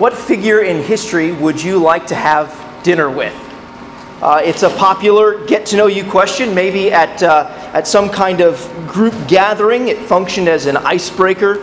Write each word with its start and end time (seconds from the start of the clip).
What 0.00 0.14
figure 0.14 0.62
in 0.62 0.82
history 0.82 1.30
would 1.30 1.62
you 1.62 1.78
like 1.78 2.06
to 2.06 2.14
have 2.14 2.82
dinner 2.82 3.10
with? 3.10 3.34
Uh, 4.22 4.40
it's 4.42 4.62
a 4.62 4.70
popular 4.70 5.44
get 5.44 5.66
to 5.66 5.76
know 5.76 5.88
you 5.88 6.10
question, 6.10 6.54
maybe 6.54 6.90
at, 6.90 7.22
uh, 7.22 7.70
at 7.74 7.86
some 7.86 8.08
kind 8.08 8.40
of 8.40 8.66
group 8.88 9.12
gathering. 9.28 9.88
It 9.88 9.98
functioned 9.98 10.48
as 10.48 10.64
an 10.64 10.78
icebreaker. 10.78 11.58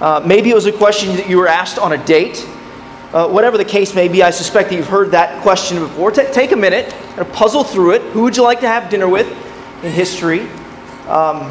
Uh, 0.00 0.22
maybe 0.24 0.48
it 0.48 0.54
was 0.54 0.64
a 0.64 0.72
question 0.72 1.14
that 1.16 1.28
you 1.28 1.36
were 1.36 1.46
asked 1.46 1.78
on 1.78 1.92
a 1.92 2.02
date. 2.06 2.48
Uh, 3.12 3.28
whatever 3.28 3.58
the 3.58 3.66
case 3.66 3.94
may 3.94 4.08
be, 4.08 4.22
I 4.22 4.30
suspect 4.30 4.70
that 4.70 4.76
you've 4.76 4.88
heard 4.88 5.10
that 5.10 5.42
question 5.42 5.78
before. 5.78 6.10
T- 6.10 6.24
take 6.32 6.52
a 6.52 6.56
minute 6.56 6.90
and 7.18 7.30
puzzle 7.34 7.64
through 7.64 7.96
it. 7.96 8.02
Who 8.12 8.22
would 8.22 8.34
you 8.34 8.44
like 8.44 8.60
to 8.60 8.66
have 8.66 8.88
dinner 8.88 9.10
with 9.10 9.28
in 9.84 9.92
history? 9.92 10.40
Um, 11.06 11.50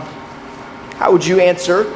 how 0.98 1.12
would 1.12 1.28
you 1.28 1.40
answer? 1.40 1.96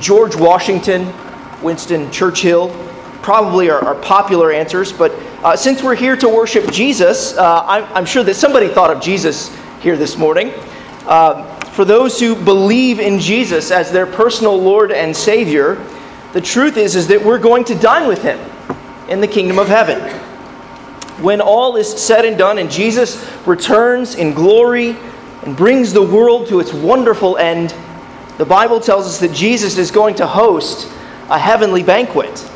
George 0.00 0.34
Washington, 0.34 1.12
Winston 1.60 2.10
Churchill, 2.10 2.85
probably 3.26 3.68
are, 3.68 3.84
are 3.84 3.96
popular 3.96 4.52
answers, 4.52 4.92
but 4.92 5.10
uh, 5.42 5.56
since 5.56 5.82
we're 5.82 5.96
here 5.96 6.16
to 6.16 6.28
worship 6.28 6.70
Jesus, 6.70 7.36
uh, 7.36 7.64
I'm, 7.66 7.82
I'm, 7.92 8.06
sure 8.06 8.22
that 8.22 8.36
somebody 8.36 8.68
thought 8.68 8.88
of 8.88 9.02
Jesus 9.02 9.52
here 9.80 9.96
this 9.96 10.16
morning. 10.16 10.52
Uh, 11.06 11.42
for 11.70 11.84
those 11.84 12.20
who 12.20 12.36
believe 12.36 13.00
in 13.00 13.18
Jesus 13.18 13.72
as 13.72 13.90
their 13.90 14.06
personal 14.06 14.56
Lord 14.56 14.92
and 14.92 15.14
Savior, 15.14 15.74
the 16.34 16.40
truth 16.40 16.76
is, 16.76 16.94
is 16.94 17.08
that 17.08 17.20
we're 17.20 17.40
going 17.40 17.64
to 17.64 17.74
dine 17.74 18.06
with 18.06 18.22
Him 18.22 18.38
in 19.08 19.20
the 19.20 19.26
kingdom 19.26 19.58
of 19.58 19.66
heaven. 19.66 19.98
When 21.20 21.40
all 21.40 21.74
is 21.74 21.92
said 22.00 22.24
and 22.24 22.38
done 22.38 22.58
and 22.58 22.70
Jesus 22.70 23.28
returns 23.44 24.14
in 24.14 24.34
glory 24.34 24.90
and 25.42 25.56
brings 25.56 25.92
the 25.92 26.00
world 26.00 26.46
to 26.46 26.60
its 26.60 26.72
wonderful 26.72 27.38
end, 27.38 27.74
the 28.38 28.46
Bible 28.46 28.78
tells 28.78 29.04
us 29.04 29.18
that 29.18 29.32
Jesus 29.32 29.78
is 29.78 29.90
going 29.90 30.14
to 30.14 30.28
host 30.28 30.88
a 31.28 31.40
heavenly 31.40 31.82
banquet. 31.82 32.52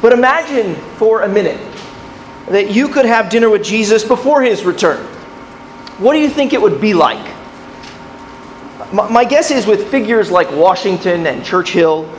But 0.00 0.12
imagine 0.12 0.74
for 0.96 1.22
a 1.22 1.28
minute 1.28 1.60
that 2.48 2.70
you 2.70 2.88
could 2.88 3.04
have 3.04 3.30
dinner 3.30 3.50
with 3.50 3.62
Jesus 3.62 4.04
before 4.04 4.42
his 4.42 4.64
return. 4.64 4.98
What 5.98 6.14
do 6.14 6.18
you 6.18 6.30
think 6.30 6.52
it 6.52 6.60
would 6.60 6.80
be 6.80 6.94
like? 6.94 7.36
My 8.92 9.24
guess 9.24 9.50
is 9.50 9.66
with 9.66 9.90
figures 9.90 10.30
like 10.30 10.50
Washington 10.50 11.26
and 11.26 11.44
Churchill, 11.44 12.10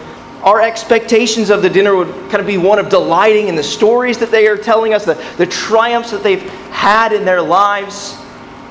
our 0.42 0.62
expectations 0.62 1.50
of 1.50 1.62
the 1.62 1.70
dinner 1.70 1.96
would 1.96 2.08
kind 2.30 2.38
of 2.38 2.48
be 2.48 2.58
one 2.58 2.80
of 2.80 2.90
delighting 2.90 3.48
in 3.48 3.56
the 3.56 3.64
stories 3.64 4.18
that 4.20 4.32
they 4.32 4.48
are 4.48 4.58
telling 4.58 4.94
us, 4.94 5.06
the, 5.06 5.14
the 5.38 5.46
triumphs 5.46 6.12
that 6.12 6.24
they've 6.24 6.42
had 6.70 7.14
in 7.14 7.26
their 7.26 7.42
lives, 7.42 8.18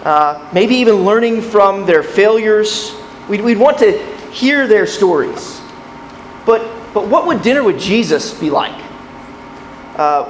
uh, 0.04 0.48
maybe 0.52 0.76
even 0.76 1.04
learning 1.04 1.42
from 1.42 1.84
their 1.86 2.02
failures. 2.02 2.94
We'd, 3.28 3.42
we'd 3.42 3.58
want 3.58 3.78
to 3.78 3.98
hear 4.32 4.66
their 4.66 4.86
stories. 4.86 5.60
But, 6.46 6.62
but 6.94 7.06
what 7.06 7.26
would 7.26 7.42
dinner 7.42 7.62
with 7.62 7.78
Jesus 7.78 8.32
be 8.38 8.50
like? 8.50 8.89
Uh, 10.00 10.24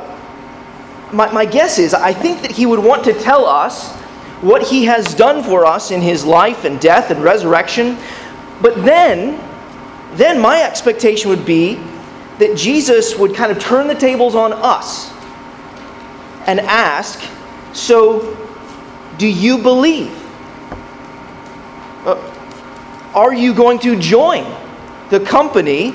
my, 1.13 1.31
my 1.31 1.45
guess 1.45 1.79
is 1.79 1.95
I 1.95 2.13
think 2.13 2.43
that 2.43 2.51
he 2.51 2.67
would 2.67 2.81
want 2.81 3.05
to 3.05 3.13
tell 3.13 3.47
us 3.47 3.95
what 4.41 4.65
he 4.65 4.87
has 4.87 5.15
done 5.15 5.45
for 5.45 5.65
us 5.65 5.93
in 5.93 6.01
his 6.01 6.25
life 6.25 6.65
and 6.65 6.81
death 6.81 7.13
and 7.13 7.23
resurrection. 7.23 7.97
But 8.61 8.83
then, 8.83 9.39
then 10.15 10.41
my 10.41 10.65
expectation 10.65 11.31
would 11.31 11.47
be 11.47 11.77
that 12.41 12.57
Jesus 12.57 13.17
would 13.17 13.33
kind 13.37 13.53
of 13.53 13.61
turn 13.61 13.87
the 13.87 13.95
tables 13.95 14.35
on 14.35 14.53
us 14.53 15.13
and 16.49 16.59
ask, 16.59 17.23
So, 17.73 18.37
do 19.19 19.29
you 19.29 19.57
believe? 19.57 20.11
Uh, 22.05 22.19
are 23.15 23.33
you 23.33 23.55
going 23.55 23.79
to 23.81 23.97
join 24.01 24.53
the 25.11 25.21
company 25.21 25.95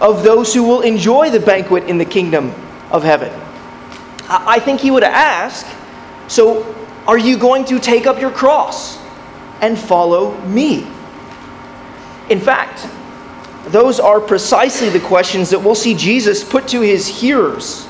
of 0.00 0.22
those 0.22 0.52
who 0.52 0.64
will 0.64 0.82
enjoy 0.82 1.30
the 1.30 1.40
banquet 1.40 1.84
in 1.84 1.96
the 1.96 2.04
kingdom 2.04 2.54
of 2.90 3.02
heaven? 3.04 3.32
I 4.28 4.60
think 4.60 4.80
he 4.80 4.90
would 4.90 5.02
ask, 5.02 5.66
So, 6.28 6.74
are 7.06 7.18
you 7.18 7.36
going 7.36 7.64
to 7.66 7.78
take 7.78 8.06
up 8.06 8.20
your 8.20 8.30
cross 8.30 8.98
and 9.60 9.78
follow 9.78 10.38
me? 10.42 10.86
In 12.28 12.40
fact, 12.40 12.86
those 13.72 13.98
are 13.98 14.20
precisely 14.20 14.88
the 14.88 15.00
questions 15.00 15.50
that 15.50 15.58
we'll 15.58 15.74
see 15.74 15.94
Jesus 15.94 16.44
put 16.44 16.68
to 16.68 16.80
his 16.80 17.06
hearers 17.06 17.88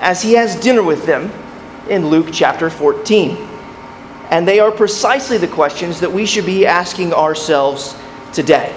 as 0.00 0.22
he 0.22 0.32
has 0.34 0.56
dinner 0.56 0.82
with 0.82 1.04
them 1.06 1.30
in 1.88 2.06
Luke 2.06 2.28
chapter 2.32 2.70
14. 2.70 3.36
And 4.30 4.46
they 4.46 4.60
are 4.60 4.70
precisely 4.70 5.38
the 5.38 5.48
questions 5.48 6.00
that 6.00 6.10
we 6.10 6.24
should 6.24 6.46
be 6.46 6.64
asking 6.64 7.12
ourselves 7.12 7.96
today. 8.32 8.74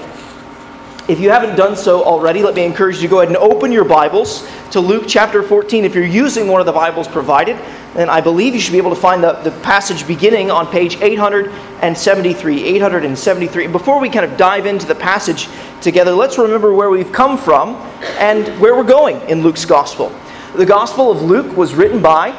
If 1.08 1.20
you 1.20 1.30
haven't 1.30 1.56
done 1.56 1.76
so 1.76 2.04
already, 2.04 2.42
let 2.42 2.56
me 2.56 2.66
encourage 2.66 2.96
you 2.96 3.04
to 3.04 3.08
go 3.08 3.20
ahead 3.20 3.28
and 3.28 3.38
open 3.38 3.72
your 3.72 3.86
Bibles 3.86 4.48
to 4.74 4.80
Luke 4.80 5.04
chapter 5.08 5.44
14. 5.44 5.86
If 5.86 5.94
you're 5.94 6.04
using 6.04 6.48
one 6.48 6.60
of 6.60 6.66
the 6.66 6.72
Bibles 6.72 7.08
provided, 7.08 7.60
then 7.94 8.10
I 8.10 8.22
believe 8.22 8.56
you 8.56 8.60
should 8.60 8.72
be 8.72 8.80
able 8.80 8.90
to 8.90 9.00
find 9.00 9.24
the, 9.24 9.34
the 9.34 9.52
passage 9.62 10.08
beginning 10.08 10.50
on 10.50 10.66
page 10.66 11.00
873. 11.00 12.64
873. 12.64 13.68
Before 13.68 14.00
we 14.00 14.10
kind 14.10 14.26
of 14.26 14.36
dive 14.36 14.66
into 14.66 14.88
the 14.88 14.96
passage 14.96 15.48
together, 15.80 16.12
let's 16.12 16.40
remember 16.40 16.74
where 16.74 16.90
we've 16.90 17.12
come 17.12 17.38
from 17.38 17.76
and 18.18 18.48
where 18.60 18.76
we're 18.76 18.84
going 18.84 19.22
in 19.30 19.44
Luke's 19.44 19.64
Gospel. 19.64 20.12
The 20.56 20.66
Gospel 20.66 21.12
of 21.12 21.22
Luke 21.22 21.56
was 21.56 21.76
written 21.76 22.02
by 22.02 22.30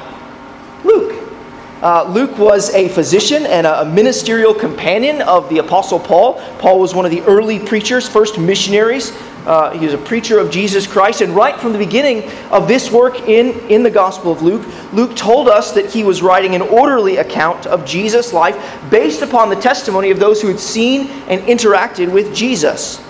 Luke. 0.82 1.22
Uh, 1.82 2.02
Luke 2.10 2.36
was 2.36 2.74
a 2.74 2.88
physician 2.88 3.46
and 3.46 3.64
a 3.64 3.84
ministerial 3.84 4.54
companion 4.54 5.22
of 5.22 5.48
the 5.50 5.58
Apostle 5.58 6.00
Paul. 6.00 6.40
Paul 6.58 6.80
was 6.80 6.96
one 6.96 7.04
of 7.04 7.12
the 7.12 7.22
early 7.22 7.60
preachers, 7.60 8.08
first 8.08 8.40
missionaries. 8.40 9.12
Uh, 9.46 9.70
he 9.78 9.86
a 9.92 9.98
preacher 9.98 10.38
of 10.38 10.50
Jesus 10.50 10.86
Christ. 10.86 11.20
And 11.20 11.34
right 11.34 11.58
from 11.60 11.72
the 11.72 11.78
beginning 11.78 12.30
of 12.50 12.66
this 12.66 12.90
work 12.90 13.28
in, 13.28 13.58
in 13.68 13.82
the 13.82 13.90
Gospel 13.90 14.32
of 14.32 14.42
Luke, 14.42 14.66
Luke 14.92 15.14
told 15.16 15.48
us 15.48 15.72
that 15.72 15.92
he 15.92 16.02
was 16.02 16.22
writing 16.22 16.54
an 16.54 16.62
orderly 16.62 17.18
account 17.18 17.66
of 17.66 17.84
Jesus' 17.84 18.32
life 18.32 18.56
based 18.90 19.22
upon 19.22 19.50
the 19.50 19.56
testimony 19.56 20.10
of 20.10 20.18
those 20.18 20.40
who 20.40 20.48
had 20.48 20.60
seen 20.60 21.08
and 21.28 21.42
interacted 21.42 22.10
with 22.10 22.34
Jesus. 22.34 23.02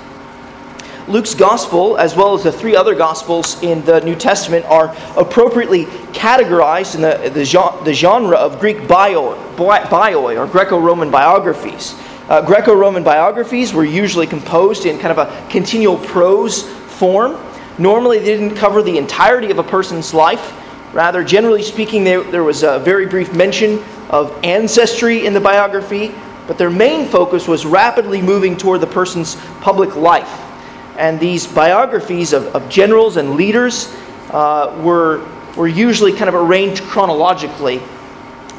Luke's 1.06 1.34
gospel, 1.34 1.99
as 1.99 2.17
well 2.17 2.34
as 2.34 2.43
the 2.43 2.53
three 2.53 2.75
other 2.75 2.94
gospels 2.94 3.62
in 3.62 3.84
the 3.84 4.00
New 4.00 4.15
Testament, 4.15 4.65
are 4.65 4.97
appropriately 5.19 5.84
categorized 6.15 6.94
in 6.94 7.03
the, 7.03 7.28
the, 7.28 7.84
the 7.84 7.93
genre 7.93 8.37
of 8.37 8.59
Greek 8.59 8.89
bio, 8.89 9.34
bioi, 9.56 10.39
or 10.39 10.47
Greco 10.47 10.81
Roman 10.81 11.11
biographies. 11.11 11.94
Uh, 12.29 12.41
Greco 12.41 12.75
Roman 12.75 13.03
biographies 13.03 13.73
were 13.73 13.85
usually 13.85 14.27
composed 14.27 14.87
in 14.87 14.99
kind 14.99 15.17
of 15.17 15.19
a 15.19 15.49
continual 15.51 15.99
prose 15.99 16.69
form. 16.69 17.39
Normally, 17.79 18.19
they 18.19 18.37
didn't 18.37 18.57
cover 18.57 18.83
the 18.83 18.97
entirety 18.97 19.51
of 19.51 19.59
a 19.59 19.62
person's 19.62 20.15
life. 20.15 20.61
Rather, 20.95 21.25
generally 21.25 21.62
speaking, 21.62 22.05
there, 22.05 22.23
there 22.23 22.45
was 22.45 22.62
a 22.62 22.79
very 22.79 23.07
brief 23.07 23.35
mention 23.35 23.83
of 24.09 24.39
ancestry 24.45 25.27
in 25.27 25.35
the 25.35 25.41
biography, 25.41 26.15
but 26.47 26.57
their 26.57 26.71
main 26.71 27.09
focus 27.09 27.49
was 27.49 27.67
rapidly 27.67 28.23
moving 28.23 28.56
toward 28.56 28.81
the 28.81 28.87
person's 28.87 29.37
public 29.61 29.97
life 29.97 30.41
and 30.97 31.19
these 31.19 31.47
biographies 31.47 32.33
of, 32.33 32.47
of 32.55 32.69
generals 32.69 33.17
and 33.17 33.35
leaders 33.35 33.95
uh, 34.31 34.79
were, 34.83 35.27
were 35.56 35.69
usually 35.69 36.12
kind 36.12 36.29
of 36.29 36.35
arranged 36.35 36.83
chronologically, 36.85 37.83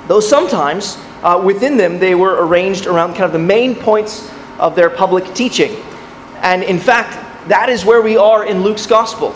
though 0.08 0.20
sometimes 0.20 0.98
uh, 1.24 1.42
within 1.44 1.78
them 1.78 2.00
they 2.00 2.16
were 2.16 2.46
arranged 2.46 2.86
around 2.86 3.12
kind 3.12 3.26
of 3.26 3.32
the 3.32 3.40
main 3.40 3.76
points 3.76 4.32
of 4.60 4.76
their 4.76 4.90
public 4.90 5.34
teaching. 5.34 5.76
And 6.38 6.64
in 6.64 6.80
fact, 6.80 7.48
that 7.48 7.70
is 7.70 7.86
where 7.86 8.02
we 8.02 8.18
are 8.18 8.46
in 8.46 8.64
Luke's 8.64 8.88
gospel. 8.88 9.36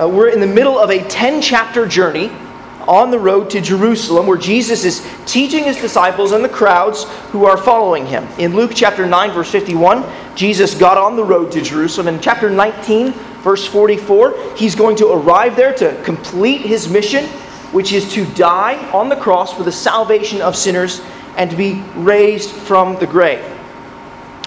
Uh, 0.00 0.08
we're 0.08 0.28
in 0.28 0.40
the 0.40 0.46
middle 0.46 0.78
of 0.78 0.90
a 0.90 1.02
10 1.08 1.42
chapter 1.42 1.86
journey 1.86 2.30
on 2.88 3.10
the 3.10 3.18
road 3.18 3.50
to 3.50 3.60
Jerusalem 3.60 4.26
where 4.26 4.38
Jesus 4.38 4.84
is 4.84 5.06
teaching 5.26 5.64
his 5.64 5.76
disciples 5.76 6.32
and 6.32 6.42
the 6.42 6.48
crowds 6.48 7.04
who 7.30 7.44
are 7.44 7.58
following 7.58 8.06
him. 8.06 8.26
In 8.38 8.56
Luke 8.56 8.72
chapter 8.74 9.06
9, 9.06 9.32
verse 9.32 9.50
51, 9.50 10.04
Jesus 10.34 10.74
got 10.74 10.96
on 10.96 11.14
the 11.14 11.24
road 11.24 11.52
to 11.52 11.60
Jerusalem. 11.60 12.08
In 12.08 12.20
chapter 12.20 12.48
19, 12.48 13.12
verse 13.42 13.66
44, 13.66 14.56
he's 14.56 14.74
going 14.74 14.96
to 14.96 15.12
arrive 15.12 15.54
there 15.54 15.74
to 15.74 16.02
complete 16.02 16.62
his 16.62 16.88
mission, 16.88 17.28
which 17.72 17.92
is 17.92 18.12
to 18.12 18.24
die 18.34 18.76
on 18.92 19.08
the 19.08 19.16
cross 19.16 19.52
for 19.52 19.62
the 19.62 19.72
salvation 19.72 20.40
of 20.40 20.56
sinners 20.56 21.00
and 21.36 21.50
to 21.50 21.56
be 21.56 21.82
raised 21.94 22.50
from 22.50 22.98
the 22.98 23.06
grave. 23.06 23.44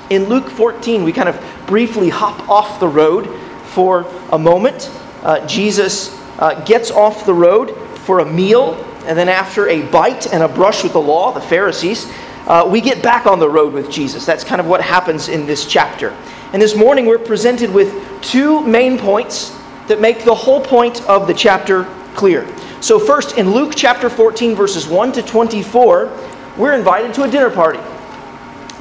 In 0.10 0.26
Luke 0.26 0.50
14, 0.50 1.04
we 1.04 1.14
kind 1.14 1.30
of 1.30 1.42
briefly 1.68 2.10
hop 2.10 2.50
off 2.50 2.80
the 2.80 2.88
road 2.88 3.28
for 3.68 4.06
a 4.32 4.38
moment. 4.38 4.92
Uh, 5.24 5.46
Jesus 5.48 6.20
uh, 6.40 6.64
gets 6.66 6.92
off 6.92 7.26
the 7.26 7.34
road 7.34 7.76
for 8.00 8.20
a 8.20 8.26
meal, 8.26 8.74
and 9.06 9.18
then 9.18 9.30
after 9.30 9.70
a 9.70 9.84
bite 9.84 10.34
and 10.34 10.44
a 10.44 10.48
brush 10.48 10.84
with 10.84 10.94
the 10.94 11.02
law, 11.02 11.32
the 11.32 11.42
Pharisees, 11.42 12.12
uh, 12.48 12.68
we 12.70 12.82
get 12.82 13.02
back 13.02 13.26
on 13.26 13.40
the 13.40 13.50
road 13.50 13.72
with 13.72 13.90
Jesus. 13.90 14.26
That's 14.26 14.44
kind 14.44 14.60
of 14.60 14.68
what 14.68 14.82
happens 14.82 15.30
in 15.30 15.46
this 15.46 15.66
chapter. 15.66 16.10
And 16.54 16.62
this 16.62 16.76
morning 16.76 17.06
we're 17.06 17.20
presented 17.20 17.72
with 17.72 17.94
two 18.22 18.62
main 18.66 18.98
points 18.98 19.58
that 19.88 20.02
make 20.02 20.26
the 20.26 20.36
whole 20.36 20.60
point 20.60 21.02
of 21.08 21.28
the 21.28 21.34
chapter 21.34 21.86
clear. 22.16 22.46
So, 22.82 22.98
first, 22.98 23.38
in 23.38 23.52
Luke 23.52 23.74
chapter 23.76 24.10
14, 24.10 24.56
verses 24.56 24.88
1 24.88 25.12
to 25.14 25.22
24, 25.22 26.12
we're 26.58 26.74
invited 26.74 27.14
to 27.14 27.24
a 27.24 27.30
dinner 27.30 27.52
party. 27.52 27.80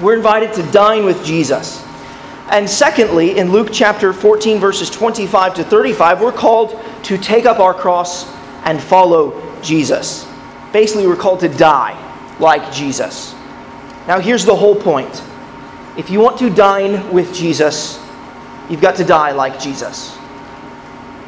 We're 0.01 0.17
invited 0.17 0.55
to 0.55 0.63
dine 0.73 1.05
with 1.05 1.23
Jesus. 1.23 1.85
And 2.49 2.69
secondly, 2.69 3.37
in 3.37 3.53
Luke 3.53 3.69
chapter 3.71 4.15
14, 4.15 4.59
verses 4.59 4.89
25 4.89 5.55
to 5.55 5.65
35, 5.65 6.23
we're 6.23 6.33
called 6.33 6.83
to 7.05 7.19
take 7.19 7.45
up 7.45 7.61
our 7.61 7.75
cross 7.75 8.27
and 8.65 8.83
follow 8.83 9.61
Jesus. 9.61 10.27
Basically, 10.73 11.07
we're 11.07 11.15
called 11.15 11.41
to 11.41 11.49
die 11.49 11.95
like 12.41 12.73
Jesus. 12.73 13.35
Now, 14.09 14.19
here's 14.19 14.47
the 14.47 14.57
whole 14.57 14.75
point 14.75 15.23
if 15.99 16.09
you 16.09 16.21
want 16.21 16.39
to 16.39 16.49
dine 16.49 17.13
with 17.13 17.35
Jesus, 17.35 18.03
you've 18.71 18.81
got 18.81 18.97
to 18.97 19.05
die 19.05 19.33
like 19.33 19.61
Jesus. 19.61 20.17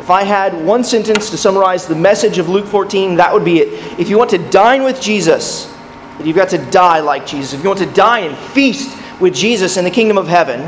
If 0.02 0.10
I 0.10 0.24
had 0.24 0.52
one 0.66 0.82
sentence 0.82 1.30
to 1.30 1.36
summarize 1.36 1.86
the 1.86 1.94
message 1.94 2.38
of 2.38 2.48
Luke 2.48 2.66
14, 2.66 3.14
that 3.14 3.32
would 3.32 3.44
be 3.44 3.60
it. 3.60 4.00
If 4.00 4.08
you 4.08 4.18
want 4.18 4.30
to 4.30 4.50
dine 4.50 4.82
with 4.82 5.00
Jesus, 5.00 5.72
then 6.18 6.26
you've 6.26 6.34
got 6.34 6.48
to 6.48 6.58
die 6.72 6.98
like 6.98 7.24
Jesus. 7.24 7.52
If 7.52 7.62
you 7.62 7.68
want 7.68 7.78
to 7.78 7.86
dine 7.86 8.24
and 8.24 8.36
feast 8.36 8.98
with 9.20 9.32
Jesus 9.32 9.76
in 9.76 9.84
the 9.84 9.92
kingdom 9.92 10.18
of 10.18 10.26
heaven, 10.26 10.58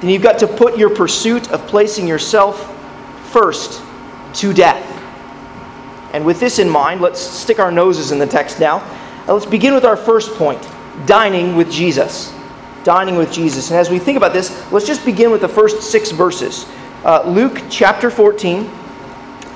then 0.00 0.08
you've 0.08 0.22
got 0.22 0.38
to 0.38 0.46
put 0.46 0.78
your 0.78 0.88
pursuit 0.88 1.50
of 1.50 1.66
placing 1.66 2.08
yourself 2.08 2.74
first 3.30 3.82
to 4.36 4.54
death. 4.54 4.90
And 6.14 6.24
with 6.24 6.40
this 6.40 6.58
in 6.58 6.70
mind, 6.70 7.02
let's 7.02 7.20
stick 7.20 7.58
our 7.58 7.70
noses 7.70 8.12
in 8.12 8.18
the 8.18 8.26
text 8.26 8.60
now. 8.60 8.78
now 9.26 9.34
let's 9.34 9.44
begin 9.44 9.74
with 9.74 9.84
our 9.84 9.98
first 9.98 10.36
point 10.36 10.66
dining 11.04 11.54
with 11.54 11.70
Jesus. 11.70 12.32
Dining 12.82 13.16
with 13.16 13.30
Jesus. 13.30 13.70
And 13.70 13.78
as 13.78 13.90
we 13.90 13.98
think 13.98 14.16
about 14.16 14.32
this, 14.32 14.72
let's 14.72 14.86
just 14.86 15.04
begin 15.04 15.30
with 15.30 15.42
the 15.42 15.48
first 15.50 15.82
six 15.82 16.12
verses. 16.12 16.64
Uh, 17.04 17.22
Luke 17.26 17.64
chapter 17.68 18.10
14, 18.10 18.64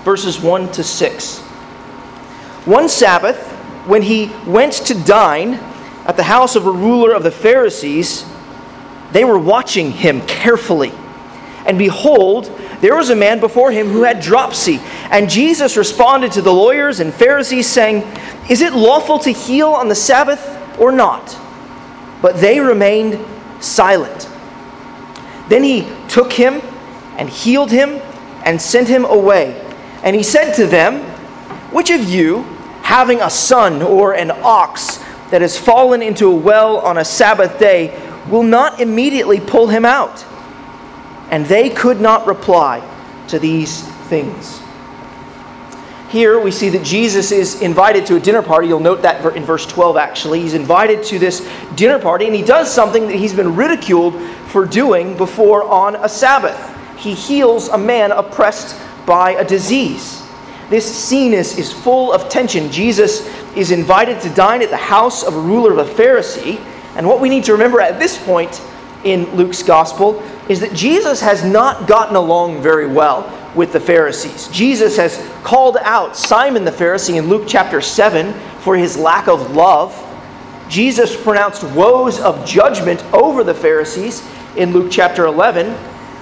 verses 0.05 0.39
1 0.39 0.71
to 0.73 0.85
6. 0.85 1.39
One 2.67 2.91
Sabbath, 2.91 3.53
when 3.87 4.03
he 4.03 4.31
went 4.47 4.75
to 4.75 4.95
dine 5.05 5.55
at 6.05 6.19
the 6.19 6.25
house 6.25 6.56
of 6.56 6.67
a 6.67 6.71
ruler 6.71 7.15
of 7.15 7.23
the 7.23 7.31
Pharisees, 7.31 8.27
they 9.12 9.25
were 9.25 9.39
watching 9.39 9.93
him 9.93 10.21
carefully. 10.27 10.93
And 11.65 11.79
behold, 11.79 12.53
there 12.83 12.95
was 12.95 13.09
a 13.09 13.17
man 13.17 13.41
before 13.41 13.73
him 13.73 13.87
who 13.89 14.03
had 14.03 14.21
dropsy. 14.21 14.79
And 15.11 15.31
Jesus 15.31 15.79
responded 15.79 16.33
to 16.33 16.43
the 16.43 16.53
lawyers 16.53 17.00
and 17.00 17.15
Pharisees, 17.15 17.67
saying, 17.67 18.03
Is 18.50 18.61
it 18.61 18.75
lawful 18.75 19.19
to 19.21 19.31
heal 19.31 19.69
on 19.69 19.89
the 19.89 19.95
Sabbath 19.95 20.79
or 20.79 20.93
not? 20.93 21.35
But 22.21 22.43
they 22.43 22.61
remained 22.61 23.19
silent. 23.65 24.29
Then 25.49 25.62
he 25.62 25.91
took 26.09 26.31
him 26.31 26.61
and 27.19 27.29
healed 27.29 27.70
him 27.70 28.00
and 28.44 28.62
sent 28.62 28.88
him 28.88 29.05
away. 29.05 29.61
And 30.03 30.17
he 30.17 30.23
said 30.23 30.55
to 30.55 30.67
them, 30.67 31.03
Which 31.73 31.91
of 31.91 32.05
you, 32.05 32.44
having 32.82 33.20
a 33.20 33.29
son 33.29 33.82
or 33.82 34.15
an 34.15 34.31
ox 34.31 34.99
that 35.31 35.43
has 35.43 35.59
fallen 35.59 36.00
into 36.00 36.29
a 36.29 36.35
well 36.35 36.79
on 36.79 36.97
a 36.97 37.05
Sabbath 37.05 37.59
day, 37.59 38.00
will 38.31 38.44
not 38.44 38.81
immediately 38.81 39.41
pull 39.41 39.67
him 39.67 39.85
out? 39.85 40.25
And 41.31 41.44
they 41.44 41.69
could 41.69 42.00
not 42.00 42.26
reply 42.26 42.88
to 43.29 43.38
these 43.38 43.82
things. 44.09 44.62
Here 46.09 46.41
we 46.41 46.50
see 46.50 46.71
that 46.71 46.82
Jesus 46.82 47.32
is 47.32 47.61
invited 47.61 48.06
to 48.06 48.17
a 48.17 48.21
dinner 48.21 48.41
party. 48.41 48.69
You'll 48.69 48.81
note 48.81 49.03
that 49.03 49.37
in 49.37 49.44
verse 49.44 49.67
12, 49.67 49.99
actually. 49.99 50.41
He's 50.41 50.55
invited 50.55 51.05
to 51.05 51.19
this 51.19 51.47
dinner 51.75 51.99
party, 51.99 52.25
and 52.25 52.35
he 52.35 52.43
does 52.43 52.73
something 52.73 53.09
that 53.09 53.17
he's 53.17 53.35
been 53.35 53.56
ridiculed 53.56 54.19
for 54.47 54.64
doing 54.64 55.19
before 55.19 55.64
on 55.64 55.97
a 55.97 56.09
Sabbath 56.09 56.77
he 56.99 57.15
heals 57.15 57.69
a 57.69 57.79
man 57.79 58.12
oppressed 58.12 58.79
by 59.06 59.33
a 59.33 59.45
disease. 59.45 60.23
This 60.69 60.85
scene 60.85 61.33
is, 61.33 61.56
is 61.56 61.73
full 61.73 62.12
of 62.12 62.29
tension. 62.29 62.71
Jesus 62.71 63.27
is 63.56 63.71
invited 63.71 64.21
to 64.21 64.31
dine 64.35 64.61
at 64.62 64.71
the 64.71 64.77
house 64.77 65.23
of 65.23 65.35
a 65.35 65.41
ruler 65.41 65.73
of 65.73 65.79
a 65.79 65.91
Pharisee. 65.95 66.61
And 66.97 67.06
what 67.06 67.21
we 67.21 67.29
need 67.29 67.45
to 67.45 67.53
remember 67.53 67.81
at 67.81 67.99
this 67.99 68.23
point 68.23 68.61
in 69.05 69.25
Luke's 69.35 69.62
gospel 69.62 70.23
is 70.49 70.61
that 70.61 70.75
Jesus 70.75 71.21
has 71.21 71.45
not 71.45 71.87
gotten 71.87 72.17
along 72.17 72.61
very 72.61 72.87
well 72.87 73.35
with 73.55 73.73
the 73.73 73.81
Pharisees. 73.81 74.49
Jesus 74.49 74.97
has 74.97 75.17
called 75.43 75.79
out 75.81 76.17
Simon 76.17 76.65
the 76.65 76.71
Pharisee 76.71 77.17
in 77.17 77.29
Luke 77.29 77.45
chapter 77.47 77.81
7 77.81 78.35
for 78.61 78.77
his 78.77 78.97
lack 78.97 79.27
of 79.29 79.55
love. 79.55 80.05
Jesus 80.69 81.21
pronounced 81.21 81.62
woes 81.65 82.21
of 82.21 82.45
judgment 82.45 83.03
over 83.15 83.43
the 83.43 83.55
Pharisees 83.55 84.27
in 84.56 84.73
Luke 84.73 84.89
chapter 84.91 85.25
11. 85.25 85.75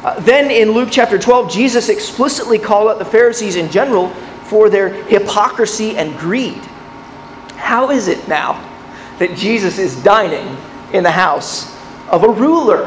Uh, 0.06 0.20
then 0.20 0.52
in 0.52 0.70
Luke 0.70 0.90
chapter 0.92 1.18
12, 1.18 1.50
Jesus 1.50 1.88
explicitly 1.88 2.60
called 2.60 2.88
out 2.88 3.00
the 3.00 3.04
Pharisees 3.04 3.56
in 3.56 3.68
general 3.68 4.10
for 4.44 4.70
their 4.70 4.88
hypocrisy 4.88 5.96
and 5.96 6.16
greed. 6.16 6.62
How 7.56 7.90
is 7.90 8.06
it 8.06 8.28
now 8.28 8.52
that 9.18 9.36
Jesus 9.36 9.80
is 9.80 10.00
dining 10.04 10.56
in 10.92 11.02
the 11.02 11.10
house 11.10 11.76
of 12.08 12.22
a 12.22 12.28
ruler 12.28 12.84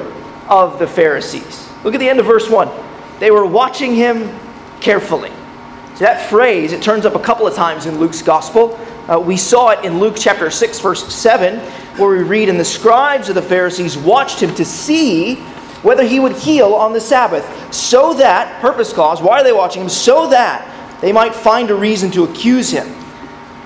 of 0.47 0.79
the 0.79 0.87
Pharisees? 0.87 1.69
Look 1.83 1.93
at 1.93 1.99
the 1.99 2.07
end 2.07 2.21
of 2.21 2.25
verse 2.25 2.49
1. 2.49 2.69
They 3.19 3.31
were 3.31 3.45
watching 3.45 3.93
him 3.95 4.33
carefully. 4.79 5.33
So 5.95 6.05
that 6.05 6.29
phrase, 6.29 6.71
it 6.71 6.81
turns 6.81 7.05
up 7.05 7.15
a 7.15 7.19
couple 7.19 7.45
of 7.45 7.53
times 7.53 7.85
in 7.85 7.99
Luke's 7.99 8.21
gospel. 8.21 8.79
Uh, 9.09 9.19
we 9.19 9.35
saw 9.35 9.71
it 9.71 9.83
in 9.83 9.99
Luke 9.99 10.15
chapter 10.17 10.49
6, 10.49 10.79
verse 10.79 11.13
7, 11.13 11.59
where 11.99 12.17
we 12.17 12.23
read, 12.23 12.47
And 12.47 12.57
the 12.57 12.63
scribes 12.63 13.27
of 13.27 13.35
the 13.35 13.41
Pharisees 13.41 13.97
watched 13.97 14.41
him 14.41 14.55
to 14.55 14.63
see 14.63 15.43
whether 15.81 16.03
he 16.03 16.19
would 16.19 16.33
heal 16.33 16.73
on 16.73 16.93
the 16.93 17.01
Sabbath, 17.01 17.73
so 17.73 18.13
that, 18.15 18.61
purpose 18.61 18.91
clause, 18.91 19.21
why 19.21 19.39
are 19.39 19.43
they 19.43 19.53
watching 19.53 19.83
him? 19.83 19.89
So 19.89 20.29
that 20.29 20.99
they 21.01 21.11
might 21.11 21.33
find 21.33 21.71
a 21.71 21.75
reason 21.75 22.11
to 22.11 22.25
accuse 22.25 22.69
him. 22.69 22.87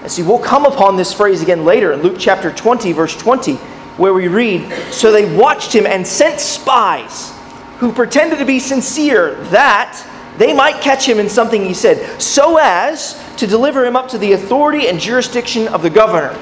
And 0.02 0.12
see, 0.12 0.22
we'll 0.22 0.40
come 0.40 0.66
upon 0.66 0.98
this 0.98 1.14
phrase 1.14 1.42
again 1.42 1.66
later 1.66 1.94
in 1.94 2.02
Luke 2.02 2.18
chapter 2.20 2.52
20, 2.52 2.92
verse 2.92 3.16
20, 3.18 3.56
where 3.98 4.14
we 4.14 4.28
read, 4.28 4.72
So 4.92 5.12
they 5.12 5.36
watched 5.36 5.74
him 5.74 5.86
and 5.86 6.06
sent 6.06 6.40
spies 6.40 7.34
who 7.78 7.92
pretended 7.92 8.40
to 8.40 8.46
be 8.46 8.60
sincere 8.60 9.36
that 9.46 10.08
they 10.38 10.54
might 10.54 10.82
catch 10.82 11.08
him 11.08 11.20
in 11.20 11.30
something 11.30 11.64
he 11.64 11.74
said, 11.74 12.22
so 12.22 12.58
as 12.58 13.22
to 13.38 13.48
deliver 13.48 13.86
him 13.86 13.96
up 13.96 14.10
to 14.10 14.18
the 14.18 14.34
authority 14.34 14.88
and 14.88 15.00
jurisdiction 15.00 15.68
of 15.68 15.82
the 15.82 15.90
governor. 15.90 16.34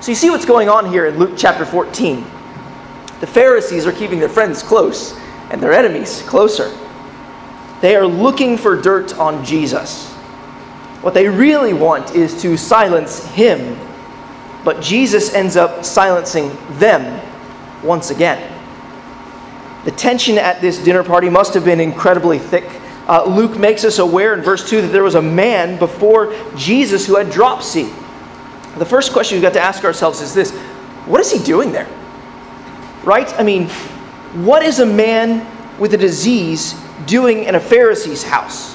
So 0.00 0.10
you 0.10 0.14
see 0.14 0.30
what's 0.30 0.44
going 0.44 0.68
on 0.68 0.90
here 0.90 1.06
in 1.06 1.18
Luke 1.18 1.34
chapter 1.36 1.64
14. 1.64 2.24
The 3.24 3.30
Pharisees 3.30 3.86
are 3.86 3.92
keeping 3.92 4.20
their 4.20 4.28
friends 4.28 4.62
close 4.62 5.18
and 5.48 5.58
their 5.58 5.72
enemies 5.72 6.20
closer. 6.26 6.70
They 7.80 7.96
are 7.96 8.06
looking 8.06 8.58
for 8.58 8.78
dirt 8.78 9.18
on 9.18 9.42
Jesus. 9.42 10.12
What 11.00 11.14
they 11.14 11.26
really 11.26 11.72
want 11.72 12.14
is 12.14 12.42
to 12.42 12.58
silence 12.58 13.24
him, 13.28 13.78
but 14.62 14.82
Jesus 14.82 15.32
ends 15.32 15.56
up 15.56 15.86
silencing 15.86 16.54
them 16.72 17.18
once 17.82 18.10
again. 18.10 18.52
The 19.86 19.92
tension 19.92 20.36
at 20.36 20.60
this 20.60 20.84
dinner 20.84 21.02
party 21.02 21.30
must 21.30 21.54
have 21.54 21.64
been 21.64 21.80
incredibly 21.80 22.38
thick. 22.38 22.70
Uh, 23.08 23.24
Luke 23.24 23.56
makes 23.56 23.86
us 23.86 24.00
aware 24.00 24.34
in 24.34 24.42
verse 24.42 24.68
2 24.68 24.82
that 24.82 24.88
there 24.88 25.02
was 25.02 25.14
a 25.14 25.22
man 25.22 25.78
before 25.78 26.34
Jesus 26.56 27.06
who 27.06 27.16
had 27.16 27.30
dropsy. 27.30 27.84
The 28.76 28.84
first 28.84 29.14
question 29.14 29.36
we've 29.36 29.42
got 29.42 29.54
to 29.54 29.62
ask 29.62 29.82
ourselves 29.82 30.20
is 30.20 30.34
this 30.34 30.54
What 31.06 31.22
is 31.22 31.32
he 31.32 31.42
doing 31.42 31.72
there? 31.72 31.88
Right? 33.04 33.32
I 33.38 33.42
mean, 33.42 33.68
what 34.44 34.62
is 34.62 34.80
a 34.80 34.86
man 34.86 35.46
with 35.78 35.94
a 35.94 35.96
disease 35.96 36.74
doing 37.06 37.44
in 37.44 37.54
a 37.54 37.60
Pharisee's 37.60 38.22
house? 38.22 38.74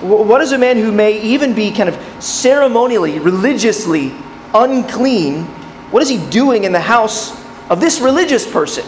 What 0.00 0.40
is 0.40 0.52
a 0.52 0.58
man 0.58 0.76
who 0.76 0.92
may 0.92 1.20
even 1.20 1.54
be 1.54 1.72
kind 1.72 1.88
of 1.88 2.22
ceremonially, 2.22 3.18
religiously 3.18 4.14
unclean? 4.54 5.44
What 5.90 6.02
is 6.02 6.08
he 6.08 6.24
doing 6.30 6.64
in 6.64 6.72
the 6.72 6.80
house 6.80 7.32
of 7.68 7.80
this 7.80 8.00
religious 8.00 8.50
person, 8.50 8.84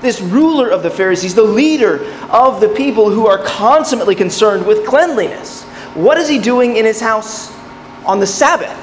this 0.00 0.20
ruler 0.20 0.70
of 0.70 0.82
the 0.82 0.90
Pharisees, 0.90 1.34
the 1.34 1.42
leader 1.42 2.04
of 2.30 2.60
the 2.60 2.68
people 2.68 3.10
who 3.10 3.26
are 3.26 3.38
consummately 3.44 4.14
concerned 4.14 4.66
with 4.66 4.86
cleanliness? 4.86 5.64
What 5.94 6.16
is 6.16 6.28
he 6.28 6.38
doing 6.38 6.76
in 6.76 6.84
his 6.84 7.00
house 7.00 7.52
on 8.04 8.18
the 8.18 8.26
Sabbath? 8.26 8.80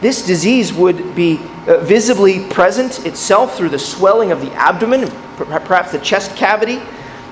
This 0.00 0.26
disease 0.26 0.72
would 0.72 1.14
be 1.14 1.40
uh, 1.68 1.78
visibly 1.80 2.48
present 2.48 3.04
itself 3.04 3.56
through 3.56 3.68
the 3.68 3.78
swelling 3.78 4.32
of 4.32 4.40
the 4.40 4.50
abdomen, 4.54 5.10
perhaps 5.36 5.92
the 5.92 5.98
chest 5.98 6.34
cavity. 6.34 6.80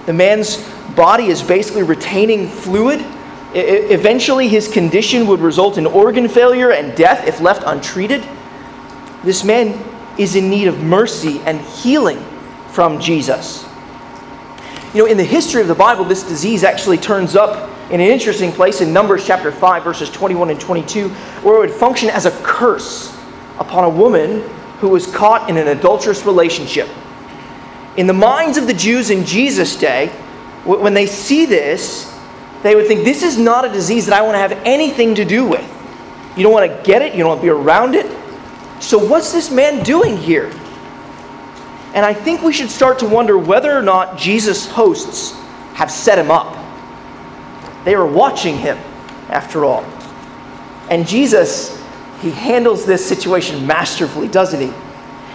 The 0.05 0.13
man's 0.13 0.63
body 0.95 1.29
is 1.29 1.43
basically 1.43 1.83
retaining 1.83 2.47
fluid. 2.47 3.01
I- 3.01 3.87
eventually, 3.89 4.49
his 4.49 4.69
condition 4.69 5.27
would 5.27 5.41
result 5.41 5.79
in 5.79 5.87
organ 5.87 6.29
failure 6.29 6.71
and 6.71 6.95
death 6.95 7.27
if 7.27 7.41
left 7.41 7.63
untreated. 7.65 8.29
This 9.25 9.43
man 9.43 9.83
is 10.19 10.37
in 10.37 10.51
need 10.51 10.69
of 10.69 10.83
mercy 10.83 11.41
and 11.47 11.59
healing 11.61 12.23
from 12.69 13.01
Jesus. 13.01 13.65
You 14.93 15.03
know, 15.03 15.07
in 15.07 15.17
the 15.17 15.25
history 15.25 15.63
of 15.63 15.69
the 15.69 15.75
Bible, 15.75 16.05
this 16.05 16.23
disease 16.23 16.63
actually 16.63 16.99
turns 16.99 17.37
up 17.37 17.71
in 17.91 18.01
an 18.01 18.07
interesting 18.07 18.53
place 18.53 18.83
in 18.83 18.93
Numbers 18.93 19.27
chapter 19.27 19.51
5, 19.51 19.83
verses 19.83 20.11
21 20.11 20.51
and 20.51 20.61
22, 20.61 21.09
where 21.43 21.57
it 21.57 21.71
would 21.71 21.71
function 21.71 22.11
as 22.11 22.27
a 22.27 22.31
curse 22.43 23.16
upon 23.59 23.85
a 23.85 23.89
woman 23.89 24.43
who 24.81 24.89
was 24.89 25.07
caught 25.07 25.49
in 25.49 25.57
an 25.57 25.69
adulterous 25.69 26.25
relationship. 26.25 26.89
In 27.97 28.07
the 28.07 28.13
minds 28.13 28.59
of 28.59 28.67
the 28.67 28.75
Jews 28.75 29.11
in 29.11 29.25
Jesus' 29.25 29.77
day, 29.77 30.09
when 30.65 30.95
they 30.95 31.07
see 31.07 31.47
this, 31.47 32.13
they 32.63 32.75
would 32.75 32.87
think, 32.87 33.05
This 33.05 33.23
is 33.23 33.39
not 33.39 33.65
a 33.65 33.69
disease 33.69 34.07
that 34.07 34.19
I 34.19 34.23
want 34.23 34.35
to 34.35 34.39
have 34.39 34.53
anything 34.65 35.15
to 35.15 35.25
do 35.25 35.47
with. 35.47 35.65
You 36.37 36.43
don't 36.43 36.53
want 36.53 36.71
to 36.71 36.83
get 36.83 37.01
it, 37.01 37.15
you 37.15 37.21
don't 37.21 37.29
want 37.29 37.41
to 37.41 37.45
be 37.45 37.51
around 37.51 37.95
it. 37.95 38.07
So, 38.81 38.99
what's 38.99 39.33
this 39.33 39.51
man 39.51 39.83
doing 39.83 40.17
here? 40.17 40.53
And 41.95 42.05
I 42.05 42.13
think 42.13 42.43
we 42.43 42.53
should 42.53 42.69
start 42.69 42.99
to 42.99 43.09
wonder 43.09 43.39
whether 43.39 43.73
or 43.73 43.81
not 43.81 44.19
Jesus' 44.19 44.67
hosts 44.67 45.33
have 45.75 45.91
set 45.91 46.19
him 46.19 46.31
up. 46.31 46.55
They 47.85 47.97
were 47.97 48.07
watching 48.07 48.59
him, 48.59 48.77
after 49.31 49.65
all. 49.65 49.83
And 50.91 51.07
Jesus, 51.07 51.83
he 52.27 52.33
handles 52.33 52.85
this 52.85 53.07
situation 53.07 53.67
masterfully, 53.69 54.27
doesn't 54.27 54.61
he? 54.61 54.73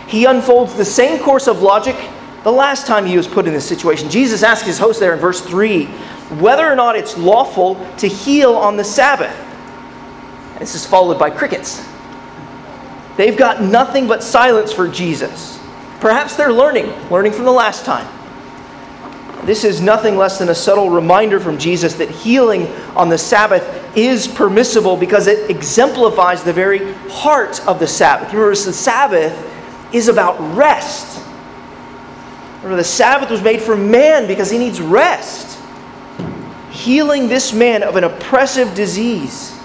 He 0.07 0.25
unfolds 0.25 0.73
the 0.73 0.83
same 0.83 1.23
course 1.23 1.47
of 1.47 1.61
logic 1.61 1.95
the 2.43 2.51
last 2.51 2.85
time 2.85 3.05
he 3.05 3.15
was 3.15 3.29
put 3.29 3.47
in 3.47 3.53
this 3.53 3.65
situation. 3.65 4.09
Jesus 4.09 4.43
asked 4.43 4.65
his 4.65 4.77
host 4.77 4.99
there 4.99 5.13
in 5.13 5.19
verse 5.19 5.39
3 5.39 5.85
whether 6.39 6.69
or 6.69 6.75
not 6.75 6.97
it's 6.97 7.17
lawful 7.17 7.75
to 7.97 8.07
heal 8.07 8.55
on 8.55 8.75
the 8.75 8.83
Sabbath. 8.83 9.35
This 10.59 10.75
is 10.75 10.85
followed 10.85 11.17
by 11.17 11.29
crickets. 11.29 11.85
They've 13.15 13.37
got 13.37 13.61
nothing 13.61 14.07
but 14.07 14.21
silence 14.21 14.73
for 14.73 14.89
Jesus. 14.89 15.59
Perhaps 16.01 16.35
they're 16.35 16.51
learning, 16.51 16.87
learning 17.09 17.31
from 17.31 17.45
the 17.45 17.51
last 17.51 17.85
time. 17.85 18.07
This 19.45 19.63
is 19.63 19.81
nothing 19.81 20.17
less 20.17 20.37
than 20.37 20.49
a 20.49 20.55
subtle 20.55 20.91
reminder 20.91 21.39
from 21.39 21.57
Jesus 21.57 21.95
that 21.95 22.09
healing 22.09 22.67
on 22.95 23.09
the 23.09 23.17
Sabbath 23.17 23.97
is 23.97 24.27
permissible 24.27 24.95
because 24.95 25.25
it 25.25 25.49
exemplifies 25.49 26.43
the 26.43 26.53
very 26.53 26.93
heart 27.09 27.65
of 27.67 27.79
the 27.79 27.87
Sabbath. 27.87 28.31
Remember, 28.31 28.53
the 28.53 28.73
Sabbath 28.73 29.93
is 29.93 30.09
about 30.09 30.39
rest. 30.55 31.23
Remember, 32.57 32.77
the 32.77 32.83
Sabbath 32.83 33.31
was 33.31 33.41
made 33.41 33.61
for 33.61 33.75
man 33.75 34.27
because 34.27 34.51
he 34.51 34.59
needs 34.59 34.79
rest. 34.79 35.59
Healing 36.69 37.27
this 37.27 37.51
man 37.51 37.81
of 37.81 37.95
an 37.95 38.03
oppressive 38.03 38.75
disease 38.75 39.57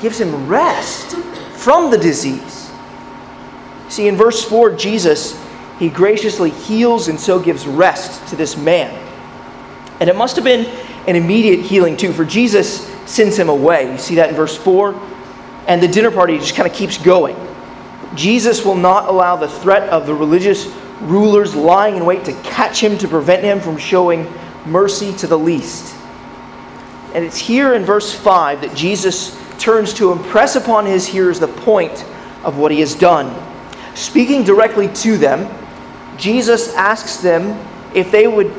gives 0.00 0.20
him 0.20 0.48
rest 0.48 1.16
from 1.52 1.92
the 1.92 1.98
disease. 1.98 2.70
See, 3.88 4.08
in 4.08 4.16
verse 4.16 4.44
4, 4.44 4.72
Jesus, 4.72 5.40
he 5.78 5.88
graciously 5.88 6.50
heals 6.50 7.06
and 7.06 7.18
so 7.18 7.38
gives 7.38 7.66
rest 7.66 8.26
to 8.28 8.36
this 8.36 8.56
man. 8.56 9.09
And 10.00 10.08
it 10.08 10.16
must 10.16 10.36
have 10.36 10.44
been 10.44 10.66
an 11.06 11.14
immediate 11.14 11.60
healing, 11.60 11.96
too, 11.96 12.12
for 12.12 12.24
Jesus 12.24 12.86
sends 13.06 13.38
him 13.38 13.48
away. 13.48 13.92
You 13.92 13.98
see 13.98 14.14
that 14.16 14.30
in 14.30 14.34
verse 14.34 14.56
4? 14.56 14.98
And 15.68 15.82
the 15.82 15.88
dinner 15.88 16.10
party 16.10 16.38
just 16.38 16.54
kind 16.54 16.68
of 16.68 16.74
keeps 16.74 16.98
going. 16.98 17.36
Jesus 18.14 18.64
will 18.64 18.76
not 18.76 19.08
allow 19.08 19.36
the 19.36 19.48
threat 19.48 19.88
of 19.90 20.06
the 20.06 20.14
religious 20.14 20.66
rulers 21.00 21.54
lying 21.54 21.96
in 21.96 22.04
wait 22.04 22.24
to 22.24 22.32
catch 22.42 22.82
him 22.82 22.98
to 22.98 23.08
prevent 23.08 23.44
him 23.44 23.60
from 23.60 23.76
showing 23.76 24.26
mercy 24.66 25.12
to 25.18 25.26
the 25.26 25.38
least. 25.38 25.94
And 27.14 27.24
it's 27.24 27.38
here 27.38 27.74
in 27.74 27.84
verse 27.84 28.14
5 28.14 28.62
that 28.62 28.76
Jesus 28.76 29.38
turns 29.58 29.92
to 29.94 30.12
impress 30.12 30.56
upon 30.56 30.86
his 30.86 31.06
hearers 31.06 31.40
the 31.40 31.48
point 31.48 32.04
of 32.44 32.56
what 32.56 32.72
he 32.72 32.80
has 32.80 32.94
done. 32.94 33.34
Speaking 33.94 34.44
directly 34.44 34.88
to 34.88 35.18
them, 35.18 35.52
Jesus 36.16 36.74
asks 36.74 37.16
them 37.16 37.66
if 37.94 38.10
they 38.10 38.26
would 38.26 38.52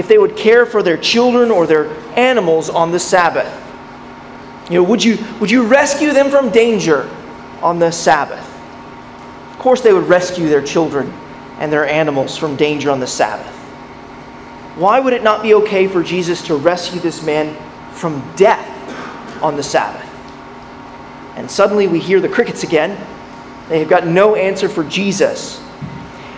if 0.00 0.08
they 0.08 0.16
would 0.16 0.34
care 0.34 0.64
for 0.64 0.82
their 0.82 0.96
children 0.96 1.50
or 1.50 1.66
their 1.66 1.90
animals 2.18 2.70
on 2.70 2.90
the 2.90 2.98
Sabbath. 2.98 3.52
You 4.70 4.76
know, 4.76 4.82
would 4.84 5.04
you 5.04 5.18
would 5.40 5.50
you 5.50 5.66
rescue 5.66 6.14
them 6.14 6.30
from 6.30 6.48
danger 6.48 7.06
on 7.60 7.78
the 7.78 7.90
Sabbath? 7.90 8.46
Of 9.52 9.58
course 9.58 9.82
they 9.82 9.92
would 9.92 10.08
rescue 10.08 10.48
their 10.48 10.62
children 10.62 11.12
and 11.58 11.70
their 11.70 11.86
animals 11.86 12.38
from 12.38 12.56
danger 12.56 12.90
on 12.90 12.98
the 12.98 13.06
Sabbath. 13.06 13.54
Why 14.76 14.98
would 15.00 15.12
it 15.12 15.22
not 15.22 15.42
be 15.42 15.52
okay 15.54 15.86
for 15.86 16.02
Jesus 16.02 16.40
to 16.46 16.56
rescue 16.56 16.98
this 16.98 17.22
man 17.22 17.54
from 17.92 18.24
death 18.36 18.66
on 19.42 19.56
the 19.56 19.62
Sabbath? 19.62 20.06
And 21.36 21.50
suddenly 21.50 21.88
we 21.88 22.00
hear 22.00 22.20
the 22.20 22.28
crickets 22.28 22.62
again. 22.62 22.96
They 23.68 23.80
have 23.80 23.88
got 23.90 24.06
no 24.06 24.34
answer 24.34 24.66
for 24.66 24.82
Jesus. 24.82 25.62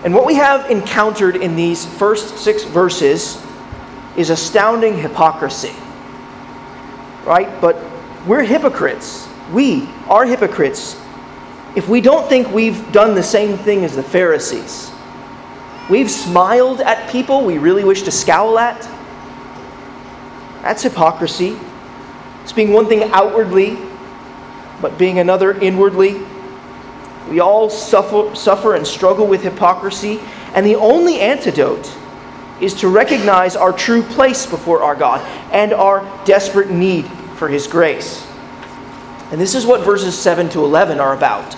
And 0.02 0.12
what 0.12 0.26
we 0.26 0.35
have 0.35 0.69
encountered 0.69 1.37
in 1.37 1.54
these 1.54 1.87
first 1.87 2.38
six 2.38 2.64
verses 2.64 3.40
is 4.16 4.31
astounding 4.31 4.97
hypocrisy. 4.97 5.75
Right? 7.25 7.49
But 7.61 7.76
we're 8.26 8.42
hypocrites. 8.42 9.28
We 9.52 9.88
are 10.09 10.25
hypocrites 10.25 11.00
if 11.75 11.88
we 11.88 12.00
don't 12.00 12.28
think 12.28 12.50
we've 12.52 12.92
done 12.92 13.14
the 13.14 13.23
same 13.23 13.57
thing 13.57 13.85
as 13.85 13.97
the 13.97 14.02
Pharisees. 14.02 14.90
We've 15.88 16.11
smiled 16.11 16.81
at 16.81 17.11
people 17.11 17.45
we 17.45 17.59
really 17.59 17.85
wish 17.85 18.02
to 18.02 18.11
scowl 18.11 18.59
at. 18.59 18.81
That's 20.62 20.83
hypocrisy. 20.83 21.57
It's 22.42 22.52
being 22.52 22.73
one 22.73 22.87
thing 22.87 23.04
outwardly 23.12 23.78
but 24.83 24.99
being 24.99 25.21
another 25.21 25.59
inwardly. 25.59 26.21
We 27.31 27.40
all 27.40 27.71
suffer, 27.71 28.35
suffer 28.35 28.75
and 28.75 28.87
struggle 28.87 29.26
with 29.26 29.42
hypocrisy, 29.42 30.21
and 30.54 30.66
the 30.66 30.75
only 30.75 31.21
antidote 31.21 31.87
is 32.62 32.75
to 32.75 32.88
recognize 32.88 33.57
our 33.57 33.73
true 33.73 34.02
place 34.02 34.47
before 34.47 34.83
our 34.83 34.95
God 34.95 35.21
and 35.52 35.73
our 35.73 36.00
desperate 36.25 36.71
need 36.71 37.07
for 37.37 37.49
His 37.49 37.66
grace. 37.66 38.26
And 39.33 39.40
this 39.40 39.54
is 39.54 39.66
what 39.66 39.81
verses 39.81 40.16
7 40.16 40.49
to 40.50 40.64
11 40.64 41.00
are 41.00 41.14
about. 41.14 41.57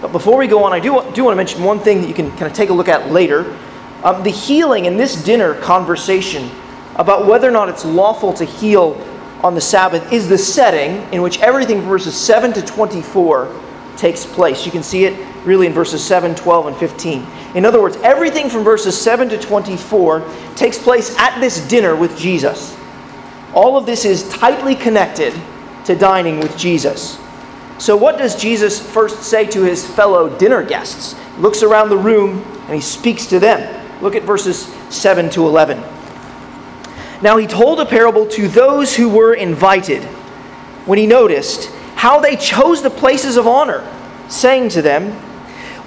But 0.00 0.12
before 0.12 0.38
we 0.38 0.46
go 0.46 0.64
on, 0.64 0.72
I 0.72 0.80
do, 0.80 1.02
do 1.12 1.24
want 1.24 1.32
to 1.32 1.36
mention 1.36 1.62
one 1.62 1.80
thing 1.80 2.00
that 2.00 2.08
you 2.08 2.14
can 2.14 2.30
kind 2.30 2.44
of 2.44 2.54
take 2.54 2.70
a 2.70 2.72
look 2.72 2.88
at 2.88 3.10
later. 3.10 3.56
Um, 4.02 4.22
the 4.22 4.30
healing 4.30 4.86
in 4.86 4.96
this 4.96 5.22
dinner 5.22 5.54
conversation 5.54 6.50
about 6.94 7.26
whether 7.26 7.48
or 7.48 7.52
not 7.52 7.68
it's 7.68 7.84
lawful 7.84 8.32
to 8.34 8.44
heal 8.44 9.04
on 9.42 9.54
the 9.54 9.60
Sabbath 9.60 10.12
is 10.12 10.28
the 10.28 10.38
setting 10.38 11.12
in 11.12 11.20
which 11.20 11.40
everything 11.40 11.80
verses 11.82 12.16
7 12.16 12.52
to 12.54 12.62
24 12.62 13.54
takes 13.96 14.24
place. 14.24 14.64
You 14.64 14.72
can 14.72 14.82
see 14.82 15.04
it 15.04 15.37
really 15.48 15.66
in 15.66 15.72
verses 15.72 16.04
7, 16.04 16.34
12, 16.34 16.66
and 16.66 16.76
15. 16.76 17.26
In 17.54 17.64
other 17.64 17.80
words, 17.80 17.96
everything 18.02 18.48
from 18.48 18.62
verses 18.62 19.00
7 19.00 19.28
to 19.30 19.38
24 19.38 20.24
takes 20.54 20.78
place 20.78 21.16
at 21.18 21.40
this 21.40 21.66
dinner 21.66 21.96
with 21.96 22.16
Jesus. 22.16 22.76
All 23.54 23.76
of 23.76 23.86
this 23.86 24.04
is 24.04 24.28
tightly 24.28 24.76
connected 24.76 25.34
to 25.86 25.96
dining 25.96 26.38
with 26.38 26.56
Jesus. 26.56 27.18
So, 27.78 27.96
what 27.96 28.18
does 28.18 28.40
Jesus 28.40 28.78
first 28.78 29.22
say 29.22 29.46
to 29.46 29.62
his 29.62 29.86
fellow 29.86 30.36
dinner 30.38 30.62
guests? 30.62 31.16
He 31.34 31.40
looks 31.40 31.62
around 31.62 31.88
the 31.88 31.96
room 31.96 32.42
and 32.66 32.74
he 32.74 32.80
speaks 32.80 33.26
to 33.26 33.40
them. 33.40 34.02
Look 34.02 34.14
at 34.14 34.24
verses 34.24 34.66
7 34.90 35.30
to 35.30 35.46
11. 35.46 35.82
Now 37.20 37.36
he 37.36 37.46
told 37.46 37.80
a 37.80 37.86
parable 37.86 38.26
to 38.26 38.46
those 38.46 38.94
who 38.94 39.08
were 39.08 39.34
invited 39.34 40.04
when 40.84 40.98
he 40.98 41.06
noticed 41.06 41.70
how 41.96 42.20
they 42.20 42.36
chose 42.36 42.82
the 42.82 42.90
places 42.90 43.36
of 43.36 43.46
honor, 43.46 43.86
saying 44.28 44.68
to 44.70 44.82
them, 44.82 45.10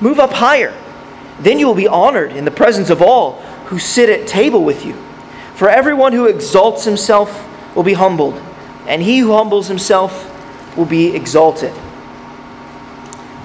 move 0.00 0.18
up 0.18 0.32
higher. 0.32 0.74
Then 1.40 1.58
you 1.58 1.66
will 1.66 1.74
be 1.74 1.88
honored 1.88 2.32
in 2.32 2.44
the 2.44 2.50
presence 2.50 2.90
of 2.90 3.02
all 3.02 3.40
who 3.66 3.78
sit 3.78 4.08
at 4.08 4.26
table 4.26 4.64
with 4.64 4.84
you. 4.84 4.94
For 5.54 5.68
everyone 5.68 6.12
who 6.12 6.26
exalts 6.26 6.84
himself 6.84 7.48
will 7.74 7.82
be 7.82 7.92
humbled, 7.94 8.40
and 8.86 9.02
he 9.02 9.18
who 9.18 9.32
humbles 9.32 9.68
himself 9.68 10.30
will 10.76 10.84
be 10.84 11.14
exalted. 11.14 11.72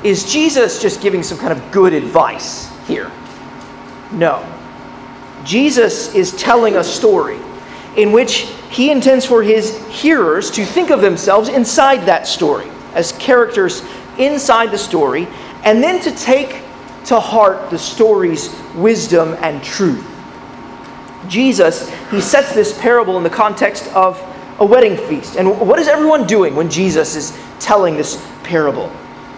Is 0.04 0.32
Jesus 0.32 0.82
just 0.82 1.02
giving 1.02 1.24
some 1.24 1.38
kind 1.38 1.52
of 1.52 1.72
good 1.72 1.94
advice 1.94 2.70
here? 2.88 3.12
No. 4.12 4.46
Jesus 5.44 6.14
is 6.16 6.32
telling 6.36 6.76
a 6.76 6.84
story 6.84 7.40
in 7.96 8.12
which 8.12 8.52
he 8.70 8.92
intends 8.92 9.26
for 9.26 9.44
his 9.44 9.78
hearers 9.88 10.52
to 10.52 10.66
think 10.66 10.90
of 10.90 11.02
themselves 11.02 11.50
inside 11.50 12.06
that 12.06 12.28
story, 12.28 12.70
as 12.94 13.12
characters 13.14 13.84
inside 14.18 14.72
the 14.72 14.78
story, 14.78 15.28
and 15.64 15.84
then 15.84 16.02
to 16.02 16.12
take 16.16 16.62
to 17.06 17.20
heart 17.20 17.70
the 17.70 17.80
story's 17.80 18.56
wisdom 18.76 19.36
and 19.42 19.64
truth. 19.64 20.06
Jesus, 21.28 21.90
he 22.10 22.22
sets 22.22 22.54
this 22.54 22.78
parable 22.80 23.18
in 23.18 23.24
the 23.24 23.30
context 23.30 23.88
of 23.94 24.20
a 24.60 24.66
wedding 24.66 24.98
feast. 24.98 25.38
And 25.38 25.60
what 25.60 25.80
is 25.80 25.88
everyone 25.88 26.28
doing 26.28 26.56
when 26.56 26.70
Jesus 26.70 27.16
is 27.16 27.38
telling 27.60 27.96
this 27.96 28.26
parable? 28.44 28.92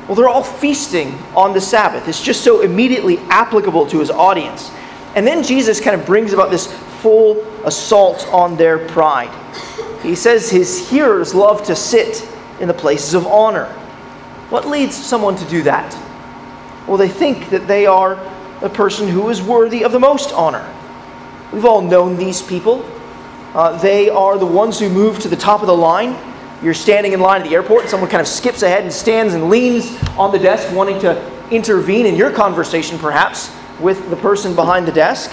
Well, 0.08 0.16
they're 0.16 0.30
all 0.30 0.44
feasting 0.44 1.14
on 1.36 1.54
the 1.54 1.62
Sabbath. 1.62 2.08
It's 2.08 2.22
just 2.22 2.44
so 2.44 2.62
immediately 2.62 3.20
applicable 3.30 3.86
to 3.88 4.00
his 4.00 4.10
audience. 4.10 4.72
And 5.16 5.26
then 5.28 5.44
Jesus 5.44 5.80
kind 5.80 6.00
of 6.00 6.06
brings 6.06 6.34
about 6.34 6.50
this 6.52 6.68
full 7.02 7.42
assault 7.66 8.28
on 8.28 8.58
their 8.58 8.88
pride. 8.88 9.32
He 10.02 10.16
says 10.16 10.50
his 10.50 10.90
hearers 10.90 11.36
love 11.36 11.64
to 11.66 11.76
sit 11.76 12.28
in 12.60 12.68
the 12.68 12.74
places 12.74 13.14
of 13.14 13.28
honor. 13.28 13.66
What 14.50 14.68
leads 14.68 14.96
someone 14.96 15.36
to 15.36 15.46
do 15.46 15.64
that? 15.64 15.96
Well, 16.92 16.98
they 16.98 17.08
think 17.08 17.52
that 17.52 17.70
they 17.70 17.86
are 17.86 18.16
the 18.60 18.68
person 18.68 19.08
who 19.08 19.30
is 19.30 19.42
worthy 19.42 19.86
of 19.86 19.94
the 19.94 20.00
most 20.02 20.34
honor. 20.34 20.70
We've 21.54 21.64
all 21.64 21.80
known 21.80 22.18
these 22.18 22.42
people. 22.42 22.86
Uh, 23.54 23.78
they 23.82 24.10
are 24.10 24.38
the 24.38 24.46
ones 24.46 24.78
who 24.78 24.90
move 24.90 25.18
to 25.20 25.30
the 25.30 25.38
top 25.38 25.62
of 25.62 25.68
the 25.68 25.74
line. 25.74 26.18
You're 26.62 26.74
standing 26.74 27.14
in 27.14 27.22
line 27.22 27.44
at 27.44 27.48
the 27.48 27.56
airport, 27.56 27.84
and 27.84 27.90
someone 27.90 28.10
kind 28.10 28.20
of 28.20 28.28
skips 28.28 28.62
ahead 28.62 28.84
and 28.84 28.92
stands 28.92 29.34
and 29.34 29.50
leans 29.50 29.98
on 30.18 30.34
the 30.34 30.38
desk, 30.38 30.76
wanting 30.76 31.00
to 31.00 31.32
intervene 31.50 32.06
in 32.06 32.18
your 32.18 32.30
conversation, 32.30 33.00
perhaps, 33.00 33.56
with 33.80 34.10
the 34.10 34.18
person 34.18 34.54
behind 34.54 34.86
the 34.86 34.92
desk. 34.92 35.32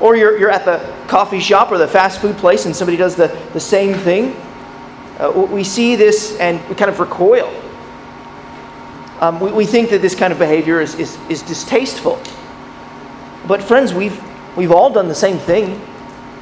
Or 0.00 0.16
you're, 0.16 0.36
you're 0.36 0.50
at 0.50 0.66
the 0.66 0.94
coffee 1.08 1.40
shop 1.40 1.72
or 1.72 1.78
the 1.78 1.88
fast 1.88 2.20
food 2.20 2.36
place, 2.36 2.66
and 2.66 2.76
somebody 2.76 2.98
does 2.98 3.16
the, 3.16 3.28
the 3.54 3.60
same 3.60 3.94
thing. 3.94 4.36
Uh, 5.18 5.30
we 5.50 5.64
see 5.64 5.96
this 5.96 6.38
and 6.38 6.60
we 6.68 6.74
kind 6.74 6.90
of 6.90 7.00
recoil. 7.00 7.50
Um, 9.20 9.38
we, 9.38 9.52
we 9.52 9.66
think 9.66 9.90
that 9.90 10.00
this 10.00 10.14
kind 10.14 10.32
of 10.32 10.38
behavior 10.38 10.80
is, 10.80 10.94
is, 10.94 11.18
is 11.28 11.42
distasteful. 11.42 12.20
But, 13.46 13.62
friends, 13.62 13.92
we've, 13.92 14.20
we've 14.56 14.72
all 14.72 14.90
done 14.90 15.08
the 15.08 15.14
same 15.14 15.38
thing. 15.38 15.80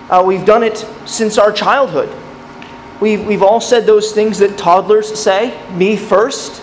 Uh, 0.09 0.23
we've 0.25 0.45
done 0.45 0.63
it 0.63 0.79
since 1.05 1.39
our 1.39 1.53
childhood. 1.53 2.15
We've, 3.01 3.25
we've 3.27 3.43
all 3.43 3.61
said 3.61 3.87
those 3.87 4.13
things 4.13 4.39
that 4.39 4.57
toddlers 4.57 5.19
say 5.19 5.61
me 5.73 5.97
first. 5.97 6.63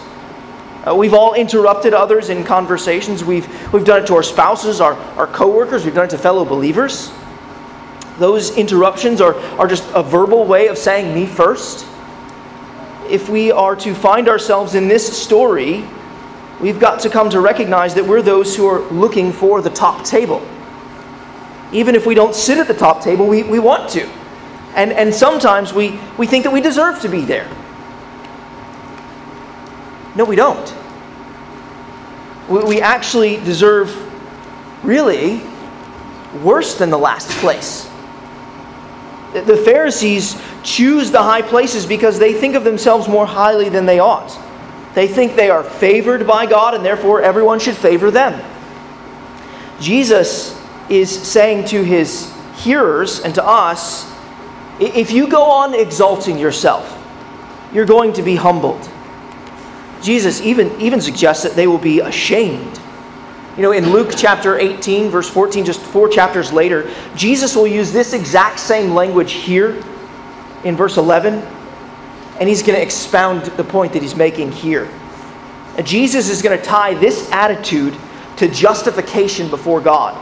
Uh, 0.86 0.95
we've 0.95 1.13
all 1.13 1.34
interrupted 1.34 1.93
others 1.93 2.29
in 2.29 2.43
conversations. 2.43 3.24
We've, 3.24 3.48
we've 3.74 3.86
done 3.86 4.03
it 4.03 4.07
to 4.07 4.15
our 4.15 4.24
spouses, 4.24 4.81
our, 4.81 4.93
our 5.17 5.27
coworkers, 5.27 5.86
we've 5.86 5.95
done 5.95 6.05
it 6.05 6.12
to 6.12 6.17
fellow 6.17 6.45
believers. 6.45 7.12
Those 8.19 8.55
interruptions 8.57 9.19
are, 9.19 9.36
are 9.57 9.67
just 9.67 9.84
a 9.93 10.03
verbal 10.03 10.45
way 10.45 10.67
of 10.67 10.77
saying 10.77 11.13
me 11.13 11.25
first 11.25 11.86
if 13.10 13.29
we 13.29 13.51
are 13.51 13.75
to 13.75 13.93
find 13.93 14.27
ourselves 14.27 14.75
in 14.75 14.88
this 14.88 15.22
story, 15.22 15.86
we've 16.59 16.79
got 16.79 17.00
to 17.01 17.09
come 17.09 17.29
to 17.29 17.39
recognize 17.39 17.93
that 17.95 18.05
we're 18.05 18.21
those 18.21 18.55
who 18.55 18.67
are 18.67 18.79
looking 18.91 19.31
for 19.31 19.62
the 19.62 19.69
top 19.69 20.05
table. 20.05 20.47
Even 21.71 21.95
if 21.95 22.05
we 22.05 22.15
don't 22.15 22.35
sit 22.35 22.57
at 22.57 22.67
the 22.67 22.74
top 22.74 23.03
table, 23.03 23.27
we, 23.27 23.43
we 23.43 23.59
want 23.59 23.89
to. 23.91 24.07
And, 24.75 24.91
and 24.91 25.13
sometimes 25.13 25.74
we, 25.74 26.00
we 26.17 26.27
think 26.27 26.43
that 26.43 26.51
we 26.51 26.62
deserve 26.62 27.01
to 27.01 27.09
be 27.09 27.21
there. 27.21 27.50
No, 30.15 30.25
we 30.25 30.35
don't. 30.35 30.74
We, 32.50 32.63
we 32.63 32.81
actually 32.81 33.38
deserve, 33.38 33.93
really, 34.83 35.41
worse 36.43 36.75
than 36.75 36.89
the 36.89 36.97
last 36.97 37.29
place. 37.39 37.89
The 39.33 39.57
Pharisees 39.57 40.41
choose 40.63 41.12
the 41.12 41.21
high 41.21 41.41
places 41.41 41.85
because 41.85 42.19
they 42.19 42.33
think 42.33 42.55
of 42.55 42.63
themselves 42.63 43.07
more 43.07 43.25
highly 43.25 43.67
than 43.67 43.85
they 43.85 44.00
ought. 44.00 44.31
They 44.96 45.08
think 45.08 45.36
they 45.36 45.50
are 45.50 45.64
favored 45.64 46.25
by 46.25 46.46
God 46.46 46.74
and 46.74 46.84
therefore 46.84 47.22
everyone 47.22 47.60
should 47.60 47.78
favor 47.78 48.10
them. 48.10 48.42
Jesus 49.80 50.60
is 50.90 51.12
saying 51.12 51.68
to 51.68 51.84
his 51.84 52.34
hearers 52.56 53.20
and 53.20 53.36
to 53.36 53.46
us 53.46 54.12
if 54.80 55.12
you 55.12 55.28
go 55.28 55.44
on 55.44 55.74
exalting 55.74 56.38
yourself, 56.38 57.02
you're 57.74 57.86
going 57.86 58.14
to 58.14 58.22
be 58.22 58.36
humbled. 58.36 58.90
Jesus 60.02 60.42
even, 60.42 60.80
even 60.82 61.00
suggests 61.00 61.44
that 61.44 61.56
they 61.56 61.68
will 61.68 61.78
be 61.78 62.00
ashamed. 62.02 62.80
You 63.56 63.64
know, 63.64 63.72
in 63.72 63.92
Luke 63.92 64.12
chapter 64.18 64.58
18, 64.60 65.10
verse 65.10 65.30
14, 65.30 65.64
just 65.64 65.80
four 65.80 66.10
chapters 66.10 66.52
later, 66.52 66.92
Jesus 67.16 67.56
will 67.56 67.68
use 67.68 67.94
this 67.94 68.14
exact 68.14 68.60
same 68.60 68.94
language 68.94 69.32
here 69.32 69.82
in 70.66 70.75
verse 70.75 70.98
11, 70.98 71.42
and 72.39 72.50
he's 72.50 72.62
going 72.62 72.75
to 72.75 72.82
expound 72.82 73.46
the 73.46 73.63
point 73.63 73.94
that 73.94 74.01
he's 74.01 74.15
making 74.15 74.51
here. 74.51 74.89
And 75.77 75.86
Jesus 75.86 76.30
is 76.30 76.42
going 76.42 76.58
to 76.58 76.63
tie 76.63 76.94
this 76.94 77.30
attitude 77.32 77.96
to 78.38 78.48
justification 78.48 79.50
before 79.50 79.82
God. 79.82 80.22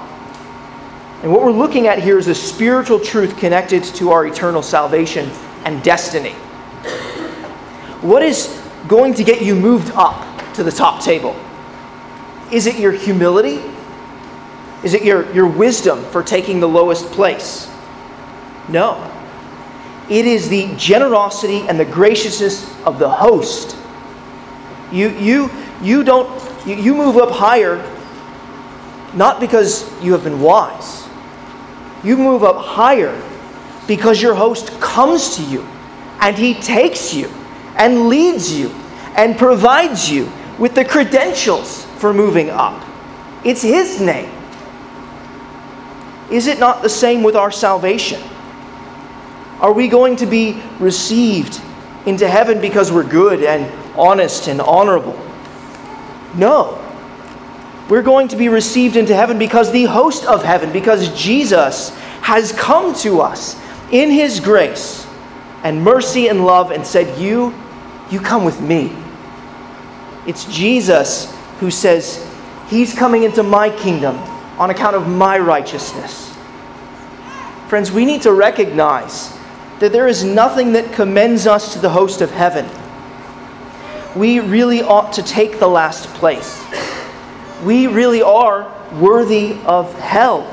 And 1.23 1.31
what 1.31 1.43
we're 1.43 1.51
looking 1.51 1.87
at 1.87 2.03
here 2.03 2.17
is 2.17 2.27
a 2.27 2.35
spiritual 2.35 2.99
truth 2.99 3.37
connected 3.37 3.83
to 3.95 4.11
our 4.11 4.27
eternal 4.27 4.61
salvation 4.61 5.29
and 5.63 5.81
destiny. 5.83 6.33
What 8.01 8.21
is 8.21 8.61
going 8.87 9.13
to 9.15 9.23
get 9.23 9.41
you 9.41 9.55
moved 9.55 9.91
up 9.95 10.53
to 10.55 10.63
the 10.63 10.71
top 10.71 11.01
table? 11.01 11.35
Is 12.51 12.67
it 12.67 12.77
your 12.77 12.91
humility? 12.91 13.61
Is 14.83 14.93
it 14.93 15.03
your, 15.03 15.31
your 15.33 15.47
wisdom 15.47 16.03
for 16.05 16.21
taking 16.21 16.59
the 16.59 16.67
lowest 16.67 17.05
place? 17.11 17.71
No. 18.67 19.09
It 20.09 20.25
is 20.25 20.49
the 20.49 20.73
generosity 20.75 21.61
and 21.67 21.79
the 21.79 21.85
graciousness 21.85 22.69
of 22.83 22.99
the 22.99 23.09
host. 23.09 23.77
You, 24.91 25.09
you, 25.09 25.49
you 25.81 26.03
don't 26.03 26.29
you, 26.67 26.93
move 26.93 27.17
up 27.17 27.31
higher 27.31 27.77
not 29.13 29.39
because 29.39 29.89
you 30.01 30.11
have 30.13 30.23
been 30.23 30.41
wise. 30.41 31.07
You 32.03 32.17
move 32.17 32.43
up 32.43 32.57
higher 32.57 33.21
because 33.87 34.21
your 34.21 34.33
host 34.33 34.79
comes 34.79 35.37
to 35.37 35.43
you 35.43 35.61
and 36.19 36.37
he 36.37 36.53
takes 36.55 37.13
you 37.13 37.27
and 37.75 38.07
leads 38.07 38.57
you 38.57 38.69
and 39.15 39.37
provides 39.37 40.09
you 40.09 40.31
with 40.57 40.75
the 40.75 40.83
credentials 40.85 41.85
for 41.97 42.13
moving 42.13 42.49
up. 42.49 42.83
It's 43.43 43.61
his 43.61 43.99
name. 43.99 44.31
Is 46.31 46.47
it 46.47 46.59
not 46.59 46.81
the 46.81 46.89
same 46.89 47.23
with 47.23 47.35
our 47.35 47.51
salvation? 47.51 48.21
Are 49.63 49.71
we 49.71 49.87
going 49.87 50.17
to 50.17 50.25
be 50.25 50.61
received 50.77 51.61
into 52.05 52.27
heaven 52.27 52.59
because 52.59 52.91
we're 52.91 53.07
good 53.07 53.41
and 53.43 53.71
honest 53.97 54.49
and 54.49 54.59
honorable? 54.59 55.17
No. 56.35 56.79
We're 57.89 58.01
going 58.01 58.27
to 58.27 58.35
be 58.35 58.49
received 58.49 58.97
into 58.97 59.15
heaven 59.15 59.39
because 59.39 59.71
the 59.71 59.85
host 59.85 60.25
of 60.25 60.43
heaven, 60.43 60.73
because 60.73 61.17
Jesus 61.17 61.97
has 62.21 62.51
come 62.51 62.93
to 62.95 63.21
us 63.21 63.57
in 63.89 64.11
his 64.11 64.41
grace 64.41 65.07
and 65.63 65.81
mercy 65.81 66.27
and 66.27 66.45
love 66.45 66.71
and 66.71 66.85
said, 66.85 67.17
You, 67.17 67.53
you 68.11 68.19
come 68.19 68.43
with 68.43 68.59
me. 68.59 68.93
It's 70.27 70.43
Jesus 70.45 71.33
who 71.59 71.71
says, 71.71 72.29
He's 72.67 72.93
coming 72.93 73.23
into 73.23 73.43
my 73.43 73.69
kingdom 73.69 74.17
on 74.59 74.71
account 74.71 74.97
of 74.97 75.07
my 75.07 75.39
righteousness. 75.39 76.35
Friends, 77.69 77.93
we 77.93 78.03
need 78.03 78.23
to 78.23 78.33
recognize 78.33 79.32
that 79.83 79.91
there 79.91 80.07
is 80.07 80.23
nothing 80.23 80.71
that 80.71 80.93
commends 80.93 81.45
us 81.45 81.73
to 81.73 81.79
the 81.79 81.89
host 81.89 82.21
of 82.21 82.31
heaven. 82.31 82.65
We 84.17 84.39
really 84.39 84.81
ought 84.81 85.11
to 85.11 85.21
take 85.21 85.59
the 85.59 85.67
last 85.67 86.07
place. 86.13 86.63
We 87.65 87.87
really 87.87 88.21
are 88.21 88.73
worthy 88.93 89.59
of 89.65 89.93
hell. 89.99 90.49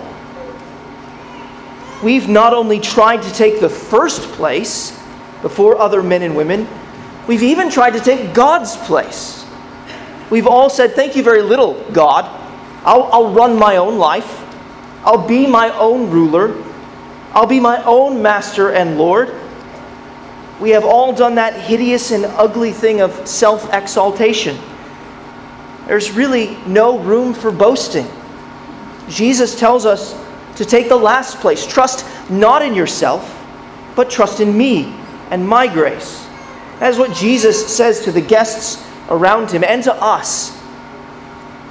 We've 2.03 2.29
not 2.29 2.55
only 2.55 2.81
tried 2.81 3.23
to 3.23 3.33
take 3.33 3.61
the 3.61 3.69
first 3.69 4.23
place 4.33 5.01
before 5.43 5.79
other 5.79 6.03
men 6.03 6.23
and 6.23 6.35
women, 6.35 6.67
we've 7.29 7.45
even 7.45 7.71
tried 7.71 7.93
to 7.93 8.01
take 8.01 8.35
God's 8.35 8.77
place. 8.79 9.47
We've 10.29 10.49
all 10.49 10.69
said, 10.69 10.95
Thank 10.95 11.15
you 11.15 11.23
very 11.23 11.43
little, 11.43 11.81
God. 11.93 12.25
I'll, 12.85 13.05
I'll 13.13 13.33
run 13.33 13.57
my 13.57 13.77
own 13.77 13.97
life, 13.97 14.45
I'll 15.05 15.29
be 15.29 15.47
my 15.47 15.71
own 15.79 16.11
ruler. 16.11 16.70
I'll 17.33 17.47
be 17.47 17.61
my 17.61 17.83
own 17.85 18.23
master 18.23 18.73
and 18.73 18.99
Lord. 18.99 19.33
We 20.61 20.71
have 20.71 20.85
all 20.85 21.13
done 21.13 21.37
that 21.37 21.55
hideous 21.55 22.11
and 22.11 22.25
ugly 22.25 22.73
thing 22.73 23.01
of 23.01 23.27
self 23.27 23.73
exaltation. 23.73 24.59
There's 25.87 26.11
really 26.11 26.57
no 26.67 26.99
room 26.99 27.33
for 27.33 27.51
boasting. 27.51 28.07
Jesus 29.09 29.59
tells 29.59 29.87
us 29.87 30.15
to 30.57 30.65
take 30.65 30.89
the 30.89 30.97
last 30.97 31.39
place. 31.41 31.67
Trust 31.67 32.05
not 32.31 32.63
in 32.63 32.75
yourself, 32.75 33.37
but 33.97 34.11
trust 34.11 34.41
in 34.41 34.57
me 34.57 34.95
and 35.31 35.47
my 35.47 35.67
grace. 35.67 36.27
That 36.81 36.91
is 36.91 36.99
what 36.99 37.15
Jesus 37.15 37.75
says 37.75 38.05
to 38.05 38.13
the 38.13 38.21
guests 38.21 38.85
around 39.09 39.51
him 39.51 39.65
and 39.65 39.83
to 39.85 39.95
us. 39.95 40.57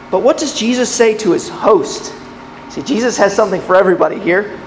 But 0.10 0.20
what 0.20 0.38
does 0.38 0.58
Jesus 0.58 0.94
say 0.94 1.18
to 1.20 1.32
his 1.32 1.48
host? 1.48 2.14
See, 2.70 2.82
Jesus 2.82 3.18
has 3.18 3.36
something 3.36 3.62
for 3.62 3.76
everybody 3.76 4.20
here 4.20 4.60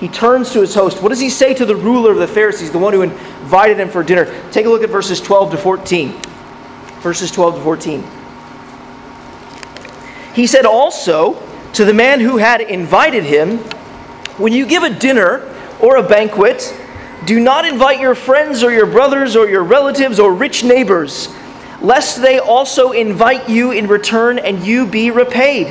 he 0.00 0.08
turns 0.08 0.52
to 0.52 0.60
his 0.60 0.74
host. 0.74 1.02
What 1.02 1.10
does 1.10 1.20
he 1.20 1.30
say 1.30 1.54
to 1.54 1.64
the 1.64 1.76
ruler 1.76 2.10
of 2.10 2.18
the 2.18 2.26
Pharisees, 2.26 2.70
the 2.70 2.78
one 2.78 2.92
who 2.92 3.02
invited 3.02 3.78
him 3.78 3.88
for 3.88 4.02
dinner? 4.02 4.26
Take 4.50 4.66
a 4.66 4.68
look 4.68 4.82
at 4.82 4.90
verses 4.90 5.20
12 5.20 5.52
to 5.52 5.56
14. 5.56 6.12
Verses 7.00 7.30
12 7.30 7.56
to 7.56 7.60
14. 7.60 8.04
He 10.34 10.46
said 10.46 10.66
also 10.66 11.40
to 11.74 11.84
the 11.84 11.94
man 11.94 12.20
who 12.20 12.38
had 12.38 12.60
invited 12.60 13.24
him, 13.24 13.58
When 14.36 14.52
you 14.52 14.66
give 14.66 14.82
a 14.82 14.90
dinner 14.90 15.48
or 15.80 15.96
a 15.96 16.02
banquet, 16.02 16.74
do 17.24 17.38
not 17.38 17.64
invite 17.64 18.00
your 18.00 18.16
friends 18.16 18.62
or 18.64 18.72
your 18.72 18.86
brothers 18.86 19.36
or 19.36 19.48
your 19.48 19.62
relatives 19.62 20.18
or 20.18 20.34
rich 20.34 20.64
neighbors, 20.64 21.28
lest 21.80 22.20
they 22.20 22.40
also 22.40 22.90
invite 22.90 23.48
you 23.48 23.70
in 23.70 23.86
return 23.86 24.38
and 24.40 24.66
you 24.66 24.86
be 24.86 25.12
repaid. 25.12 25.68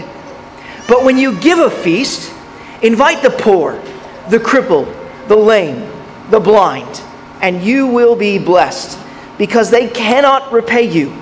But 0.87 1.03
when 1.03 1.17
you 1.17 1.39
give 1.39 1.59
a 1.59 1.69
feast, 1.69 2.33
invite 2.81 3.21
the 3.21 3.29
poor 3.29 3.81
the 4.29 4.39
crippled, 4.39 4.87
the 5.27 5.35
lame, 5.35 5.91
the 6.29 6.39
blind, 6.39 7.01
and 7.41 7.61
you 7.61 7.87
will 7.87 8.15
be 8.15 8.39
blessed, 8.39 8.97
because 9.37 9.69
they 9.69 9.87
cannot 9.89 10.51
repay 10.51 10.89
you, 10.89 11.13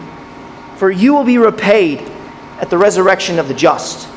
for 0.75 0.91
you 0.91 1.13
will 1.13 1.23
be 1.23 1.37
repaid 1.37 1.99
at 2.59 2.69
the 2.69 2.77
resurrection 2.77 3.39
of 3.39 3.47
the 3.47 3.53
just. 3.53 4.07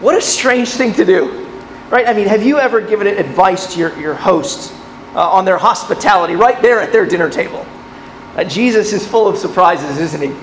What 0.00 0.16
a 0.16 0.20
strange 0.20 0.70
thing 0.70 0.92
to 0.94 1.04
do, 1.04 1.46
right? 1.90 2.06
I 2.08 2.14
mean, 2.14 2.26
have 2.26 2.42
you 2.42 2.58
ever 2.58 2.80
given 2.80 3.06
advice 3.06 3.74
to 3.74 3.78
your, 3.78 3.98
your 3.98 4.14
host 4.14 4.72
uh, 5.14 5.28
on 5.28 5.44
their 5.44 5.58
hospitality 5.58 6.34
right 6.34 6.60
there 6.62 6.80
at 6.80 6.92
their 6.92 7.06
dinner 7.06 7.30
table? 7.30 7.66
Uh, 8.34 8.44
Jesus 8.44 8.92
is 8.92 9.06
full 9.06 9.28
of 9.28 9.36
surprises, 9.36 9.98
isn't 9.98 10.22
he? 10.22 10.34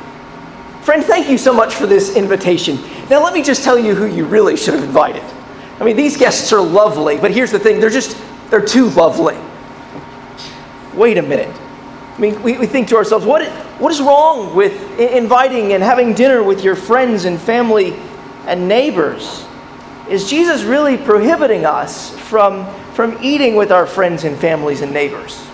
Friend, 0.83 1.03
thank 1.03 1.29
you 1.29 1.37
so 1.37 1.51
much 1.51 1.75
for 1.75 1.85
this 1.85 2.15
invitation. 2.15 2.75
Now, 3.09 3.23
let 3.23 3.33
me 3.33 3.41
just 3.41 3.63
tell 3.63 3.77
you 3.77 3.95
who 3.95 4.05
you 4.05 4.25
really 4.25 4.55
should 4.55 4.73
have 4.73 4.83
invited. 4.83 5.23
I 5.79 5.83
mean, 5.83 5.95
these 5.95 6.17
guests 6.17 6.51
are 6.53 6.61
lovely, 6.61 7.17
but 7.17 7.31
here's 7.31 7.51
the 7.51 7.59
thing 7.59 7.79
they're 7.79 7.89
just, 7.89 8.17
they're 8.49 8.65
too 8.65 8.89
lovely. 8.89 9.37
Wait 10.95 11.17
a 11.17 11.21
minute. 11.21 11.55
I 12.15 12.19
mean, 12.19 12.41
we, 12.41 12.57
we 12.57 12.65
think 12.65 12.87
to 12.87 12.95
ourselves, 12.95 13.25
what, 13.25 13.47
what 13.79 13.91
is 13.91 14.01
wrong 14.01 14.55
with 14.55 14.99
inviting 14.99 15.73
and 15.73 15.83
having 15.83 16.15
dinner 16.15 16.41
with 16.41 16.63
your 16.63 16.75
friends 16.75 17.25
and 17.25 17.39
family 17.39 17.93
and 18.47 18.67
neighbors? 18.67 19.45
Is 20.09 20.27
Jesus 20.27 20.63
really 20.63 20.97
prohibiting 20.97 21.65
us 21.65 22.17
from, 22.21 22.65
from 22.93 23.17
eating 23.21 23.55
with 23.55 23.71
our 23.71 23.85
friends 23.85 24.23
and 24.23 24.35
families 24.35 24.81
and 24.81 24.91
neighbors? 24.91 25.45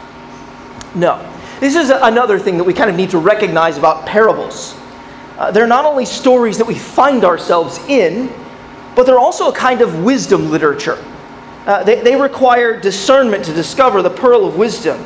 No. 0.95 1.29
This 1.59 1.75
is 1.75 1.89
another 1.89 2.39
thing 2.39 2.57
that 2.57 2.63
we 2.63 2.73
kind 2.73 2.89
of 2.89 2.95
need 2.95 3.09
to 3.09 3.17
recognize 3.17 3.77
about 3.77 4.05
parables. 4.05 4.77
Uh, 5.37 5.51
they're 5.51 5.67
not 5.67 5.83
only 5.83 6.05
stories 6.05 6.57
that 6.59 6.67
we 6.67 6.75
find 6.75 7.25
ourselves 7.25 7.77
in, 7.89 8.31
but 8.95 9.05
they're 9.05 9.19
also 9.19 9.49
a 9.49 9.55
kind 9.55 9.81
of 9.81 10.03
wisdom 10.03 10.51
literature. 10.51 11.03
Uh, 11.65 11.83
they, 11.83 12.01
they 12.01 12.15
require 12.15 12.79
discernment 12.79 13.45
to 13.45 13.53
discover 13.53 14.01
the 14.01 14.09
pearl 14.09 14.45
of 14.45 14.57
wisdom. 14.57 14.99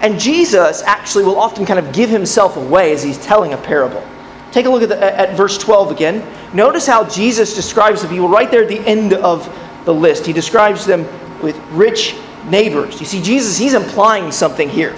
And 0.00 0.20
Jesus 0.20 0.82
actually 0.82 1.24
will 1.24 1.38
often 1.38 1.66
kind 1.66 1.78
of 1.78 1.92
give 1.92 2.10
himself 2.10 2.56
away 2.56 2.92
as 2.92 3.02
he's 3.02 3.18
telling 3.18 3.54
a 3.54 3.56
parable. 3.56 4.06
Take 4.52 4.66
a 4.66 4.70
look 4.70 4.82
at, 4.82 4.88
the, 4.88 5.02
at 5.02 5.36
verse 5.36 5.58
12 5.58 5.90
again. 5.90 6.54
Notice 6.54 6.86
how 6.86 7.04
Jesus 7.08 7.54
describes 7.54 8.02
the 8.02 8.08
people 8.08 8.28
right 8.28 8.50
there 8.50 8.62
at 8.62 8.68
the 8.68 8.80
end 8.80 9.12
of 9.14 9.52
the 9.84 9.92
list. 9.92 10.24
He 10.24 10.32
describes 10.32 10.86
them 10.86 11.06
with 11.42 11.56
rich 11.70 12.14
neighbors. 12.46 13.00
You 13.00 13.06
see, 13.06 13.20
Jesus, 13.20 13.58
he's 13.58 13.74
implying 13.74 14.30
something 14.30 14.68
here. 14.68 14.94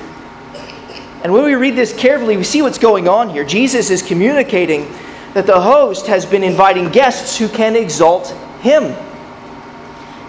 And 1.24 1.32
when 1.32 1.44
we 1.44 1.54
read 1.54 1.74
this 1.74 1.96
carefully, 1.96 2.36
we 2.36 2.44
see 2.44 2.62
what's 2.62 2.78
going 2.78 3.08
on 3.08 3.30
here. 3.30 3.44
Jesus 3.44 3.90
is 3.90 4.02
communicating 4.02 4.86
that 5.34 5.46
the 5.46 5.60
host 5.60 6.06
has 6.06 6.24
been 6.24 6.42
inviting 6.42 6.88
guests 6.90 7.38
who 7.38 7.48
can 7.48 7.76
exalt 7.76 8.30
him. 8.60 8.96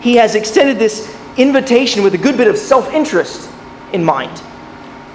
He 0.01 0.15
has 0.15 0.35
extended 0.35 0.77
this 0.77 1.15
invitation 1.38 2.03
with 2.03 2.13
a 2.13 2.17
good 2.17 2.38
bit 2.38 2.47
of 2.47 2.57
self 2.57 2.91
interest 2.93 3.49
in 3.93 4.03
mind. 4.03 4.41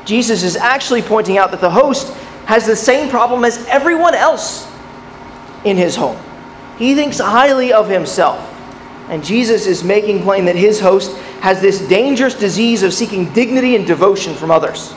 Jesus 0.05 0.43
is 0.43 0.57
actually 0.57 1.03
pointing 1.03 1.39
out 1.39 1.51
that 1.51 1.61
the 1.61 1.71
host 1.71 2.13
has 2.47 2.67
the 2.67 2.77
same 2.77 3.09
problem 3.09 3.45
as 3.45 3.65
everyone 3.67 4.15
else 4.15 4.71
in 5.65 5.77
his 5.77 5.97
home. 5.97 6.19
He 6.79 6.95
thinks 6.95 7.19
highly 7.19 7.73
of 7.73 7.89
himself. 7.89 8.51
And 9.09 9.23
Jesus 9.25 9.67
is 9.67 9.85
making 9.85 10.23
plain 10.23 10.47
that 10.47 10.57
his 10.57 10.81
host 10.81 11.17
has 11.41 11.61
this 11.61 11.87
dangerous 11.89 12.35
disease 12.35 12.83
of 12.83 12.93
seeking 12.93 13.33
dignity 13.33 13.77
and 13.77 13.87
devotion 13.87 14.35
from 14.35 14.51
others. 14.51 14.95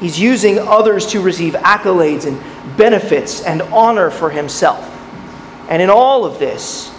He's 0.00 0.18
using 0.18 0.58
others 0.58 1.06
to 1.08 1.20
receive 1.20 1.54
accolades 1.54 2.26
and 2.26 2.76
benefits 2.76 3.42
and 3.42 3.62
honor 3.62 4.10
for 4.10 4.30
himself. 4.30 4.90
And 5.68 5.80
in 5.80 5.90
all 5.90 6.24
of 6.24 6.38
this, 6.38 6.92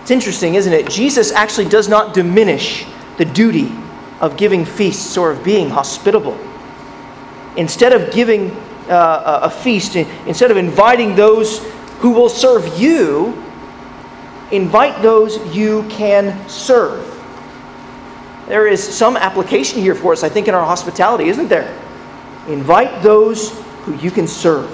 it's 0.00 0.10
interesting, 0.10 0.54
isn't 0.54 0.72
it? 0.72 0.88
Jesus 0.88 1.32
actually 1.32 1.68
does 1.68 1.88
not 1.88 2.14
diminish 2.14 2.86
the 3.18 3.24
duty 3.24 3.72
of 4.20 4.36
giving 4.36 4.64
feasts 4.64 5.16
or 5.16 5.30
of 5.32 5.44
being 5.44 5.68
hospitable. 5.68 6.38
Instead 7.56 7.92
of 7.92 8.12
giving 8.12 8.50
uh, 8.88 9.40
a 9.42 9.50
feast, 9.50 9.96
instead 9.96 10.50
of 10.50 10.56
inviting 10.56 11.14
those 11.14 11.58
who 11.98 12.10
will 12.10 12.28
serve 12.28 12.78
you, 12.78 13.44
invite 14.50 15.02
those 15.02 15.54
you 15.54 15.86
can 15.88 16.48
serve. 16.48 17.08
There 18.48 18.66
is 18.66 18.82
some 18.82 19.16
application 19.16 19.80
here 19.80 19.94
for 19.94 20.12
us, 20.12 20.22
I 20.22 20.28
think, 20.28 20.48
in 20.48 20.54
our 20.54 20.64
hospitality, 20.64 21.28
isn't 21.28 21.48
there? 21.48 21.78
Invite 22.48 23.02
those 23.02 23.58
who 23.84 23.96
you 23.96 24.10
can 24.10 24.26
serve. 24.26 24.70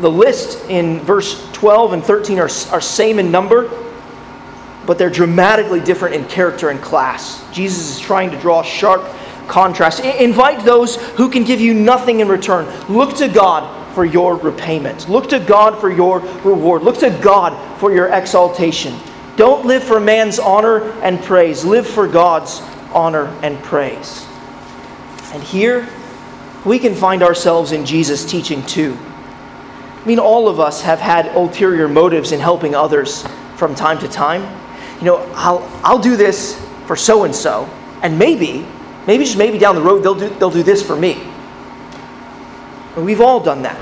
The 0.00 0.10
list 0.10 0.68
in 0.70 1.00
verse 1.00 1.50
12 1.52 1.92
and 1.92 2.04
13 2.04 2.38
are, 2.38 2.50
are 2.72 2.80
same 2.80 3.18
in 3.18 3.30
number 3.30 3.68
but 4.88 4.96
they're 4.96 5.10
dramatically 5.10 5.80
different 5.80 6.14
in 6.14 6.24
character 6.28 6.70
and 6.70 6.80
class. 6.80 7.44
Jesus 7.52 7.90
is 7.90 8.00
trying 8.00 8.30
to 8.30 8.38
draw 8.38 8.62
sharp 8.62 9.04
contrast. 9.46 10.00
I- 10.02 10.12
invite 10.12 10.64
those 10.64 10.96
who 10.96 11.28
can 11.28 11.44
give 11.44 11.60
you 11.60 11.74
nothing 11.74 12.20
in 12.20 12.28
return. 12.28 12.66
Look 12.88 13.14
to 13.16 13.28
God 13.28 13.68
for 13.94 14.06
your 14.06 14.36
repayment. 14.36 15.06
Look 15.06 15.28
to 15.28 15.40
God 15.40 15.78
for 15.78 15.90
your 15.90 16.20
reward. 16.42 16.84
Look 16.84 16.96
to 17.00 17.10
God 17.10 17.54
for 17.78 17.92
your 17.92 18.06
exaltation. 18.06 18.94
Don't 19.36 19.66
live 19.66 19.84
for 19.84 20.00
man's 20.00 20.38
honor 20.38 20.90
and 21.02 21.22
praise. 21.22 21.66
Live 21.66 21.86
for 21.86 22.08
God's 22.08 22.62
honor 22.94 23.26
and 23.42 23.62
praise. 23.64 24.26
And 25.34 25.42
here, 25.42 25.86
we 26.64 26.78
can 26.78 26.94
find 26.94 27.22
ourselves 27.22 27.72
in 27.72 27.86
Jesus' 27.86 28.24
teaching 28.24 28.64
too. 28.66 28.96
I 29.00 30.04
mean, 30.06 30.18
all 30.18 30.48
of 30.48 30.60
us 30.60 30.82
have 30.82 31.00
had 31.00 31.26
ulterior 31.36 31.88
motives 31.88 32.32
in 32.32 32.40
helping 32.40 32.74
others 32.74 33.26
from 33.56 33.74
time 33.74 33.98
to 33.98 34.08
time 34.08 34.42
you 34.98 35.04
know, 35.04 35.18
I'll, 35.34 35.68
I'll 35.84 35.98
do 35.98 36.16
this 36.16 36.60
for 36.86 36.96
so 36.96 37.24
and 37.24 37.34
so, 37.34 37.68
and 38.02 38.18
maybe, 38.18 38.66
maybe 39.06 39.24
just 39.24 39.38
maybe 39.38 39.58
down 39.58 39.76
the 39.76 39.82
road, 39.82 40.02
they'll 40.02 40.14
do, 40.14 40.28
they'll 40.28 40.50
do 40.50 40.62
this 40.62 40.84
for 40.84 40.96
me. 40.96 41.22
And 42.96 43.04
we've 43.04 43.20
all 43.20 43.40
done 43.40 43.62
that. 43.62 43.78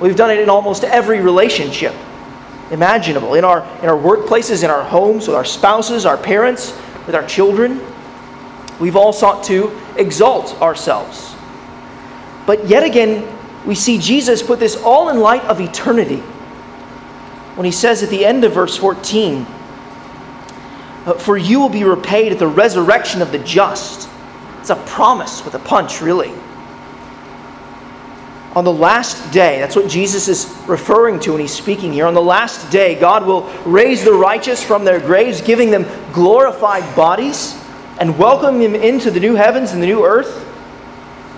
We've 0.00 0.16
done 0.16 0.30
it 0.30 0.38
in 0.38 0.48
almost 0.48 0.84
every 0.84 1.20
relationship 1.20 1.94
imaginable 2.70 3.34
in 3.34 3.44
our, 3.44 3.60
in 3.82 3.88
our 3.90 3.98
workplaces, 3.98 4.64
in 4.64 4.70
our 4.70 4.82
homes, 4.82 5.28
with 5.28 5.36
our 5.36 5.44
spouses, 5.44 6.06
our 6.06 6.16
parents, 6.16 6.74
with 7.06 7.14
our 7.14 7.26
children. 7.26 7.80
We've 8.80 8.96
all 8.96 9.12
sought 9.12 9.44
to 9.44 9.78
exalt 9.98 10.60
ourselves. 10.62 11.31
But 12.46 12.66
yet 12.66 12.82
again, 12.82 13.26
we 13.66 13.74
see 13.74 13.98
Jesus 13.98 14.42
put 14.42 14.58
this 14.58 14.76
all 14.76 15.08
in 15.08 15.20
light 15.20 15.44
of 15.44 15.60
eternity. 15.60 16.18
When 17.54 17.64
he 17.64 17.72
says 17.72 18.02
at 18.02 18.08
the 18.08 18.24
end 18.24 18.44
of 18.44 18.52
verse 18.52 18.76
14, 18.76 19.46
uh, 21.04 21.14
for 21.14 21.36
you 21.36 21.60
will 21.60 21.68
be 21.68 21.84
repaid 21.84 22.32
at 22.32 22.38
the 22.38 22.46
resurrection 22.46 23.22
of 23.22 23.32
the 23.32 23.38
just. 23.38 24.08
It's 24.60 24.70
a 24.70 24.76
promise 24.76 25.44
with 25.44 25.54
a 25.54 25.58
punch, 25.58 26.00
really. 26.00 26.32
On 28.54 28.64
the 28.64 28.72
last 28.72 29.32
day, 29.32 29.60
that's 29.60 29.74
what 29.74 29.88
Jesus 29.88 30.28
is 30.28 30.54
referring 30.68 31.18
to 31.20 31.32
when 31.32 31.40
he's 31.40 31.54
speaking 31.54 31.92
here. 31.92 32.06
On 32.06 32.14
the 32.14 32.22
last 32.22 32.70
day, 32.70 32.98
God 32.98 33.26
will 33.26 33.50
raise 33.64 34.04
the 34.04 34.12
righteous 34.12 34.62
from 34.62 34.84
their 34.84 35.00
graves, 35.00 35.40
giving 35.40 35.70
them 35.70 35.86
glorified 36.12 36.94
bodies, 36.94 37.58
and 37.98 38.18
welcome 38.18 38.58
them 38.58 38.74
into 38.74 39.10
the 39.10 39.20
new 39.20 39.34
heavens 39.34 39.72
and 39.72 39.82
the 39.82 39.86
new 39.86 40.04
earth. 40.04 40.51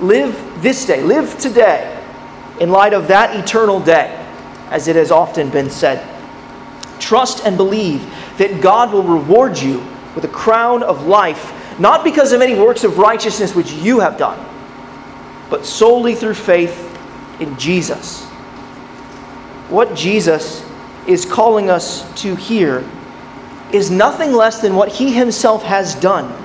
Live 0.01 0.63
this 0.63 0.87
day, 0.87 1.03
live 1.03 1.39
today, 1.39 1.91
in 2.61 2.71
light 2.71 2.93
of 2.93 3.09
that 3.09 3.37
eternal 3.37 3.81
day, 3.81 4.21
as 4.71 4.89
it 4.89 4.97
has 4.97 5.11
often 5.11 5.51
been 5.51 5.71
said. 5.71 6.05
Trust 7.01 7.45
and 7.45 7.57
believe 7.57 8.03
that 8.39 8.61
God 8.61 8.93
will 8.93 9.03
reward 9.03 9.59
you 9.59 9.85
with 10.15 10.25
a 10.25 10.29
crown 10.29 10.83
of 10.83 11.07
life, 11.07 11.53
not 11.79 12.05
because 12.05 12.33
of 12.33 12.41
any 12.41 12.59
works 12.59 12.85
of 12.85 12.99
righteousness 12.99 13.55
which 13.55 13.73
you 13.73 14.01
have 14.01 14.17
done, 14.17 14.39
but 15.51 15.65
solely 15.65 16.15
through 16.15 16.35
faith 16.35 16.91
in 17.41 17.57
Jesus. 17.59 18.25
What 19.69 19.95
Jesus 19.95 20.69
is 21.07 21.25
calling 21.25 21.71
us 21.71 22.11
to 22.23 22.35
here 22.35 22.89
is 23.73 23.91
nothing 23.91 24.33
less 24.33 24.61
than 24.61 24.77
what 24.77 24.89
he 24.89 25.13
himself 25.13 25.63
has 25.65 25.95
done. 25.97 26.44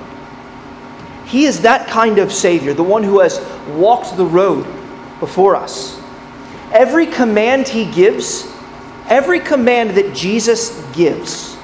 He 1.29 1.45
is 1.45 1.61
that 1.61 1.87
kind 1.87 2.17
of 2.17 2.33
Savior, 2.33 2.73
the 2.73 2.83
one 2.83 3.03
who 3.03 3.19
has 3.19 3.39
walked 3.67 4.17
the 4.17 4.25
road 4.25 4.65
before 5.19 5.55
us. 5.55 6.01
Every 6.71 7.05
command 7.05 7.67
he 7.67 7.85
gives, 7.85 8.51
every 9.07 9.39
command 9.39 9.91
that 9.91 10.15
Jesus 10.15 10.83
gives, 10.91 11.55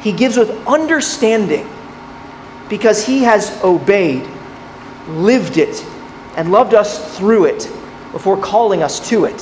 he 0.00 0.10
gives 0.10 0.36
with 0.36 0.50
understanding 0.66 1.68
because 2.68 3.06
he 3.06 3.22
has 3.22 3.62
obeyed, 3.62 4.28
lived 5.06 5.56
it, 5.56 5.84
and 6.36 6.50
loved 6.50 6.74
us 6.74 7.16
through 7.16 7.44
it 7.44 7.70
before 8.10 8.40
calling 8.40 8.82
us 8.82 9.08
to 9.08 9.24
it. 9.24 9.40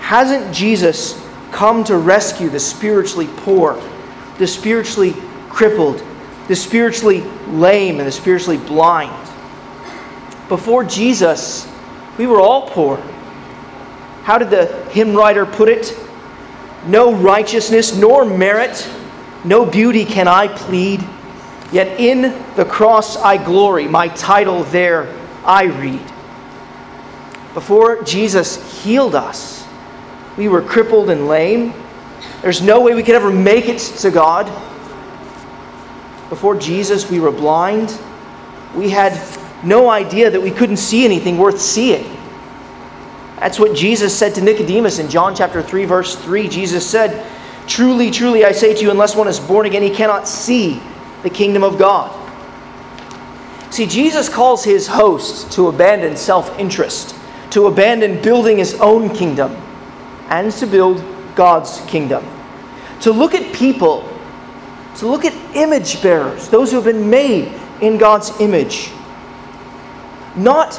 Hasn't 0.00 0.54
Jesus 0.54 1.22
come 1.52 1.84
to 1.84 1.98
rescue 1.98 2.48
the 2.48 2.60
spiritually 2.60 3.28
poor, 3.38 3.78
the 4.38 4.46
spiritually 4.46 5.14
crippled, 5.50 6.02
the 6.48 6.56
spiritually 6.56 7.20
lame, 7.48 7.98
and 7.98 8.08
the 8.08 8.12
spiritually 8.12 8.58
blind? 8.58 9.12
Before 10.48 10.82
Jesus, 10.82 11.70
we 12.18 12.26
were 12.26 12.40
all 12.40 12.68
poor. 12.68 12.96
How 14.24 14.38
did 14.38 14.50
the 14.50 14.66
hymn 14.90 15.14
writer 15.14 15.46
put 15.46 15.68
it? 15.68 15.96
No 16.86 17.14
righteousness 17.14 17.94
nor 17.94 18.24
merit 18.24 18.88
no 19.44 19.64
beauty 19.64 20.04
can 20.04 20.26
I 20.26 20.48
plead, 20.48 21.04
yet 21.70 22.00
in 22.00 22.34
the 22.56 22.64
cross 22.64 23.16
I 23.16 23.42
glory. 23.42 23.86
My 23.86 24.08
title 24.08 24.64
there 24.64 25.14
I 25.44 25.64
read. 25.64 26.02
Before 27.54 28.02
Jesus 28.02 28.82
healed 28.82 29.14
us, 29.14 29.66
we 30.36 30.48
were 30.48 30.62
crippled 30.62 31.10
and 31.10 31.28
lame. 31.28 31.72
There's 32.42 32.60
no 32.60 32.80
way 32.80 32.94
we 32.94 33.02
could 33.02 33.14
ever 33.14 33.30
make 33.30 33.68
it 33.68 33.78
to 33.78 34.10
God. 34.10 34.50
Before 36.28 36.54
Jesus, 36.54 37.10
we 37.10 37.20
were 37.20 37.32
blind. 37.32 37.98
We 38.74 38.90
had 38.90 39.18
no 39.62 39.88
idea 39.90 40.30
that 40.30 40.40
we 40.40 40.50
couldn't 40.50 40.76
see 40.76 41.04
anything 41.04 41.38
worth 41.38 41.60
seeing. 41.60 42.16
That's 43.40 43.58
what 43.58 43.74
Jesus 43.74 44.16
said 44.16 44.34
to 44.34 44.40
Nicodemus 44.40 44.98
in 44.98 45.08
John 45.08 45.34
chapter 45.34 45.62
3 45.62 45.84
verse 45.84 46.14
3. 46.16 46.48
Jesus 46.48 46.84
said, 46.86 47.24
"Truly, 47.66 48.10
truly 48.10 48.44
I 48.44 48.52
say 48.52 48.74
to 48.74 48.82
you, 48.82 48.90
unless 48.90 49.14
one 49.14 49.28
is 49.28 49.38
born 49.38 49.64
again, 49.66 49.82
he 49.82 49.90
cannot 49.90 50.26
see 50.28 50.80
the 51.22 51.30
kingdom 51.30 51.62
of 51.62 51.78
God." 51.78 52.10
See, 53.70 53.86
Jesus 53.86 54.28
calls 54.28 54.64
his 54.64 54.88
host 54.88 55.52
to 55.52 55.68
abandon 55.68 56.16
self-interest, 56.16 57.14
to 57.50 57.66
abandon 57.66 58.20
building 58.20 58.58
his 58.58 58.74
own 58.80 59.10
kingdom, 59.10 59.56
and 60.30 60.50
to 60.52 60.66
build 60.66 61.02
God's 61.34 61.80
kingdom. 61.86 62.24
To 63.02 63.12
look 63.12 63.34
at 63.34 63.52
people, 63.52 64.04
to 64.96 65.06
look 65.06 65.24
at 65.24 65.32
image 65.54 66.02
bearers, 66.02 66.48
those 66.48 66.70
who 66.70 66.76
have 66.76 66.84
been 66.84 67.10
made 67.10 67.52
in 67.80 67.98
God's 67.98 68.40
image, 68.40 68.90
not 70.36 70.78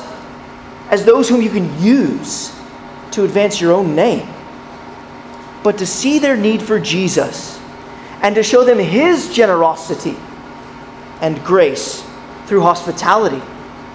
as 0.90 1.06
those 1.06 1.30
whom 1.30 1.42
you 1.42 1.50
can 1.50 1.82
use 1.82 2.56
to 3.12 3.24
advance 3.24 3.60
your 3.62 3.74
own 3.74 3.96
name, 3.96 4.28
but 5.64 5.78
to 5.78 5.86
see 5.86 6.20
their 6.20 6.38
need 6.38 6.62
for 6.62 6.80
Jesus 6.80 7.60
and 8.22 8.36
to 8.36 8.44
show 8.44 8.64
them 8.64 8.80
His 8.80 9.34
generosity 9.34 10.18
and 11.22 11.44
grace 11.44 12.06
through 12.46 12.62
hospitality 12.62 13.42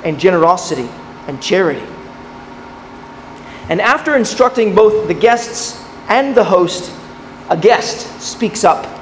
and 0.05 0.19
generosity 0.19 0.89
and 1.27 1.43
charity. 1.43 1.87
And 3.69 3.81
after 3.81 4.15
instructing 4.17 4.75
both 4.75 5.09
the 5.09 5.15
guests 5.15 5.83
and 6.09 6.35
the 6.35 6.45
host, 6.45 6.93
a 7.49 7.57
guest 7.57 8.21
speaks 8.21 8.63
up 8.63 8.94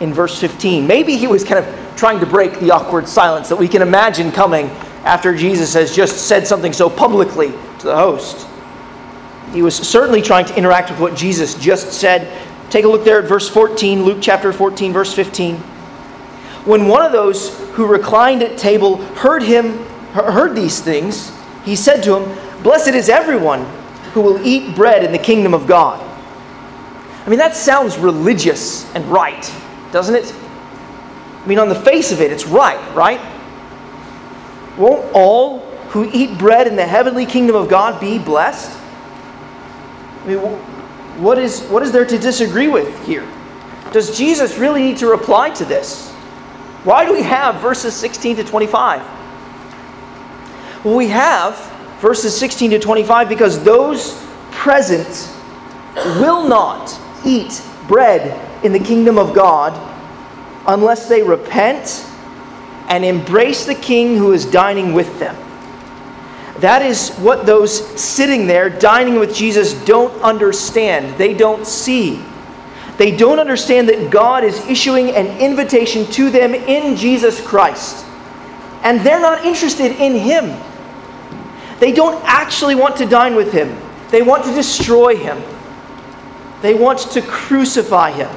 in 0.00 0.14
verse 0.14 0.38
15. 0.38 0.86
Maybe 0.86 1.16
he 1.16 1.26
was 1.26 1.44
kind 1.44 1.64
of 1.64 1.94
trying 1.96 2.20
to 2.20 2.26
break 2.26 2.60
the 2.60 2.70
awkward 2.70 3.08
silence 3.08 3.48
that 3.48 3.56
we 3.56 3.68
can 3.68 3.82
imagine 3.82 4.30
coming 4.30 4.70
after 5.04 5.34
Jesus 5.34 5.74
has 5.74 5.94
just 5.94 6.28
said 6.28 6.46
something 6.46 6.72
so 6.72 6.88
publicly 6.88 7.52
to 7.78 7.86
the 7.86 7.96
host. 7.96 8.46
He 9.52 9.62
was 9.62 9.74
certainly 9.74 10.22
trying 10.22 10.44
to 10.46 10.56
interact 10.56 10.90
with 10.90 11.00
what 11.00 11.16
Jesus 11.16 11.54
just 11.54 11.92
said. 11.92 12.30
Take 12.70 12.84
a 12.84 12.88
look 12.88 13.04
there 13.04 13.22
at 13.22 13.28
verse 13.28 13.48
14, 13.48 14.04
Luke 14.04 14.18
chapter 14.20 14.52
14, 14.52 14.92
verse 14.92 15.14
15. 15.14 15.56
When 16.66 16.86
one 16.86 17.02
of 17.02 17.12
those 17.12 17.58
who 17.70 17.86
reclined 17.86 18.42
at 18.42 18.58
table 18.58 18.96
heard 18.96 19.42
him 19.42 19.78
heard 20.12 20.54
these 20.54 20.80
things, 20.80 21.32
he 21.64 21.74
said 21.76 22.02
to 22.02 22.16
him, 22.16 22.62
"Blessed 22.62 22.88
is 22.88 23.08
everyone 23.08 23.64
who 24.12 24.20
will 24.20 24.44
eat 24.44 24.74
bread 24.74 25.02
in 25.02 25.12
the 25.12 25.18
kingdom 25.18 25.54
of 25.54 25.66
God." 25.66 26.00
I 27.24 27.30
mean, 27.30 27.38
that 27.38 27.56
sounds 27.56 27.96
religious 27.96 28.84
and 28.94 29.04
right, 29.10 29.50
doesn't 29.92 30.14
it? 30.14 30.34
I 31.42 31.46
mean, 31.46 31.58
on 31.58 31.68
the 31.68 31.74
face 31.74 32.12
of 32.12 32.20
it, 32.20 32.30
it's 32.30 32.46
right, 32.46 32.94
right? 32.94 33.20
Won't 34.76 35.10
all 35.14 35.60
who 35.90 36.10
eat 36.12 36.38
bread 36.38 36.66
in 36.66 36.76
the 36.76 36.86
heavenly 36.86 37.24
kingdom 37.26 37.56
of 37.56 37.68
God 37.68 38.00
be 38.00 38.18
blessed? 38.18 38.78
I 40.24 40.26
mean, 40.26 40.38
what 41.18 41.38
is, 41.38 41.62
what 41.68 41.82
is 41.82 41.90
there 41.90 42.04
to 42.04 42.18
disagree 42.18 42.68
with 42.68 43.06
here? 43.06 43.26
Does 43.92 44.16
Jesus 44.16 44.58
really 44.58 44.82
need 44.82 44.98
to 44.98 45.06
reply 45.06 45.50
to 45.50 45.64
this? 45.64 46.10
Why 46.84 47.04
do 47.04 47.12
we 47.12 47.22
have 47.22 47.60
verses 47.60 47.94
16 47.94 48.36
to 48.36 48.44
25? 48.44 49.00
Well, 50.84 50.96
we 50.96 51.08
have 51.08 51.56
verses 52.00 52.38
16 52.38 52.70
to 52.72 52.78
25 52.78 53.28
because 53.28 53.62
those 53.64 54.22
present 54.50 55.34
will 56.20 56.46
not 56.46 56.96
eat 57.24 57.62
bread 57.88 58.47
in 58.62 58.72
the 58.72 58.78
kingdom 58.78 59.18
of 59.18 59.34
God 59.34 59.72
unless 60.66 61.08
they 61.08 61.22
repent 61.22 62.04
and 62.88 63.04
embrace 63.04 63.64
the 63.64 63.74
king 63.74 64.16
who 64.16 64.32
is 64.32 64.46
dining 64.46 64.92
with 64.92 65.18
them. 65.18 65.36
That 66.60 66.82
is 66.82 67.10
what 67.16 67.46
those 67.46 68.00
sitting 68.00 68.46
there 68.46 68.68
dining 68.68 69.18
with 69.18 69.34
Jesus 69.34 69.74
don't 69.84 70.12
understand. 70.22 71.16
They 71.16 71.34
don't 71.34 71.66
see. 71.66 72.22
They 72.96 73.16
don't 73.16 73.38
understand 73.38 73.88
that 73.90 74.10
God 74.10 74.42
is 74.42 74.58
issuing 74.66 75.10
an 75.10 75.26
invitation 75.38 76.04
to 76.12 76.30
them 76.30 76.54
in 76.54 76.96
Jesus 76.96 77.40
Christ. 77.46 78.04
And 78.82 79.00
they're 79.00 79.20
not 79.20 79.44
interested 79.44 79.92
in 80.00 80.16
Him. 80.16 80.60
They 81.78 81.92
don't 81.92 82.20
actually 82.24 82.74
want 82.74 82.96
to 82.96 83.06
dine 83.06 83.36
with 83.36 83.52
Him, 83.52 83.76
they 84.10 84.22
want 84.22 84.44
to 84.44 84.54
destroy 84.54 85.16
Him. 85.16 85.40
They 86.60 86.74
want 86.74 86.98
to 87.12 87.22
crucify 87.22 88.10
Him. 88.10 88.30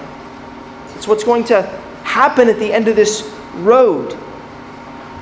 It's 1.01 1.07
what's 1.07 1.23
going 1.23 1.45
to 1.45 1.63
happen 2.03 2.47
at 2.47 2.59
the 2.59 2.71
end 2.71 2.87
of 2.87 2.95
this 2.95 3.27
road 3.55 4.15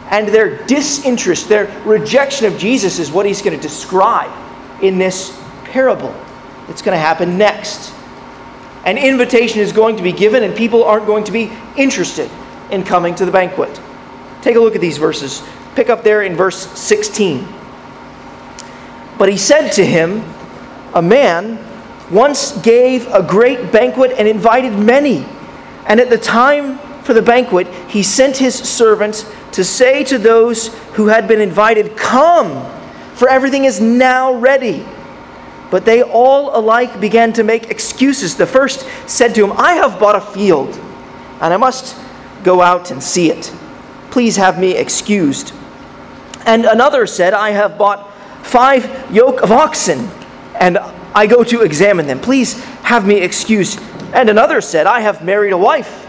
and 0.10 0.28
their 0.28 0.62
disinterest, 0.66 1.48
their 1.48 1.68
rejection 1.86 2.48
of 2.48 2.58
Jesus 2.58 3.00
is 3.00 3.10
what 3.10 3.26
he's 3.26 3.42
going 3.42 3.56
to 3.56 3.62
describe 3.62 4.30
in 4.84 4.98
this 4.98 5.42
parable. 5.64 6.14
It's 6.68 6.82
going 6.82 6.98
to 6.98 7.00
happen 7.00 7.38
next. 7.38 7.94
An 8.84 8.98
invitation 8.98 9.62
is 9.62 9.72
going 9.72 9.96
to 9.96 10.04
be 10.04 10.12
given, 10.12 10.44
and 10.44 10.54
people 10.54 10.84
aren't 10.84 11.06
going 11.06 11.24
to 11.24 11.32
be 11.32 11.50
interested 11.78 12.30
in 12.72 12.84
coming 12.84 13.16
to 13.16 13.26
the 13.26 13.32
banquet. 13.32 13.80
Take 14.42 14.58
a 14.58 14.60
look 14.60 14.76
at 14.76 14.82
these 14.82 14.98
verses. 14.98 15.48
Pick 15.76 15.90
up 15.90 16.04
there 16.04 16.24
in 16.24 16.36
verse 16.36 16.58
16. 16.78 17.48
But 19.18 19.30
he 19.30 19.38
said 19.38 19.70
to 19.76 19.86
him, 19.86 20.26
A 20.94 21.02
man 21.02 21.58
once 22.12 22.52
gave 22.64 23.08
a 23.14 23.24
great 23.24 23.72
banquet 23.72 24.12
and 24.18 24.28
invited 24.28 24.74
many. 24.78 25.26
And 25.90 26.00
at 26.00 26.10
the 26.10 26.18
time 26.18 26.78
for 27.04 27.14
the 27.14 27.22
banquet, 27.22 27.68
he 27.90 28.04
sent 28.04 28.38
his 28.38 28.56
servants 28.56 29.30
to 29.54 29.64
say 29.64 30.04
to 30.06 30.20
those 30.20 30.68
who 30.94 31.08
had 31.08 31.28
been 31.28 31.42
invited, 31.42 31.98
Come, 31.98 32.72
for 33.16 33.28
everything 33.28 33.66
is 33.66 33.82
now 33.82 34.32
ready. 34.34 34.86
But 35.72 35.86
they 35.86 36.04
all 36.04 36.56
alike 36.58 37.00
began 37.02 37.34
to 37.34 37.44
make 37.44 37.70
excuses. 37.70 38.36
The 38.36 38.46
first 38.46 38.88
said 39.08 39.36
to 39.36 39.44
him, 39.44 39.52
I 39.54 39.74
have 39.74 40.00
bought 40.00 40.16
a 40.16 40.22
field, 40.22 40.76
and 41.42 41.54
I 41.54 41.58
must 41.58 41.96
go 42.44 42.62
out 42.62 42.92
and 42.92 43.04
see 43.04 43.32
it. 43.32 43.54
Please 44.12 44.36
have 44.38 44.60
me 44.60 44.76
excused. 44.76 45.54
And 46.46 46.66
another 46.66 47.06
said, 47.06 47.34
I 47.34 47.52
have 47.52 47.78
bought 47.78 48.12
five 48.44 49.12
yoke 49.12 49.42
of 49.42 49.52
oxen, 49.52 50.10
and 50.56 50.78
I 51.14 51.28
go 51.28 51.44
to 51.44 51.62
examine 51.62 52.08
them. 52.08 52.20
Please 52.20 52.64
have 52.84 53.06
me 53.06 53.18
excused. 53.18 53.80
And 54.14 54.30
another 54.30 54.62
said, 54.62 54.88
I 54.88 55.02
have 55.02 55.24
married 55.24 55.54
a 55.54 55.58
wife, 55.58 56.06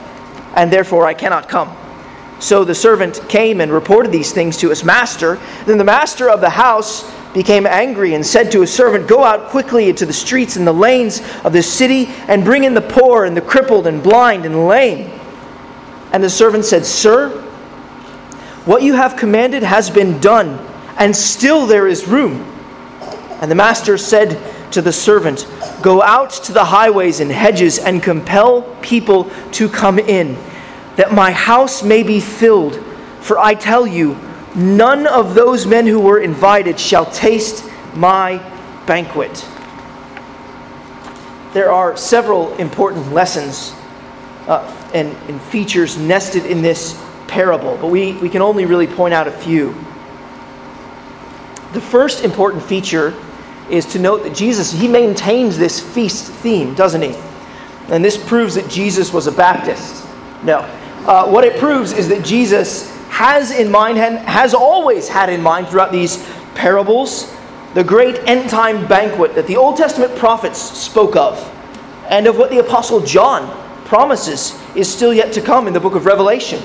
and 0.57 0.73
therefore 0.73 1.07
I 1.07 1.15
cannot 1.15 1.49
come. 1.49 1.77
So 2.41 2.65
the 2.65 2.75
servant 2.75 3.21
came 3.29 3.61
and 3.61 3.71
reported 3.71 4.11
these 4.11 4.33
things 4.33 4.57
to 4.59 4.71
his 4.71 4.83
master. 4.83 5.39
Then 5.67 5.77
the 5.77 5.85
master 5.85 6.31
of 6.31 6.41
the 6.41 6.51
house 6.51 7.05
became 7.35 7.67
angry 7.67 8.15
and 8.15 8.25
said 8.25 8.51
to 8.53 8.63
his 8.63 8.73
servant, 8.73 9.07
Go 9.07 9.23
out 9.23 9.51
quickly 9.51 9.91
into 9.91 10.07
the 10.07 10.13
streets 10.13 10.57
and 10.57 10.67
the 10.67 10.73
lanes 10.73 11.21
of 11.45 11.53
the 11.53 11.63
city 11.63 12.07
and 12.29 12.43
bring 12.43 12.65
in 12.65 12.75
the 12.75 12.81
poor 12.81 13.27
and 13.27 13.37
the 13.37 13.43
crippled 13.43 13.87
and 13.87 14.03
blind 14.03 14.47
and 14.47 14.67
lame. 14.67 15.11
And 16.13 16.25
the 16.25 16.31
servant 16.31 16.65
said, 16.65 16.87
Sir, 16.87 17.29
what 18.65 18.83
you 18.83 18.95
have 18.95 19.17
commanded 19.17 19.63
has 19.63 19.91
been 19.91 20.19
done, 20.21 20.59
and 20.97 21.15
still 21.15 21.67
there 21.67 21.87
is 21.87 22.09
room. 22.09 22.43
And 23.41 23.51
the 23.51 23.55
master 23.55 23.97
said 23.97 24.33
to 24.73 24.83
the 24.83 24.93
servant, 24.93 25.47
Go 25.83 26.03
out 26.03 26.31
to 26.31 26.53
the 26.53 26.65
highways 26.65 27.21
and 27.21 27.31
hedges 27.31 27.79
and 27.79 28.03
compel 28.03 28.63
people 28.83 29.31
to 29.53 29.69
come 29.69 29.99
in 29.99 30.37
that 30.97 31.13
my 31.13 31.33
house 31.33 31.83
may 31.83 32.03
be 32.03 32.21
filled. 32.21 32.77
For 33.21 33.39
I 33.39 33.55
tell 33.55 33.87
you, 33.87 34.19
none 34.55 35.07
of 35.07 35.35
those 35.35 35.67
men 35.67 35.87
who 35.87 36.01
were 36.01 36.21
invited 36.21 36.79
shall 36.79 37.07
taste 37.07 37.65
my 37.95 38.39
banquet. 38.87 39.47
There 41.55 41.73
are 41.73 41.97
several 41.97 42.55
important 42.57 43.13
lessons 43.13 43.75
uh, 44.47 44.91
and, 44.93 45.17
and 45.29 45.41
features 45.41 45.97
nested 45.97 46.45
in 46.45 46.61
this 46.61 47.01
parable, 47.27 47.79
but 47.81 47.87
we, 47.87 48.13
we 48.15 48.29
can 48.29 48.43
only 48.43 48.67
really 48.67 48.87
point 48.87 49.15
out 49.15 49.27
a 49.27 49.33
few. 49.33 49.73
The 51.73 51.81
first 51.81 52.25
important 52.25 52.63
feature 52.63 53.15
is 53.71 53.87
to 53.87 53.99
note 53.99 54.23
that 54.25 54.35
Jesus, 54.35 54.73
he 54.73 54.89
maintains 54.89 55.57
this 55.57 55.81
feast 55.81 56.31
theme, 56.33 56.75
doesn't 56.75 57.03
he? 57.03 57.15
And 57.89 58.05
this 58.05 58.17
proves 58.17 58.55
that 58.55 58.69
Jesus 58.69 59.13
was 59.13 59.27
a 59.27 59.33
Baptist. 59.33 60.05
No, 60.43 60.59
uh, 61.07 61.29
what 61.29 61.45
it 61.45 61.59
proves 61.59 61.93
is 61.93 62.09
that 62.09 62.25
Jesus 62.25 62.95
has 63.09 63.51
in 63.51 63.71
mind 63.71 63.99
and 63.99 64.19
has 64.19 64.55
always 64.55 65.09
had 65.09 65.29
in 65.29 65.43
mind 65.43 65.69
throughout 65.69 65.93
these 65.93 66.25
parables 66.55 67.35
the 67.75 67.85
great 67.85 68.17
end 68.29 68.51
time 68.51 68.87
banquet 68.87 69.35
that 69.35 69.47
the 69.47 69.57
Old 69.57 69.77
Testament 69.77 70.17
prophets 70.17 70.59
spoke 70.59 71.17
of, 71.17 71.39
and 72.09 72.27
of 72.27 72.37
what 72.37 72.51
the 72.51 72.59
Apostle 72.59 73.01
John 73.01 73.49
promises 73.85 74.61
is 74.75 74.93
still 74.93 75.13
yet 75.13 75.33
to 75.35 75.41
come 75.41 75.67
in 75.67 75.73
the 75.73 75.81
book 75.81 75.95
of 75.95 76.07
Revelation. 76.07 76.63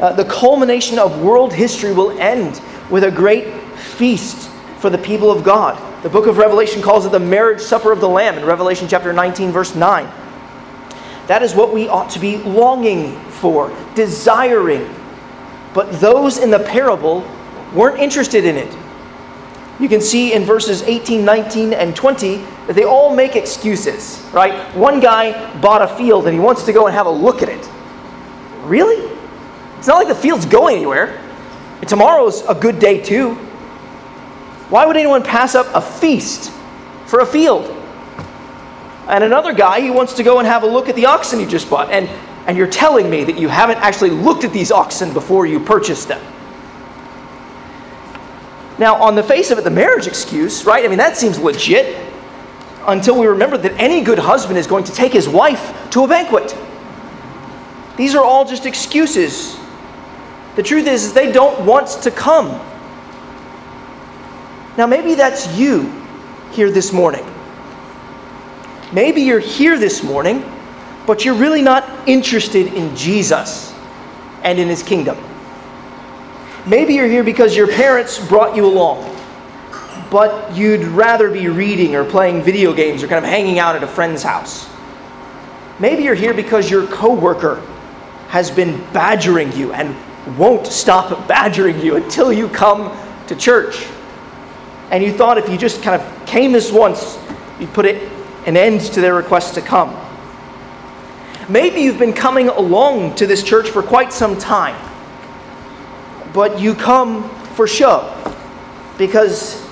Uh, 0.00 0.12
the 0.12 0.24
culmination 0.24 0.98
of 0.98 1.22
world 1.22 1.52
history 1.52 1.92
will 1.92 2.10
end 2.20 2.60
with 2.90 3.04
a 3.04 3.10
great 3.10 3.52
feast 3.76 4.50
for 4.82 4.90
the 4.90 4.98
people 4.98 5.30
of 5.30 5.44
God. 5.44 5.80
The 6.02 6.10
book 6.10 6.26
of 6.26 6.38
Revelation 6.38 6.82
calls 6.82 7.06
it 7.06 7.12
the 7.12 7.20
marriage 7.20 7.60
supper 7.60 7.92
of 7.92 8.00
the 8.00 8.08
Lamb 8.08 8.36
in 8.36 8.44
Revelation 8.44 8.88
chapter 8.88 9.12
19, 9.12 9.52
verse 9.52 9.76
9. 9.76 10.04
That 11.28 11.40
is 11.44 11.54
what 11.54 11.72
we 11.72 11.86
ought 11.86 12.10
to 12.10 12.18
be 12.18 12.38
longing 12.38 13.16
for, 13.30 13.72
desiring. 13.94 14.92
But 15.72 16.00
those 16.00 16.36
in 16.36 16.50
the 16.50 16.58
parable 16.58 17.20
weren't 17.72 18.00
interested 18.00 18.44
in 18.44 18.56
it. 18.56 18.76
You 19.78 19.88
can 19.88 20.00
see 20.00 20.34
in 20.34 20.42
verses 20.42 20.82
18, 20.82 21.24
19, 21.24 21.72
and 21.74 21.94
20 21.94 22.38
that 22.66 22.74
they 22.74 22.84
all 22.84 23.14
make 23.14 23.36
excuses, 23.36 24.20
right? 24.32 24.74
One 24.76 24.98
guy 24.98 25.60
bought 25.60 25.80
a 25.80 25.96
field 25.96 26.26
and 26.26 26.34
he 26.34 26.40
wants 26.40 26.64
to 26.64 26.72
go 26.72 26.88
and 26.88 26.94
have 26.94 27.06
a 27.06 27.10
look 27.10 27.40
at 27.40 27.48
it. 27.48 27.70
Really? 28.64 29.16
It's 29.78 29.86
not 29.86 29.98
like 29.98 30.08
the 30.08 30.14
field's 30.16 30.44
going 30.44 30.78
anywhere. 30.78 31.20
And 31.78 31.88
tomorrow's 31.88 32.42
a 32.48 32.54
good 32.54 32.80
day 32.80 33.00
too. 33.00 33.38
Why 34.72 34.86
would 34.86 34.96
anyone 34.96 35.22
pass 35.22 35.54
up 35.54 35.66
a 35.74 35.82
feast 35.82 36.50
for 37.04 37.20
a 37.20 37.26
field? 37.26 37.66
And 39.06 39.22
another 39.22 39.52
guy, 39.52 39.82
he 39.82 39.90
wants 39.90 40.14
to 40.14 40.22
go 40.22 40.38
and 40.38 40.48
have 40.48 40.62
a 40.62 40.66
look 40.66 40.88
at 40.88 40.96
the 40.96 41.04
oxen 41.04 41.40
you 41.40 41.46
just 41.46 41.68
bought. 41.68 41.90
And, 41.90 42.08
and 42.46 42.56
you're 42.56 42.70
telling 42.70 43.10
me 43.10 43.22
that 43.24 43.36
you 43.36 43.48
haven't 43.48 43.76
actually 43.80 44.08
looked 44.08 44.44
at 44.44 44.52
these 44.54 44.72
oxen 44.72 45.12
before 45.12 45.44
you 45.44 45.60
purchased 45.60 46.08
them. 46.08 46.24
Now, 48.78 48.94
on 48.94 49.14
the 49.14 49.22
face 49.22 49.50
of 49.50 49.58
it, 49.58 49.64
the 49.64 49.70
marriage 49.70 50.06
excuse, 50.06 50.64
right? 50.64 50.82
I 50.86 50.88
mean, 50.88 50.96
that 50.96 51.18
seems 51.18 51.38
legit 51.38 52.10
until 52.86 53.18
we 53.18 53.26
remember 53.26 53.58
that 53.58 53.78
any 53.78 54.00
good 54.00 54.18
husband 54.18 54.56
is 54.56 54.66
going 54.66 54.84
to 54.84 54.92
take 54.92 55.12
his 55.12 55.28
wife 55.28 55.90
to 55.90 56.04
a 56.04 56.08
banquet. 56.08 56.56
These 57.98 58.14
are 58.14 58.24
all 58.24 58.46
just 58.46 58.64
excuses. 58.64 59.54
The 60.56 60.62
truth 60.62 60.86
is, 60.86 61.04
is 61.04 61.12
they 61.12 61.30
don't 61.30 61.66
want 61.66 61.88
to 61.88 62.10
come. 62.10 62.58
Now, 64.76 64.86
maybe 64.86 65.14
that's 65.14 65.56
you 65.56 65.92
here 66.52 66.70
this 66.70 66.92
morning. 66.92 67.26
Maybe 68.92 69.22
you're 69.22 69.38
here 69.38 69.78
this 69.78 70.02
morning, 70.02 70.44
but 71.06 71.24
you're 71.24 71.34
really 71.34 71.62
not 71.62 71.88
interested 72.08 72.72
in 72.74 72.94
Jesus 72.96 73.74
and 74.42 74.58
in 74.58 74.68
his 74.68 74.82
kingdom. 74.82 75.16
Maybe 76.66 76.94
you're 76.94 77.08
here 77.08 77.24
because 77.24 77.56
your 77.56 77.68
parents 77.68 78.24
brought 78.28 78.54
you 78.54 78.66
along, 78.66 79.18
but 80.10 80.54
you'd 80.54 80.84
rather 80.84 81.30
be 81.30 81.48
reading 81.48 81.94
or 81.94 82.04
playing 82.04 82.42
video 82.42 82.72
games 82.72 83.02
or 83.02 83.08
kind 83.08 83.24
of 83.24 83.30
hanging 83.30 83.58
out 83.58 83.76
at 83.76 83.82
a 83.82 83.86
friend's 83.86 84.22
house. 84.22 84.70
Maybe 85.78 86.04
you're 86.04 86.14
here 86.14 86.34
because 86.34 86.70
your 86.70 86.86
coworker 86.86 87.60
has 88.28 88.50
been 88.50 88.78
badgering 88.92 89.52
you 89.52 89.72
and 89.72 89.96
won't 90.38 90.66
stop 90.66 91.26
badgering 91.26 91.80
you 91.80 91.96
until 91.96 92.32
you 92.32 92.48
come 92.48 92.96
to 93.26 93.34
church. 93.34 93.86
And 94.92 95.02
you 95.02 95.12
thought 95.12 95.38
if 95.38 95.48
you 95.48 95.58
just 95.58 95.82
kind 95.82 96.00
of 96.00 96.26
came 96.26 96.52
this 96.52 96.70
once, 96.70 97.18
you'd 97.58 97.72
put 97.72 97.86
it 97.86 98.08
an 98.46 98.56
end 98.56 98.82
to 98.82 99.00
their 99.00 99.14
request 99.14 99.54
to 99.54 99.60
come. 99.60 99.98
Maybe 101.48 101.80
you've 101.80 101.98
been 101.98 102.12
coming 102.12 102.48
along 102.48 103.16
to 103.16 103.26
this 103.26 103.42
church 103.42 103.70
for 103.70 103.82
quite 103.82 104.12
some 104.12 104.38
time 104.38 104.76
but 106.32 106.60
you 106.60 106.74
come 106.74 107.28
for 107.54 107.66
show 107.66 108.08
because 108.98 109.62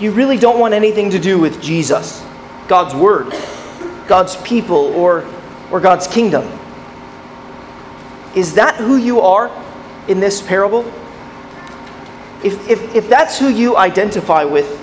you 0.00 0.10
really 0.10 0.36
don't 0.36 0.58
want 0.58 0.74
anything 0.74 1.10
to 1.10 1.18
do 1.18 1.38
with 1.38 1.62
Jesus, 1.62 2.24
God's 2.66 2.94
Word, 2.94 3.32
God's 4.08 4.36
people, 4.42 4.76
or, 4.76 5.24
or 5.70 5.80
God's 5.80 6.06
kingdom. 6.08 6.46
Is 8.34 8.54
that 8.54 8.76
who 8.76 8.96
you 8.96 9.20
are 9.20 9.50
in 10.08 10.18
this 10.18 10.42
parable? 10.42 10.82
If, 12.44 12.68
if, 12.68 12.94
if 12.94 13.08
that's 13.08 13.38
who 13.38 13.48
you 13.48 13.76
identify 13.76 14.44
with, 14.44 14.80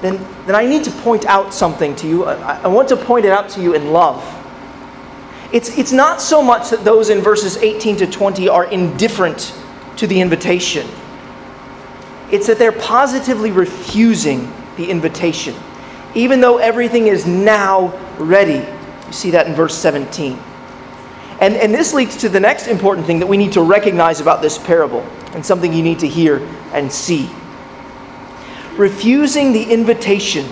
then, 0.00 0.16
then 0.46 0.54
I 0.54 0.66
need 0.66 0.82
to 0.84 0.90
point 0.90 1.26
out 1.26 1.52
something 1.52 1.94
to 1.96 2.08
you. 2.08 2.24
I, 2.24 2.62
I 2.62 2.68
want 2.68 2.88
to 2.88 2.96
point 2.96 3.26
it 3.26 3.32
out 3.32 3.50
to 3.50 3.62
you 3.62 3.74
in 3.74 3.92
love. 3.92 4.24
It's, 5.52 5.76
it's 5.76 5.92
not 5.92 6.20
so 6.20 6.42
much 6.42 6.70
that 6.70 6.84
those 6.84 7.10
in 7.10 7.20
verses 7.20 7.56
18 7.56 7.96
to 7.96 8.06
20 8.06 8.48
are 8.48 8.66
indifferent 8.66 9.54
to 9.96 10.06
the 10.06 10.20
invitation. 10.20 10.86
It's 12.30 12.46
that 12.46 12.58
they're 12.58 12.72
positively 12.72 13.50
refusing 13.50 14.50
the 14.76 14.88
invitation, 14.88 15.54
even 16.14 16.40
though 16.40 16.58
everything 16.58 17.08
is 17.08 17.26
now 17.26 17.88
ready. 18.16 18.66
You 19.06 19.12
see 19.12 19.30
that 19.32 19.48
in 19.48 19.54
verse 19.54 19.76
17. 19.76 20.38
And, 21.40 21.56
and 21.56 21.74
this 21.74 21.92
leads 21.92 22.16
to 22.18 22.28
the 22.28 22.38
next 22.38 22.68
important 22.68 23.06
thing 23.06 23.18
that 23.18 23.26
we 23.26 23.36
need 23.36 23.52
to 23.52 23.62
recognize 23.62 24.20
about 24.20 24.42
this 24.42 24.56
parable, 24.56 25.04
and 25.34 25.44
something 25.44 25.72
you 25.72 25.82
need 25.82 25.98
to 26.00 26.08
hear 26.08 26.38
and 26.72 26.90
see. 26.90 27.30
Refusing 28.76 29.52
the 29.52 29.62
invitation 29.62 30.46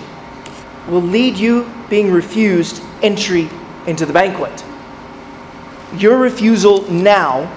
will 0.87 1.01
lead 1.01 1.37
you 1.37 1.71
being 1.89 2.11
refused 2.11 2.81
entry 3.01 3.49
into 3.87 4.05
the 4.05 4.13
banquet. 4.13 4.63
Your 5.97 6.17
refusal 6.17 6.89
now 6.91 7.51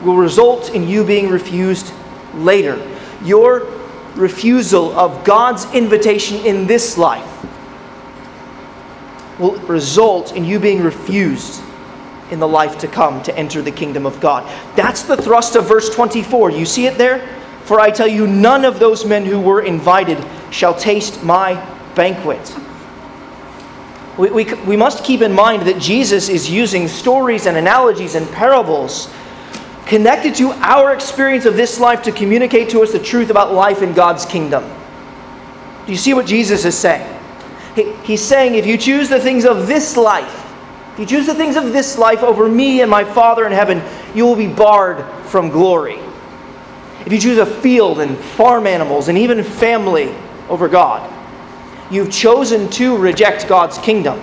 will 0.00 0.16
result 0.16 0.70
in 0.70 0.88
you 0.88 1.04
being 1.04 1.28
refused 1.28 1.92
later. 2.34 2.80
Your 3.22 3.66
refusal 4.14 4.98
of 4.98 5.24
God's 5.24 5.72
invitation 5.74 6.38
in 6.38 6.66
this 6.66 6.96
life 6.96 7.26
will 9.38 9.56
result 9.60 10.34
in 10.34 10.44
you 10.44 10.58
being 10.58 10.82
refused 10.82 11.62
in 12.30 12.38
the 12.38 12.48
life 12.48 12.78
to 12.78 12.88
come 12.88 13.22
to 13.24 13.36
enter 13.36 13.62
the 13.62 13.72
kingdom 13.72 14.06
of 14.06 14.20
God. 14.20 14.44
That's 14.76 15.02
the 15.02 15.16
thrust 15.16 15.56
of 15.56 15.66
verse 15.66 15.94
24. 15.94 16.50
You 16.50 16.66
see 16.66 16.86
it 16.86 16.98
there? 16.98 17.26
For 17.64 17.78
I 17.80 17.90
tell 17.90 18.08
you, 18.08 18.26
none 18.26 18.64
of 18.64 18.78
those 18.78 19.04
men 19.04 19.24
who 19.24 19.40
were 19.40 19.62
invited 19.62 20.18
shall 20.50 20.74
taste 20.74 21.22
my 21.22 21.54
banquet. 21.94 22.56
We, 24.18 24.30
we, 24.30 24.44
we 24.64 24.76
must 24.76 25.04
keep 25.04 25.22
in 25.22 25.32
mind 25.32 25.62
that 25.62 25.80
Jesus 25.80 26.28
is 26.28 26.50
using 26.50 26.88
stories 26.88 27.46
and 27.46 27.56
analogies 27.56 28.14
and 28.14 28.28
parables 28.30 29.08
connected 29.86 30.34
to 30.36 30.50
our 30.52 30.94
experience 30.94 31.46
of 31.46 31.56
this 31.56 31.80
life 31.80 32.02
to 32.02 32.12
communicate 32.12 32.70
to 32.70 32.80
us 32.82 32.92
the 32.92 32.98
truth 32.98 33.30
about 33.30 33.52
life 33.52 33.82
in 33.82 33.92
God's 33.92 34.24
kingdom. 34.24 34.64
Do 35.86 35.92
you 35.92 35.98
see 35.98 36.14
what 36.14 36.26
Jesus 36.26 36.64
is 36.64 36.76
saying? 36.76 37.18
He, 37.74 37.92
he's 38.04 38.22
saying, 38.22 38.54
if 38.54 38.66
you 38.66 38.76
choose 38.76 39.08
the 39.08 39.18
things 39.18 39.44
of 39.44 39.66
this 39.66 39.96
life, 39.96 40.36
if 40.36 40.39
you 41.00 41.06
choose 41.06 41.26
the 41.26 41.34
things 41.34 41.56
of 41.56 41.72
this 41.72 41.96
life 41.96 42.22
over 42.22 42.46
me 42.46 42.82
and 42.82 42.90
my 42.90 43.04
Father 43.04 43.46
in 43.46 43.52
heaven, 43.52 43.82
you 44.14 44.26
will 44.26 44.36
be 44.36 44.46
barred 44.46 45.02
from 45.24 45.48
glory. 45.48 45.98
If 47.06 47.12
you 47.12 47.18
choose 47.18 47.38
a 47.38 47.46
field 47.46 48.00
and 48.00 48.18
farm 48.18 48.66
animals 48.66 49.08
and 49.08 49.16
even 49.16 49.42
family 49.42 50.14
over 50.50 50.68
God, 50.68 51.10
you've 51.90 52.12
chosen 52.12 52.68
to 52.72 52.98
reject 52.98 53.48
God's 53.48 53.78
kingdom. 53.78 54.20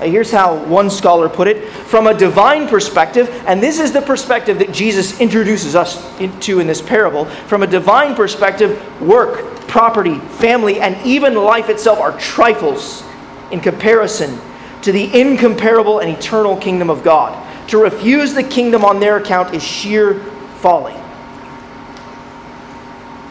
Here's 0.00 0.30
how 0.30 0.62
one 0.64 0.90
scholar 0.90 1.28
put 1.28 1.48
it 1.48 1.66
from 1.68 2.08
a 2.08 2.14
divine 2.14 2.68
perspective, 2.68 3.30
and 3.46 3.62
this 3.62 3.78
is 3.78 3.92
the 3.92 4.02
perspective 4.02 4.58
that 4.58 4.72
Jesus 4.72 5.18
introduces 5.20 5.74
us 5.74 6.20
into 6.20 6.60
in 6.60 6.66
this 6.66 6.82
parable. 6.82 7.24
From 7.24 7.62
a 7.62 7.66
divine 7.66 8.14
perspective, 8.14 9.00
work, 9.00 9.66
property, 9.66 10.18
family, 10.18 10.80
and 10.80 10.96
even 11.06 11.34
life 11.34 11.70
itself 11.70 12.00
are 12.00 12.18
trifles 12.18 13.02
in 13.50 13.60
comparison 13.60 14.38
to 14.82 14.92
the 14.92 15.18
incomparable 15.18 16.00
and 16.00 16.10
eternal 16.10 16.56
kingdom 16.56 16.90
of 16.90 17.02
God. 17.02 17.38
To 17.68 17.78
refuse 17.78 18.34
the 18.34 18.42
kingdom 18.42 18.84
on 18.84 19.00
their 19.00 19.16
account 19.16 19.54
is 19.54 19.62
sheer 19.62 20.14
folly. 20.60 20.94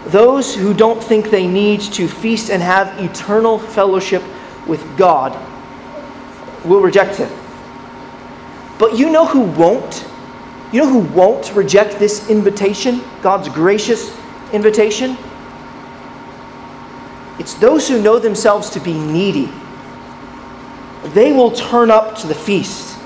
Those 0.07 0.55
who 0.55 0.73
don't 0.73 1.03
think 1.03 1.29
they 1.29 1.47
need 1.47 1.81
to 1.81 2.07
feast 2.07 2.49
and 2.49 2.61
have 2.61 2.99
eternal 2.99 3.59
fellowship 3.59 4.23
with 4.67 4.97
God 4.97 5.37
will 6.65 6.81
reject 6.81 7.17
him. 7.17 7.29
But 8.79 8.97
you 8.97 9.09
know 9.09 9.25
who 9.25 9.41
won't? 9.41 10.07
You 10.71 10.81
know 10.81 10.89
who 10.89 10.99
won't 11.13 11.53
reject 11.53 11.99
this 11.99 12.29
invitation, 12.29 13.01
God's 13.21 13.49
gracious 13.49 14.17
invitation? 14.53 15.17
It's 17.37 17.53
those 17.55 17.87
who 17.87 18.01
know 18.01 18.19
themselves 18.19 18.69
to 18.71 18.79
be 18.79 18.93
needy. 18.93 19.51
They 21.03 21.33
will 21.33 21.51
turn 21.51 21.89
up 21.89 22.17
to 22.19 22.27
the 22.27 22.35
feast 22.35 22.97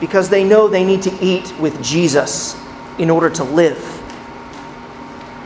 because 0.00 0.28
they 0.28 0.42
know 0.42 0.66
they 0.66 0.84
need 0.84 1.02
to 1.02 1.24
eat 1.24 1.56
with 1.60 1.82
Jesus 1.82 2.60
in 2.98 3.08
order 3.08 3.30
to 3.30 3.44
live. 3.44 3.78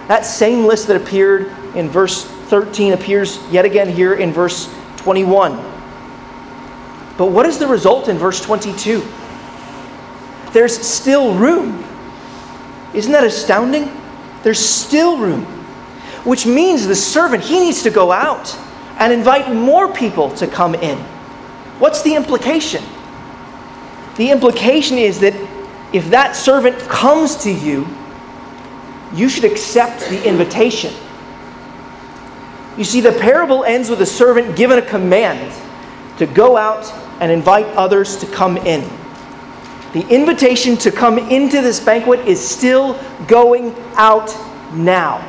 That 0.09 0.25
same 0.25 0.65
list 0.65 0.87
that 0.87 0.97
appeared 0.97 1.53
in 1.75 1.89
verse 1.91 2.25
13 2.25 2.93
appears 2.93 3.39
yet 3.51 3.65
again 3.65 3.89
here 3.89 4.15
in 4.15 4.33
verse 4.33 4.75
21. 4.99 5.57
But 7.19 7.27
what 7.27 7.45
is 7.45 7.59
the 7.59 7.67
result 7.67 8.09
in 8.09 8.17
verse 8.17 8.41
22? 8.41 9.07
There's 10.53 10.79
still 10.79 11.35
room. 11.35 11.85
Isn't 12.95 13.13
that 13.13 13.25
astounding? 13.25 13.91
There's 14.43 14.59
still 14.59 15.19
room. 15.19 15.45
Which 16.25 16.47
means 16.47 16.87
the 16.87 16.95
servant, 16.95 17.43
he 17.43 17.61
needs 17.61 17.83
to 17.83 17.91
go 17.91 18.11
out 18.11 18.57
and 18.99 19.13
invite 19.13 19.55
more 19.55 19.93
people 19.93 20.31
to 20.37 20.47
come 20.47 20.75
in. 20.75 21.16
What's 21.79 22.03
the 22.03 22.15
implication? 22.15 22.83
The 24.17 24.31
implication 24.31 24.97
is 24.97 25.21
that 25.21 25.35
if 25.93 26.11
that 26.11 26.35
servant 26.35 26.79
comes 26.81 27.37
to 27.45 27.51
you, 27.51 27.87
you 29.15 29.29
should 29.29 29.45
accept 29.45 30.01
the 30.09 30.27
invitation. 30.27 30.93
You 32.77 32.85
see, 32.85 33.01
the 33.01 33.13
parable 33.13 33.65
ends 33.65 33.89
with 33.89 34.01
a 34.01 34.07
servant 34.07 34.57
given 34.57 34.79
a 34.79 34.83
command 34.83 35.55
to 36.19 36.27
go 36.27 36.57
out 36.57 36.93
and 37.21 37.31
invite 37.31 37.67
others 37.77 38.17
to 38.19 38.27
come 38.27 38.57
in. 38.59 38.89
The 39.93 40.07
invitation 40.09 40.77
to 40.79 40.91
come 40.91 41.19
into 41.19 41.63
this 41.63 41.81
banquet 41.81 42.21
is 42.27 42.47
still 42.47 43.01
going 43.27 43.75
out 43.95 44.35
now. 44.75 45.27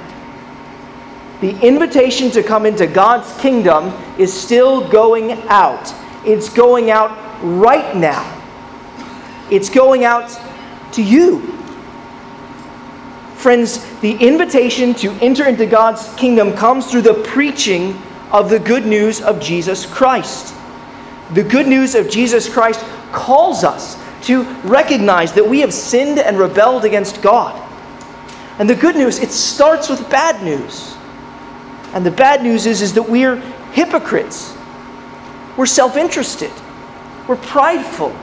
The 1.39 1.57
invitation 1.59 2.31
to 2.31 2.43
come 2.43 2.65
into 2.65 2.87
God's 2.87 3.31
kingdom 3.39 3.93
is 4.17 4.33
still 4.33 4.89
going 4.89 5.31
out. 5.47 5.93
It's 6.27 6.49
going 6.49 6.91
out 6.91 7.17
right 7.41 7.95
now. 7.95 8.33
It's 9.49 9.69
going 9.69 10.03
out 10.03 10.29
to 10.91 11.01
you. 11.01 11.39
Friends, 13.35 13.85
the 14.01 14.11
invitation 14.11 14.93
to 14.95 15.11
enter 15.21 15.47
into 15.47 15.65
God's 15.65 16.13
kingdom 16.15 16.51
comes 16.53 16.91
through 16.91 17.03
the 17.03 17.23
preaching 17.27 17.97
of 18.31 18.49
the 18.49 18.59
good 18.59 18.85
news 18.85 19.21
of 19.21 19.39
Jesus 19.39 19.85
Christ. 19.85 20.53
The 21.31 21.43
good 21.43 21.65
news 21.65 21.95
of 21.95 22.09
Jesus 22.09 22.51
Christ 22.51 22.83
calls 23.13 23.63
us 23.63 23.97
to 24.23 24.43
recognize 24.63 25.31
that 25.33 25.47
we 25.47 25.61
have 25.61 25.73
sinned 25.73 26.19
and 26.19 26.37
rebelled 26.37 26.83
against 26.83 27.21
God. 27.21 27.55
And 28.59 28.69
the 28.69 28.75
good 28.75 28.97
news, 28.97 29.19
it 29.19 29.31
starts 29.31 29.87
with 29.87 30.09
bad 30.09 30.43
news. 30.43 30.97
And 31.93 32.05
the 32.05 32.11
bad 32.11 32.43
news 32.43 32.65
is, 32.65 32.81
is 32.81 32.93
that 32.95 33.03
we're 33.03 33.37
hypocrites. 33.71 34.56
We're 35.57 35.65
self 35.65 35.97
interested. 35.97 36.51
We're 37.27 37.35
prideful. 37.35 38.15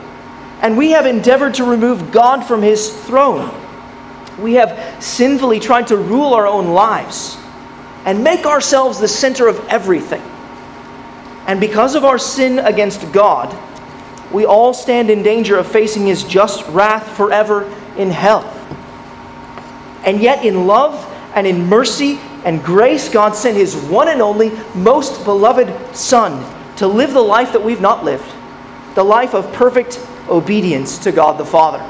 And 0.61 0.77
we 0.77 0.91
have 0.91 1.05
endeavored 1.05 1.55
to 1.55 1.65
remove 1.65 2.11
God 2.11 2.45
from 2.45 2.61
his 2.61 2.89
throne. 3.05 3.53
We 4.39 4.53
have 4.53 5.03
sinfully 5.03 5.59
tried 5.59 5.87
to 5.87 5.97
rule 5.97 6.33
our 6.33 6.47
own 6.47 6.69
lives 6.69 7.37
and 8.05 8.23
make 8.23 8.45
ourselves 8.45 8.99
the 8.99 9.07
center 9.07 9.47
of 9.47 9.59
everything. 9.67 10.21
And 11.45 11.59
because 11.59 11.93
of 11.93 12.05
our 12.05 12.17
sin 12.17 12.59
against 12.59 13.11
God, 13.11 13.55
we 14.31 14.45
all 14.45 14.73
stand 14.73 15.09
in 15.09 15.21
danger 15.21 15.57
of 15.57 15.67
facing 15.67 16.07
his 16.07 16.23
just 16.23 16.67
wrath 16.69 17.15
forever 17.15 17.71
in 17.97 18.09
hell. 18.09 18.43
And 20.03 20.21
yet, 20.21 20.43
in 20.43 20.67
love 20.67 21.05
and 21.35 21.45
in 21.45 21.65
mercy 21.67 22.19
and 22.43 22.63
grace, 22.63 23.09
God 23.09 23.35
sent 23.35 23.57
his 23.57 23.75
one 23.75 24.07
and 24.07 24.21
only, 24.21 24.51
most 24.73 25.23
beloved 25.25 25.95
Son 25.95 26.54
to 26.77 26.87
live 26.87 27.13
the 27.13 27.21
life 27.21 27.53
that 27.53 27.63
we've 27.63 27.81
not 27.81 28.03
lived, 28.03 28.29
the 28.95 29.03
life 29.03 29.33
of 29.33 29.51
perfect 29.53 29.99
obedience 30.29 30.97
to 30.99 31.11
God 31.11 31.37
the 31.37 31.45
Father. 31.45 31.83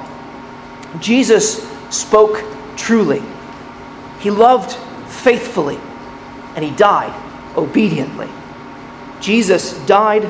Jesus 0.99 1.67
spoke 1.89 2.43
truly, 2.77 3.21
he 4.19 4.29
loved 4.29 4.73
faithfully, 5.09 5.79
and 6.55 6.63
he 6.63 6.71
died 6.71 7.13
obediently. 7.57 8.29
Jesus 9.21 9.73
died 9.85 10.25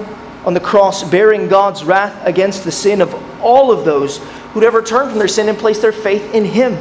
on 0.46 0.54
the 0.54 0.60
cross, 0.60 1.04
bearing 1.04 1.48
God's 1.48 1.84
wrath 1.84 2.26
against 2.26 2.64
the 2.64 2.72
sin 2.72 3.02
of 3.02 3.14
all 3.42 3.72
of 3.72 3.84
those 3.84 4.20
who'd 4.54 4.64
ever 4.64 4.82
turned 4.82 5.10
from 5.10 5.20
their 5.20 5.28
sin 5.28 5.50
and 5.50 5.58
placed 5.58 5.82
their 5.82 5.92
faith 5.92 6.34
in 6.34 6.46
him. 6.46 6.74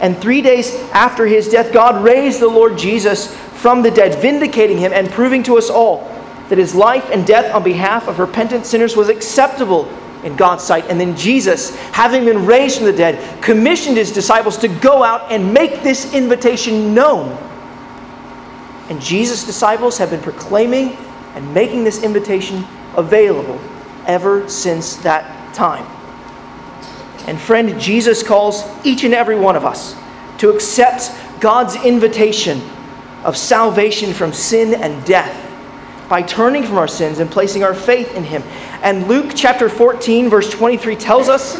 And 0.00 0.18
three 0.18 0.42
days 0.42 0.74
after 0.90 1.24
his 1.24 1.48
death, 1.48 1.72
God 1.72 2.04
raised 2.04 2.40
the 2.40 2.48
Lord 2.48 2.76
Jesus 2.76 3.34
from 3.34 3.82
the 3.82 3.90
dead, 3.90 4.20
vindicating 4.20 4.76
him 4.76 4.92
and 4.92 5.10
proving 5.10 5.42
to 5.44 5.56
us 5.56 5.70
all 5.70 6.12
that 6.48 6.58
his 6.58 6.74
life 6.74 7.10
and 7.10 7.26
death 7.26 7.52
on 7.54 7.62
behalf 7.62 8.08
of 8.08 8.18
repentant 8.18 8.66
sinners 8.66 8.96
was 8.96 9.08
acceptable 9.08 9.88
in 10.22 10.36
God's 10.36 10.64
sight. 10.64 10.84
And 10.88 11.00
then 11.00 11.16
Jesus, 11.16 11.74
having 11.90 12.24
been 12.24 12.46
raised 12.46 12.78
from 12.78 12.86
the 12.86 12.92
dead, 12.92 13.42
commissioned 13.42 13.96
his 13.96 14.12
disciples 14.12 14.56
to 14.58 14.68
go 14.68 15.02
out 15.02 15.30
and 15.30 15.52
make 15.52 15.82
this 15.82 16.12
invitation 16.14 16.94
known. 16.94 17.30
And 18.88 19.00
Jesus' 19.00 19.44
disciples 19.44 19.98
have 19.98 20.10
been 20.10 20.22
proclaiming 20.22 20.96
and 21.34 21.52
making 21.52 21.84
this 21.84 22.02
invitation 22.02 22.64
available 22.96 23.60
ever 24.06 24.48
since 24.48 24.96
that 24.96 25.54
time. 25.54 25.84
And 27.26 27.40
friend, 27.40 27.80
Jesus 27.80 28.22
calls 28.22 28.64
each 28.84 29.02
and 29.02 29.12
every 29.12 29.36
one 29.36 29.56
of 29.56 29.64
us 29.64 29.96
to 30.38 30.50
accept 30.50 31.10
God's 31.40 31.74
invitation 31.84 32.62
of 33.24 33.36
salvation 33.36 34.12
from 34.12 34.32
sin 34.32 34.74
and 34.74 35.04
death 35.04 35.45
by 36.08 36.22
turning 36.22 36.62
from 36.62 36.78
our 36.78 36.88
sins 36.88 37.18
and 37.18 37.30
placing 37.30 37.64
our 37.64 37.74
faith 37.74 38.14
in 38.14 38.24
Him. 38.24 38.42
And 38.82 39.08
Luke 39.08 39.32
chapter 39.34 39.68
14, 39.68 40.30
verse 40.30 40.50
23 40.50 40.96
tells 40.96 41.28
us 41.28 41.56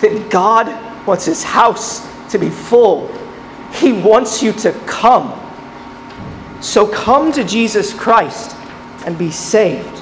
that 0.00 0.28
God 0.30 0.66
wants 1.06 1.24
His 1.24 1.42
house 1.42 2.06
to 2.30 2.38
be 2.38 2.48
full. 2.48 3.08
He 3.72 3.92
wants 3.92 4.42
you 4.42 4.52
to 4.52 4.72
come. 4.86 5.34
So 6.60 6.86
come 6.86 7.32
to 7.32 7.44
Jesus 7.44 7.92
Christ 7.92 8.56
and 9.06 9.16
be 9.18 9.30
saved. 9.30 9.98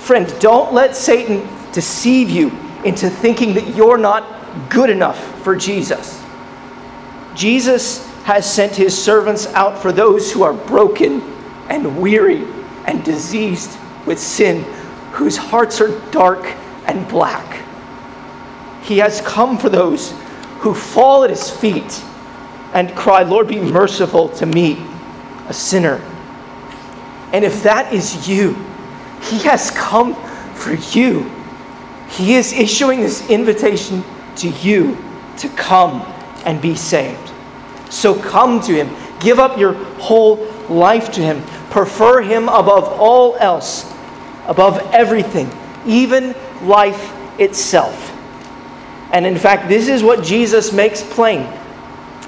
Friend, 0.00 0.34
don't 0.40 0.74
let 0.74 0.96
Satan 0.96 1.48
deceive 1.72 2.30
you 2.30 2.48
into 2.84 3.08
thinking 3.08 3.54
that 3.54 3.74
you're 3.74 3.98
not 3.98 4.68
good 4.68 4.90
enough 4.90 5.42
for 5.42 5.56
Jesus. 5.56 6.22
Jesus 7.34 8.06
has 8.24 8.50
sent 8.50 8.74
his 8.76 8.96
servants 8.96 9.46
out 9.48 9.80
for 9.80 9.92
those 9.92 10.30
who 10.30 10.42
are 10.42 10.52
broken 10.52 11.20
and 11.68 12.00
weary 12.00 12.46
and 12.86 13.04
diseased 13.04 13.78
with 14.06 14.18
sin, 14.18 14.62
whose 15.12 15.36
hearts 15.36 15.80
are 15.80 15.98
dark 16.10 16.44
and 16.86 17.06
black. 17.08 17.62
He 18.82 18.98
has 18.98 19.20
come 19.22 19.58
for 19.58 19.68
those 19.68 20.12
who 20.60 20.74
fall 20.74 21.24
at 21.24 21.30
his 21.30 21.50
feet 21.50 22.02
and 22.72 22.94
cry, 22.94 23.22
Lord, 23.22 23.48
be 23.48 23.60
merciful 23.60 24.28
to 24.30 24.46
me, 24.46 24.84
a 25.48 25.54
sinner. 25.54 26.02
And 27.32 27.44
if 27.44 27.62
that 27.62 27.92
is 27.92 28.28
you, 28.28 28.54
he 29.22 29.38
has 29.40 29.70
come 29.70 30.14
for 30.54 30.74
you. 30.96 31.30
He 32.10 32.34
is 32.34 32.52
issuing 32.52 33.00
this 33.00 33.28
invitation 33.30 34.04
to 34.36 34.48
you 34.48 34.96
to 35.38 35.48
come 35.50 36.02
and 36.44 36.60
be 36.60 36.74
saved. 36.74 37.32
So 37.90 38.20
come 38.20 38.60
to 38.62 38.72
Him. 38.72 38.94
Give 39.20 39.38
up 39.38 39.58
your 39.58 39.72
whole 39.98 40.46
life 40.68 41.12
to 41.12 41.20
Him. 41.20 41.42
Prefer 41.74 42.22
Him 42.22 42.48
above 42.48 42.84
all 43.00 43.34
else, 43.34 43.92
above 44.46 44.78
everything, 44.92 45.50
even 45.84 46.32
life 46.62 47.12
itself. 47.40 48.12
And 49.10 49.26
in 49.26 49.36
fact, 49.36 49.68
this 49.68 49.88
is 49.88 50.00
what 50.00 50.22
Jesus 50.22 50.72
makes 50.72 51.02
plain 51.02 51.52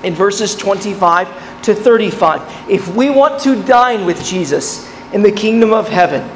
in 0.03 0.15
verses 0.15 0.57
25 0.57 1.63
to 1.63 1.77
35. 1.77 2.69
If 2.69 2.89
we 2.97 3.09
want 3.09 3.41
to 3.43 3.63
dine 3.63 4.05
with 4.05 4.25
Jesus 4.25 4.93
in 5.13 5.23
the 5.23 5.31
kingdom 5.31 5.73
of 5.73 5.89
heaven, 5.89 6.29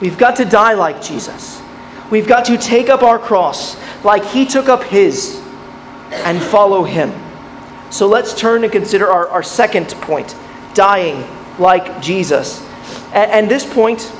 we've 0.00 0.16
got 0.16 0.36
to 0.36 0.46
die 0.46 0.72
like 0.72 1.02
Jesus. 1.02 1.60
We've 2.10 2.26
got 2.26 2.46
to 2.46 2.56
take 2.56 2.88
up 2.88 3.02
our 3.02 3.18
cross 3.18 3.76
like 4.02 4.24
he 4.24 4.46
took 4.46 4.70
up 4.70 4.84
his 4.84 5.38
and 6.10 6.42
follow 6.42 6.84
him. 6.84 7.12
So 7.90 8.08
let's 8.08 8.32
turn 8.34 8.64
and 8.64 8.72
consider 8.72 9.10
our, 9.10 9.28
our 9.28 9.42
second 9.42 9.88
point 10.00 10.34
dying 10.72 11.28
like 11.62 12.02
Jesus. 12.02 12.62
And, 13.14 13.50
this 13.50 13.64
point 13.64 14.12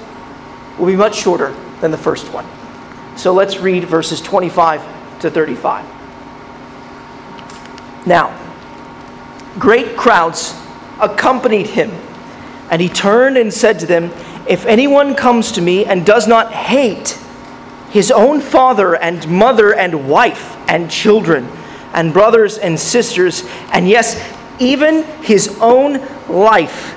will 0.79 0.87
be 0.87 0.97
much 0.97 1.17
shorter 1.17 1.55
than 1.81 1.91
the 1.91 1.99
first 1.99 2.33
one. 2.33 2.47
So 3.17 3.35
let's 3.35 3.59
read 3.59 3.85
verses 3.85 4.21
25 4.21 5.21
to 5.21 5.31
35. 5.31 5.85
Now, 8.07 8.39
great 9.59 9.97
crowds 9.97 10.55
accompanied 11.01 11.67
him, 11.67 11.91
and 12.71 12.81
he 12.81 12.89
turned 12.89 13.37
and 13.37 13.53
said 13.53 13.79
to 13.81 13.87
them, 13.87 14.11
If 14.49 14.67
anyone 14.67 15.15
comes 15.15 15.53
to 15.53 15.61
me 15.61 15.85
and 15.85 16.07
does 16.07 16.27
not 16.27 16.53
hate 16.53 17.19
his 17.91 18.11
own 18.11 18.41
father 18.41 18.97
and 18.97 19.29
mother 19.29 19.75
and 19.75 20.09
wife 20.09 20.57
and 20.69 20.91
children 20.91 21.47
and 21.93 22.13
brothers 22.13 22.59
and 22.59 22.79
sisters, 22.81 23.45
and 23.73 23.89
yes, 23.89 24.19
even 24.59 25.05
his 25.23 25.59
own 25.61 26.01
life, 26.29 26.97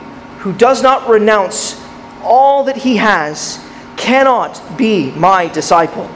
who 0.41 0.51
does 0.53 0.81
not 0.81 1.07
renounce 1.07 1.79
all 2.23 2.63
that 2.63 2.77
he 2.77 2.97
has 2.97 3.63
cannot 3.95 4.59
be 4.75 5.11
my 5.11 5.47
disciple. 5.47 6.09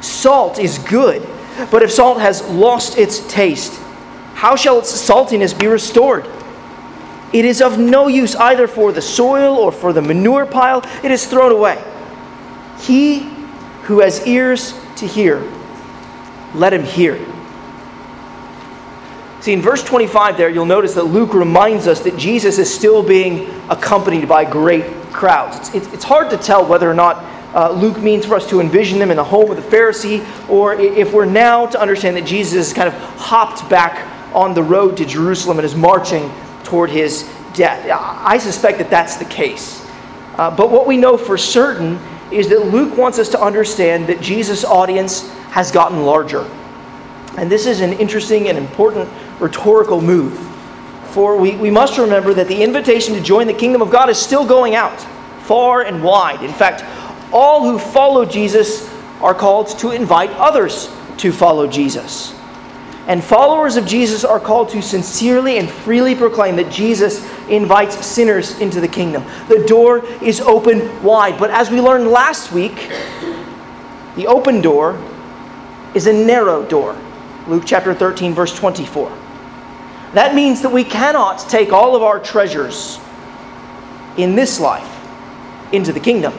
Salt 0.00 0.60
is 0.60 0.78
good, 0.78 1.26
but 1.70 1.82
if 1.82 1.90
salt 1.90 2.20
has 2.20 2.42
lost 2.48 2.96
its 2.96 3.26
taste, 3.26 3.80
how 4.34 4.54
shall 4.54 4.78
its 4.78 4.92
saltiness 4.92 5.58
be 5.58 5.66
restored? 5.66 6.26
It 7.32 7.44
is 7.44 7.60
of 7.60 7.76
no 7.76 8.06
use 8.06 8.36
either 8.36 8.68
for 8.68 8.92
the 8.92 9.02
soil 9.02 9.56
or 9.56 9.72
for 9.72 9.92
the 9.92 10.00
manure 10.00 10.46
pile, 10.46 10.84
it 11.02 11.10
is 11.10 11.26
thrown 11.26 11.50
away. 11.50 11.82
He 12.78 13.20
who 13.82 14.00
has 14.00 14.24
ears 14.26 14.74
to 14.96 15.08
hear, 15.08 15.42
let 16.54 16.72
him 16.72 16.84
hear. 16.84 17.16
See, 19.44 19.52
in 19.52 19.60
verse 19.60 19.84
25 19.84 20.38
there, 20.38 20.48
you'll 20.48 20.64
notice 20.64 20.94
that 20.94 21.02
Luke 21.02 21.34
reminds 21.34 21.86
us 21.86 22.00
that 22.04 22.16
Jesus 22.16 22.56
is 22.56 22.72
still 22.72 23.02
being 23.02 23.46
accompanied 23.68 24.26
by 24.26 24.42
great 24.42 24.86
crowds. 25.12 25.58
It's, 25.58 25.74
it's, 25.74 25.92
it's 25.92 26.04
hard 26.04 26.30
to 26.30 26.38
tell 26.38 26.64
whether 26.64 26.90
or 26.90 26.94
not 26.94 27.16
uh, 27.54 27.70
Luke 27.70 27.98
means 27.98 28.24
for 28.24 28.36
us 28.36 28.48
to 28.48 28.62
envision 28.62 28.98
them 28.98 29.10
in 29.10 29.18
the 29.18 29.24
home 29.24 29.50
of 29.50 29.58
the 29.58 29.76
Pharisee, 29.76 30.26
or 30.48 30.72
if 30.72 31.12
we're 31.12 31.26
now 31.26 31.66
to 31.66 31.78
understand 31.78 32.16
that 32.16 32.24
Jesus 32.24 32.54
has 32.54 32.72
kind 32.72 32.88
of 32.88 32.94
hopped 33.18 33.68
back 33.68 34.10
on 34.34 34.54
the 34.54 34.62
road 34.62 34.96
to 34.96 35.04
Jerusalem 35.04 35.58
and 35.58 35.66
is 35.66 35.74
marching 35.74 36.32
toward 36.62 36.88
his 36.88 37.30
death. 37.52 37.86
I 37.90 38.38
suspect 38.38 38.78
that 38.78 38.88
that's 38.88 39.18
the 39.18 39.26
case. 39.26 39.86
Uh, 40.38 40.56
but 40.56 40.70
what 40.70 40.86
we 40.86 40.96
know 40.96 41.18
for 41.18 41.36
certain 41.36 41.98
is 42.32 42.48
that 42.48 42.64
Luke 42.68 42.96
wants 42.96 43.18
us 43.18 43.28
to 43.28 43.40
understand 43.42 44.06
that 44.06 44.22
Jesus' 44.22 44.64
audience 44.64 45.28
has 45.50 45.70
gotten 45.70 46.06
larger. 46.06 46.50
And 47.36 47.50
this 47.50 47.66
is 47.66 47.80
an 47.80 47.92
interesting 47.94 48.48
and 48.48 48.56
important 48.56 49.10
rhetorical 49.44 50.00
move. 50.00 50.38
For 51.10 51.36
we, 51.36 51.54
we 51.56 51.70
must 51.70 51.98
remember 51.98 52.34
that 52.34 52.48
the 52.48 52.62
invitation 52.62 53.14
to 53.14 53.20
join 53.20 53.46
the 53.46 53.54
kingdom 53.54 53.82
of 53.82 53.90
God 53.90 54.08
is 54.08 54.18
still 54.18 54.44
going 54.44 54.74
out 54.74 54.98
far 55.42 55.82
and 55.82 56.02
wide. 56.02 56.42
In 56.42 56.52
fact, 56.52 56.82
all 57.32 57.62
who 57.62 57.78
follow 57.78 58.24
Jesus 58.24 58.90
are 59.20 59.34
called 59.34 59.68
to 59.78 59.90
invite 59.90 60.30
others 60.30 60.90
to 61.18 61.30
follow 61.30 61.66
Jesus. 61.66 62.34
And 63.06 63.22
followers 63.22 63.76
of 63.76 63.86
Jesus 63.86 64.24
are 64.24 64.40
called 64.40 64.70
to 64.70 64.80
sincerely 64.80 65.58
and 65.58 65.68
freely 65.68 66.14
proclaim 66.14 66.56
that 66.56 66.72
Jesus 66.72 67.22
invites 67.48 68.04
sinners 68.04 68.58
into 68.60 68.80
the 68.80 68.88
kingdom. 68.88 69.24
The 69.48 69.62
door 69.66 70.06
is 70.22 70.40
open 70.40 71.02
wide. 71.02 71.38
But 71.38 71.50
as 71.50 71.70
we 71.70 71.82
learned 71.82 72.08
last 72.08 72.50
week, 72.50 72.90
the 74.16 74.26
open 74.26 74.62
door 74.62 74.98
is 75.94 76.06
a 76.06 76.12
narrow 76.12 76.64
door. 76.64 76.96
Luke 77.46 77.64
chapter 77.66 77.92
13, 77.92 78.32
verse 78.32 78.56
24. 78.56 79.23
That 80.14 80.34
means 80.34 80.62
that 80.62 80.70
we 80.70 80.84
cannot 80.84 81.40
take 81.48 81.72
all 81.72 81.96
of 81.96 82.02
our 82.02 82.20
treasures 82.20 82.98
in 84.16 84.36
this 84.36 84.60
life 84.60 84.90
into 85.72 85.92
the 85.92 86.00
kingdom. 86.00 86.32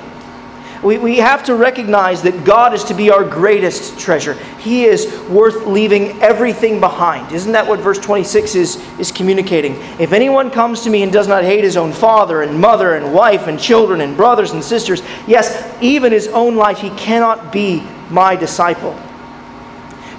We, 0.81 0.97
we 0.97 1.17
have 1.17 1.43
to 1.45 1.55
recognize 1.55 2.21
that 2.21 2.45
God 2.45 2.73
is 2.73 2.83
to 2.85 2.93
be 2.93 3.09
our 3.09 3.23
greatest 3.23 3.99
treasure. 3.99 4.33
He 4.59 4.85
is 4.85 5.19
worth 5.29 5.65
leaving 5.65 6.21
everything 6.21 6.79
behind. 6.79 7.31
Isn't 7.31 7.53
that 7.53 7.67
what 7.67 7.79
verse 7.79 7.97
26 7.99 8.55
is, 8.55 8.99
is 8.99 9.11
communicating? 9.11 9.75
If 9.99 10.13
anyone 10.13 10.51
comes 10.51 10.81
to 10.83 10.89
me 10.89 11.03
and 11.03 11.11
does 11.11 11.27
not 11.27 11.43
hate 11.43 11.63
his 11.63 11.75
own 11.75 11.91
father 11.91 12.43
and 12.43 12.59
mother 12.59 12.95
and 12.95 13.13
wife 13.13 13.47
and 13.47 13.59
children 13.59 14.01
and 14.01 14.15
brothers 14.15 14.51
and 14.51 14.63
sisters, 14.63 15.01
yes, 15.27 15.75
even 15.81 16.11
his 16.11 16.27
own 16.27 16.55
life, 16.55 16.77
he 16.77 16.91
cannot 16.91 17.51
be 17.51 17.83
my 18.09 18.35
disciple. 18.35 18.97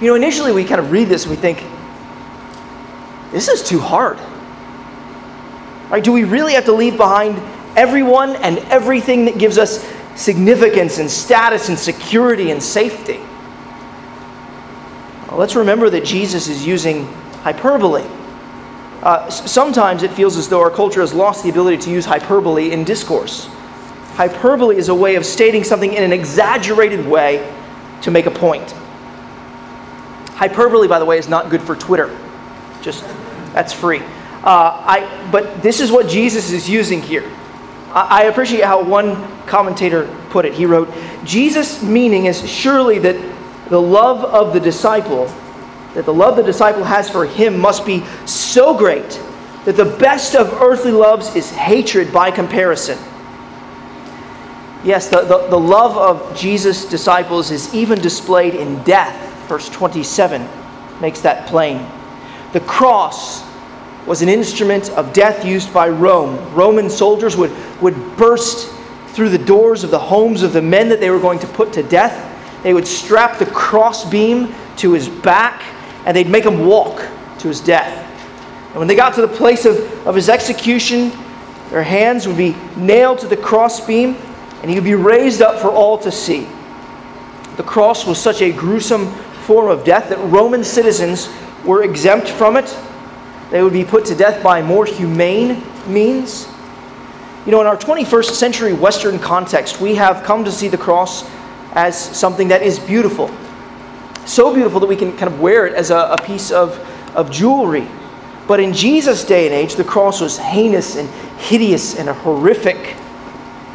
You 0.01 0.07
know, 0.07 0.15
initially 0.15 0.51
we 0.51 0.63
kind 0.63 0.81
of 0.81 0.91
read 0.91 1.07
this 1.07 1.25
and 1.25 1.31
we 1.31 1.37
think, 1.37 1.63
this 3.31 3.47
is 3.47 3.63
too 3.63 3.79
hard. 3.79 4.17
Right? 5.89 6.03
Do 6.03 6.11
we 6.11 6.23
really 6.23 6.53
have 6.53 6.65
to 6.65 6.73
leave 6.73 6.97
behind 6.97 7.41
everyone 7.77 8.35
and 8.37 8.59
everything 8.59 9.25
that 9.25 9.37
gives 9.37 9.57
us 9.57 9.87
significance 10.15 10.97
and 10.97 11.09
status 11.09 11.69
and 11.69 11.77
security 11.77 12.51
and 12.51 12.61
safety? 12.61 13.19
Well, 15.27 15.37
let's 15.37 15.55
remember 15.55 15.89
that 15.89 16.03
Jesus 16.03 16.47
is 16.47 16.65
using 16.65 17.05
hyperbole. 17.43 18.05
Uh, 19.03 19.29
sometimes 19.29 20.03
it 20.03 20.11
feels 20.11 20.37
as 20.37 20.49
though 20.49 20.61
our 20.61 20.71
culture 20.71 21.01
has 21.01 21.13
lost 21.13 21.43
the 21.43 21.49
ability 21.49 21.77
to 21.77 21.91
use 21.91 22.05
hyperbole 22.05 22.71
in 22.71 22.83
discourse. 22.83 23.47
Hyperbole 24.15 24.75
is 24.75 24.89
a 24.89 24.95
way 24.95 25.15
of 25.15 25.25
stating 25.25 25.63
something 25.63 25.93
in 25.93 26.03
an 26.03 26.11
exaggerated 26.11 27.05
way 27.05 27.53
to 28.01 28.09
make 28.09 28.25
a 28.25 28.31
point. 28.31 28.71
Hyperbole, 30.31 30.87
by 30.87 30.97
the 30.97 31.05
way, 31.05 31.17
is 31.17 31.29
not 31.29 31.49
good 31.49 31.61
for 31.61 31.75
Twitter. 31.75 32.09
Just 32.81 33.03
that's 33.53 33.73
free. 33.73 33.99
Uh, 34.43 34.81
I, 34.85 35.29
but 35.31 35.61
this 35.61 35.79
is 35.79 35.91
what 35.91 36.07
Jesus 36.07 36.51
is 36.51 36.69
using 36.69 37.01
here. 37.01 37.29
I, 37.89 38.21
I 38.21 38.23
appreciate 38.23 38.63
how 38.63 38.83
one 38.83 39.15
commentator 39.45 40.07
put 40.29 40.45
it. 40.45 40.53
He 40.53 40.65
wrote, 40.65 40.93
Jesus' 41.23 41.81
meaning 41.81 42.25
is 42.25 42.47
surely 42.49 42.99
that 42.99 43.15
the 43.69 43.81
love 43.81 44.23
of 44.23 44.53
the 44.53 44.59
disciple, 44.59 45.25
that 45.93 46.05
the 46.05 46.13
love 46.13 46.35
the 46.35 46.43
disciple 46.43 46.83
has 46.83 47.09
for 47.09 47.25
him 47.25 47.59
must 47.59 47.85
be 47.85 48.05
so 48.25 48.77
great 48.77 49.21
that 49.65 49.75
the 49.75 49.97
best 49.97 50.35
of 50.35 50.53
earthly 50.61 50.91
loves 50.91 51.35
is 51.35 51.51
hatred 51.51 52.13
by 52.13 52.31
comparison. 52.31 52.97
Yes, 54.83 55.09
the, 55.09 55.21
the, 55.21 55.47
the 55.49 55.59
love 55.59 55.97
of 55.97 56.37
Jesus' 56.37 56.85
disciples 56.85 57.51
is 57.51 57.73
even 57.73 57.99
displayed 57.99 58.55
in 58.55 58.81
death 58.83 59.27
verse 59.47 59.69
27 59.69 60.47
makes 61.01 61.21
that 61.21 61.47
plain. 61.47 61.85
The 62.53 62.61
cross 62.61 63.45
was 64.05 64.21
an 64.21 64.29
instrument 64.29 64.89
of 64.91 65.11
death 65.11 65.43
used 65.43 65.73
by 65.73 65.89
Rome. 65.89 66.53
Roman 66.55 66.89
soldiers 66.89 67.35
would, 67.35 67.51
would 67.81 67.95
burst 68.15 68.73
through 69.09 69.29
the 69.29 69.37
doors 69.37 69.83
of 69.83 69.91
the 69.91 69.99
homes 69.99 70.43
of 70.43 70.53
the 70.53 70.61
men 70.61 70.89
that 70.89 70.99
they 70.99 71.09
were 71.09 71.19
going 71.19 71.39
to 71.39 71.47
put 71.47 71.73
to 71.73 71.83
death. 71.83 72.33
They 72.63 72.73
would 72.73 72.87
strap 72.87 73.37
the 73.37 73.45
crossbeam 73.47 74.53
to 74.77 74.93
his 74.93 75.09
back 75.09 75.63
and 76.05 76.15
they'd 76.15 76.29
make 76.29 76.45
him 76.45 76.65
walk 76.65 77.05
to 77.39 77.47
his 77.49 77.59
death. 77.59 78.03
And 78.69 78.75
when 78.75 78.87
they 78.87 78.95
got 78.95 79.13
to 79.15 79.21
the 79.21 79.27
place 79.27 79.65
of, 79.65 79.77
of 80.07 80.15
his 80.15 80.29
execution, 80.29 81.11
their 81.69 81.83
hands 81.83 82.27
would 82.27 82.37
be 82.37 82.55
nailed 82.77 83.19
to 83.19 83.27
the 83.27 83.35
crossbeam 83.35 84.15
and 84.61 84.69
he 84.69 84.75
would 84.75 84.85
be 84.85 84.95
raised 84.95 85.41
up 85.41 85.59
for 85.59 85.69
all 85.69 85.97
to 85.99 86.11
see. 86.11 86.47
The 87.57 87.63
cross 87.63 88.05
was 88.05 88.19
such 88.19 88.41
a 88.41 88.51
gruesome 88.51 89.11
form 89.47 89.69
of 89.69 89.83
death 89.83 90.09
that 90.09 90.19
Roman 90.19 90.63
citizens 90.63 91.27
were 91.67 91.83
exempt 91.83 92.29
from 92.29 92.57
it. 92.57 92.75
They 93.51 93.61
would 93.61 93.73
be 93.73 93.85
put 93.85 94.05
to 94.05 94.15
death 94.15 94.41
by 94.41 94.61
more 94.61 94.85
humane 94.85 95.61
means. 95.85 96.47
You 97.45 97.51
know, 97.51 97.61
in 97.61 97.67
our 97.67 97.77
21st 97.77 98.31
century 98.31 98.73
Western 98.73 99.19
context, 99.19 99.79
we 99.79 99.95
have 99.95 100.23
come 100.23 100.43
to 100.45 100.51
see 100.51 100.67
the 100.67 100.77
cross 100.77 101.29
as 101.73 101.97
something 101.97 102.47
that 102.47 102.61
is 102.61 102.79
beautiful. 102.79 103.29
So 104.25 104.53
beautiful 104.53 104.79
that 104.79 104.87
we 104.87 104.95
can 104.95 105.15
kind 105.15 105.31
of 105.31 105.39
wear 105.39 105.67
it 105.67 105.73
as 105.73 105.91
a, 105.91 106.15
a 106.17 106.21
piece 106.21 106.51
of, 106.51 106.77
of 107.15 107.29
jewelry. 107.29 107.87
But 108.47 108.59
in 108.59 108.73
Jesus' 108.73 109.25
day 109.25 109.45
and 109.45 109.53
age, 109.53 109.75
the 109.75 109.83
cross 109.83 110.21
was 110.21 110.37
heinous 110.37 110.95
and 110.95 111.09
hideous 111.39 111.97
and 111.97 112.09
a 112.09 112.13
horrific 112.13 112.95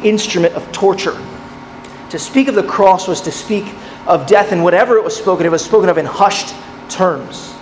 instrument 0.03 0.53
of 0.55 0.69
torture. 0.71 1.19
To 2.09 2.19
speak 2.19 2.47
of 2.47 2.55
the 2.55 2.63
cross 2.63 3.07
was 3.07 3.21
to 3.21 3.31
speak 3.31 3.65
of 4.05 4.27
death, 4.27 4.51
and 4.51 4.63
whatever 4.63 4.97
it 4.97 5.03
was 5.03 5.15
spoken, 5.15 5.45
it 5.45 5.51
was 5.51 5.63
spoken 5.63 5.89
of 5.89 5.97
in 5.97 6.05
hushed 6.05 6.53
terms. 6.89 7.52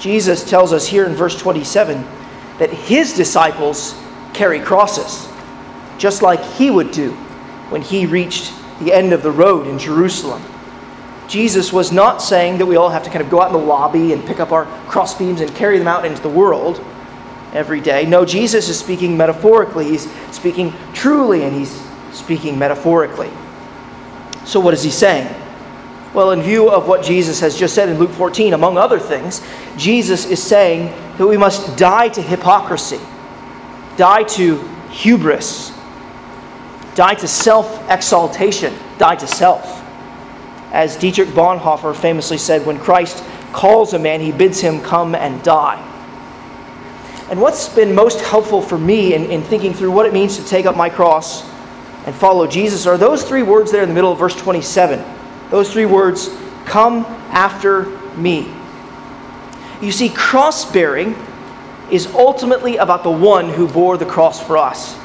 Jesus 0.00 0.48
tells 0.48 0.72
us 0.72 0.86
here 0.86 1.04
in 1.04 1.14
verse 1.14 1.38
27 1.38 2.04
that 2.58 2.70
his 2.70 3.12
disciples 3.12 3.94
carry 4.32 4.58
crosses, 4.58 5.30
just 5.98 6.22
like 6.22 6.42
he 6.54 6.70
would 6.70 6.90
do 6.90 7.12
when 7.68 7.82
he 7.82 8.06
reached 8.06 8.52
the 8.80 8.92
end 8.92 9.12
of 9.12 9.22
the 9.22 9.30
road 9.30 9.66
in 9.66 9.78
Jerusalem. 9.78 10.42
Jesus 11.28 11.72
was 11.72 11.92
not 11.92 12.20
saying 12.20 12.58
that 12.58 12.66
we 12.66 12.76
all 12.76 12.88
have 12.88 13.04
to 13.04 13.10
kind 13.10 13.22
of 13.22 13.30
go 13.30 13.40
out 13.40 13.48
in 13.48 13.52
the 13.52 13.66
lobby 13.66 14.12
and 14.12 14.24
pick 14.24 14.40
up 14.40 14.50
our 14.50 14.64
crossbeams 14.88 15.40
and 15.40 15.54
carry 15.54 15.78
them 15.78 15.86
out 15.86 16.04
into 16.04 16.20
the 16.22 16.28
world 16.28 16.84
every 17.52 17.80
day. 17.80 18.06
No, 18.06 18.24
Jesus 18.24 18.68
is 18.68 18.78
speaking 18.78 19.16
metaphorically. 19.16 19.84
He's 19.84 20.10
speaking 20.32 20.72
truly 20.92 21.44
and 21.44 21.54
he's 21.54 21.70
speaking 22.12 22.58
metaphorically. 22.58 23.30
So, 24.44 24.58
what 24.58 24.74
is 24.74 24.82
he 24.82 24.90
saying? 24.90 25.32
Well, 26.12 26.32
in 26.32 26.42
view 26.42 26.68
of 26.68 26.88
what 26.88 27.04
Jesus 27.04 27.38
has 27.40 27.56
just 27.56 27.74
said 27.74 27.88
in 27.88 27.98
Luke 27.98 28.10
14, 28.10 28.52
among 28.52 28.76
other 28.76 28.98
things, 28.98 29.42
Jesus 29.76 30.26
is 30.26 30.42
saying 30.42 30.86
that 31.18 31.26
we 31.26 31.36
must 31.36 31.78
die 31.78 32.08
to 32.08 32.20
hypocrisy, 32.20 32.98
die 33.96 34.24
to 34.24 34.56
hubris, 34.90 35.72
die 36.96 37.14
to 37.14 37.28
self 37.28 37.88
exaltation, 37.88 38.74
die 38.98 39.14
to 39.14 39.26
self. 39.26 39.76
As 40.72 40.96
Dietrich 40.96 41.28
Bonhoeffer 41.28 41.94
famously 41.94 42.38
said, 42.38 42.66
when 42.66 42.78
Christ 42.78 43.22
calls 43.52 43.94
a 43.94 43.98
man, 43.98 44.20
he 44.20 44.32
bids 44.32 44.60
him 44.60 44.80
come 44.80 45.14
and 45.14 45.42
die. 45.44 45.86
And 47.30 47.40
what's 47.40 47.68
been 47.68 47.94
most 47.94 48.20
helpful 48.20 48.60
for 48.60 48.78
me 48.78 49.14
in, 49.14 49.26
in 49.26 49.42
thinking 49.42 49.72
through 49.72 49.92
what 49.92 50.06
it 50.06 50.12
means 50.12 50.36
to 50.38 50.44
take 50.44 50.66
up 50.66 50.76
my 50.76 50.90
cross 50.90 51.48
and 52.04 52.14
follow 52.14 52.48
Jesus 52.48 52.86
are 52.86 52.98
those 52.98 53.22
three 53.22 53.44
words 53.44 53.70
there 53.70 53.82
in 53.82 53.88
the 53.88 53.94
middle 53.94 54.10
of 54.10 54.18
verse 54.18 54.34
27. 54.34 55.19
Those 55.50 55.72
three 55.72 55.86
words, 55.86 56.30
Come 56.64 57.04
after 57.30 57.84
me. 58.16 58.52
You 59.80 59.92
see, 59.92 60.08
cross 60.08 60.70
bearing 60.70 61.16
is 61.90 62.06
ultimately 62.14 62.76
about 62.76 63.02
the 63.02 63.10
one 63.10 63.48
who 63.48 63.66
bore 63.66 63.96
the 63.96 64.06
cross 64.06 64.40
for 64.40 64.56
us. 64.56 64.96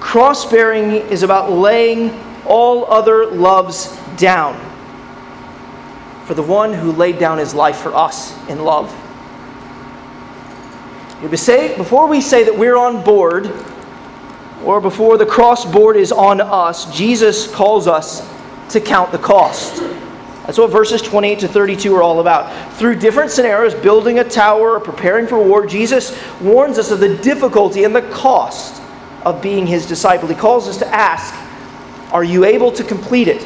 Cross 0.00 0.50
bearing 0.50 0.90
is 1.08 1.22
about 1.22 1.50
laying 1.50 2.10
all 2.44 2.84
other 2.92 3.26
loves 3.26 3.98
down 4.16 4.60
for 6.26 6.34
the 6.34 6.42
one 6.42 6.72
who 6.72 6.92
laid 6.92 7.18
down 7.18 7.38
his 7.38 7.54
life 7.54 7.76
for 7.78 7.94
us 7.94 8.36
in 8.48 8.64
love. 8.64 8.90
Before 11.20 12.06
we 12.06 12.20
say 12.20 12.44
that 12.44 12.56
we're 12.56 12.76
on 12.76 13.02
board, 13.02 13.50
or 14.64 14.80
before 14.80 15.16
the 15.16 15.26
cross 15.26 15.64
board 15.64 15.96
is 15.96 16.12
on 16.12 16.40
us, 16.40 16.94
Jesus 16.94 17.50
calls 17.50 17.86
us 17.86 18.20
to 18.70 18.80
count 18.80 19.12
the 19.12 19.18
cost. 19.18 19.82
That's 20.46 20.58
what 20.58 20.70
verses 20.70 21.00
28 21.00 21.38
to 21.40 21.48
32 21.48 21.94
are 21.94 22.02
all 22.02 22.20
about. 22.20 22.74
Through 22.74 22.96
different 22.96 23.30
scenarios, 23.30 23.74
building 23.74 24.18
a 24.18 24.24
tower 24.24 24.72
or 24.72 24.80
preparing 24.80 25.26
for 25.26 25.42
war, 25.42 25.66
Jesus 25.66 26.20
warns 26.40 26.78
us 26.78 26.90
of 26.90 27.00
the 27.00 27.16
difficulty 27.16 27.84
and 27.84 27.96
the 27.96 28.02
cost 28.02 28.82
of 29.22 29.40
being 29.40 29.66
his 29.66 29.86
disciple. 29.86 30.28
He 30.28 30.34
calls 30.34 30.68
us 30.68 30.76
to 30.78 30.86
ask, 30.88 31.34
Are 32.12 32.24
you 32.24 32.44
able 32.44 32.70
to 32.72 32.84
complete 32.84 33.26
it? 33.26 33.42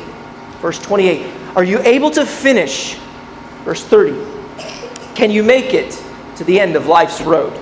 Verse 0.60 0.80
28. 0.80 1.32
Are 1.54 1.62
you 1.62 1.78
able 1.80 2.10
to 2.10 2.26
finish? 2.26 2.96
Verse 3.64 3.84
30. 3.84 4.38
Can 5.14 5.30
you 5.30 5.44
make 5.44 5.74
it 5.74 6.02
to 6.36 6.44
the 6.44 6.58
end 6.58 6.74
of 6.74 6.86
life's 6.86 7.20
road? 7.20 7.52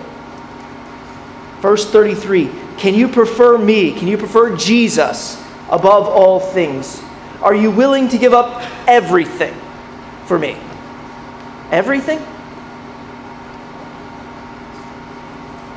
Verse 1.61 1.91
33. 1.91 2.51
Can 2.79 2.95
you 2.95 3.09
prefer 3.09 3.59
me? 3.59 3.93
Can 3.93 4.09
you 4.09 4.17
prefer 4.17 4.57
Jesus 4.57 5.43
above 5.71 6.09
all 6.09 6.41
things? 6.41 7.03
Are 7.43 7.55
you 7.55 7.70
willing 7.70 8.09
to 8.09 8.18
give 8.18 8.32
up 8.32 8.62
everything 8.87 9.55
for 10.26 10.39
me? 10.39 10.57
Everything? 11.70 12.18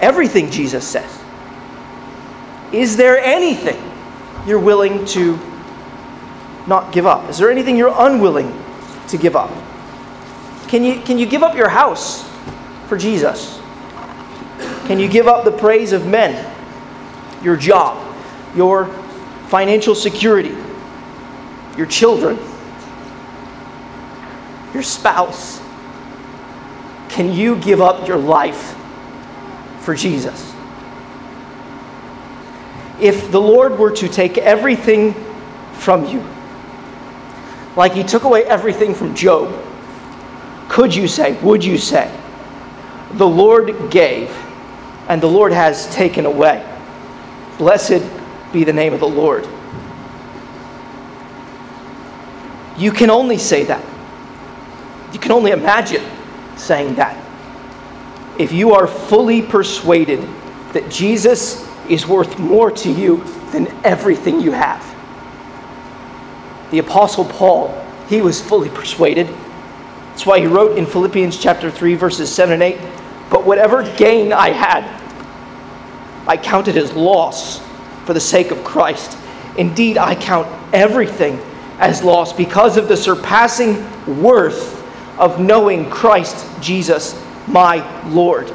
Everything, 0.01 0.49
Jesus 0.49 0.87
says. 0.87 1.19
Is 2.71 2.95
there 2.95 3.17
anything 3.19 3.81
you're 4.45 4.59
willing 4.59 5.05
to 5.07 5.37
not 6.67 6.91
give 6.93 7.05
up? 7.05 7.29
Is 7.29 7.37
there 7.37 7.51
anything 7.51 7.75
you're 7.75 7.93
unwilling 7.97 8.53
to 9.07 9.17
give 9.17 9.35
up? 9.35 9.51
Can 10.67 10.83
you, 10.83 11.01
can 11.01 11.17
you 11.17 11.25
give 11.25 11.43
up 11.43 11.57
your 11.57 11.69
house 11.69 12.29
for 12.87 12.97
Jesus? 12.97 13.59
Can 14.85 14.99
you 14.99 15.07
give 15.07 15.27
up 15.27 15.45
the 15.45 15.51
praise 15.51 15.91
of 15.91 16.05
men, 16.05 16.45
your 17.43 17.57
job, 17.57 18.15
your 18.55 18.85
financial 19.47 19.95
security, 19.95 20.55
your 21.79 21.87
children, 21.87 22.37
your 24.73 24.83
spouse? 24.83 25.61
Can 27.07 27.31
you 27.31 27.55
give 27.55 27.79
up 27.79 28.05
your 28.05 28.17
life 28.17 28.75
for 29.79 29.95
Jesus? 29.95 30.53
If 32.99 33.31
the 33.31 33.39
Lord 33.39 33.79
were 33.79 33.91
to 33.91 34.09
take 34.09 34.37
everything 34.37 35.13
from 35.71 36.05
you, 36.05 36.21
like 37.77 37.93
he 37.93 38.03
took 38.03 38.23
away 38.23 38.43
everything 38.43 38.93
from 38.93 39.15
Job, 39.15 39.49
could 40.67 40.93
you 40.93 41.07
say, 41.07 41.41
would 41.41 41.63
you 41.63 41.77
say, 41.77 42.13
the 43.13 43.27
Lord 43.27 43.89
gave 43.89 44.29
and 45.07 45.21
the 45.23 45.27
Lord 45.27 45.53
has 45.53 45.89
taken 45.95 46.25
away? 46.25 46.61
Blessed 47.57 48.03
be 48.51 48.65
the 48.65 48.73
name 48.73 48.93
of 48.93 48.99
the 48.99 49.07
Lord. 49.07 49.47
You 52.79 52.91
can 52.91 53.09
only 53.09 53.37
say 53.37 53.65
that. 53.65 53.83
You 55.13 55.19
can 55.19 55.33
only 55.33 55.51
imagine 55.51 56.03
saying 56.55 56.95
that. 56.95 57.17
If 58.39 58.53
you 58.53 58.73
are 58.73 58.87
fully 58.87 59.41
persuaded 59.41 60.21
that 60.71 60.89
Jesus 60.89 61.67
is 61.89 62.07
worth 62.07 62.39
more 62.39 62.71
to 62.71 62.89
you 62.91 63.23
than 63.51 63.67
everything 63.83 64.39
you 64.39 64.51
have. 64.51 64.85
The 66.71 66.79
Apostle 66.79 67.25
Paul, 67.25 67.85
he 68.07 68.21
was 68.21 68.39
fully 68.39 68.69
persuaded. 68.69 69.27
That's 70.09 70.25
why 70.25 70.39
he 70.39 70.45
wrote 70.45 70.77
in 70.77 70.85
Philippians 70.85 71.37
chapter 71.37 71.69
3, 71.71 71.95
verses 71.95 72.33
7 72.33 72.53
and 72.53 72.63
8 72.63 72.79
But 73.29 73.43
whatever 73.43 73.83
gain 73.97 74.31
I 74.31 74.49
had, 74.51 74.83
I 76.27 76.37
counted 76.37 76.77
as 76.77 76.93
loss 76.93 77.59
for 78.05 78.13
the 78.13 78.19
sake 78.19 78.51
of 78.51 78.63
Christ. 78.63 79.17
Indeed, 79.57 79.97
I 79.97 80.15
count 80.15 80.47
everything 80.71 81.41
as 81.79 82.03
loss 82.03 82.33
because 82.33 82.77
of 82.77 82.87
the 82.87 82.97
surpassing 82.97 83.83
worth 84.21 84.77
of 85.17 85.39
knowing 85.39 85.89
Christ 85.89 86.45
Jesus, 86.61 87.21
my 87.47 87.83
Lord. 88.09 88.49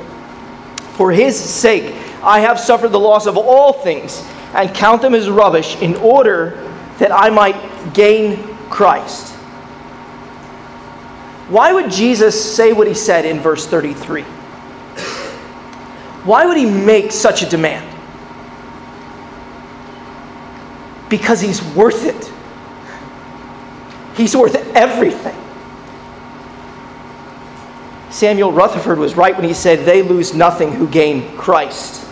For 0.92 1.10
his 1.10 1.38
sake, 1.38 1.94
I 2.22 2.40
have 2.40 2.60
suffered 2.60 2.90
the 2.90 3.00
loss 3.00 3.26
of 3.26 3.36
all 3.36 3.72
things 3.72 4.24
and 4.54 4.74
count 4.74 5.02
them 5.02 5.14
as 5.14 5.28
rubbish 5.28 5.80
in 5.82 5.96
order 5.96 6.70
that 6.98 7.10
I 7.12 7.30
might 7.30 7.92
gain 7.92 8.42
Christ. 8.70 9.34
Why 11.48 11.72
would 11.72 11.90
Jesus 11.90 12.54
say 12.54 12.72
what 12.72 12.86
he 12.86 12.94
said 12.94 13.24
in 13.26 13.40
verse 13.40 13.66
33? 13.66 14.22
Why 16.24 16.46
would 16.46 16.56
he 16.56 16.64
make 16.64 17.12
such 17.12 17.42
a 17.42 17.48
demand? 17.48 17.90
Because 21.10 21.40
he's 21.40 21.62
worth 21.74 22.06
it. 22.06 22.32
He's 24.16 24.36
worth 24.36 24.54
everything. 24.74 25.36
Samuel 28.10 28.52
Rutherford 28.52 28.98
was 28.98 29.16
right 29.16 29.34
when 29.34 29.44
he 29.44 29.54
said, 29.54 29.84
They 29.84 30.02
lose 30.02 30.34
nothing 30.34 30.72
who 30.72 30.88
gain 30.88 31.36
Christ. 31.36 32.06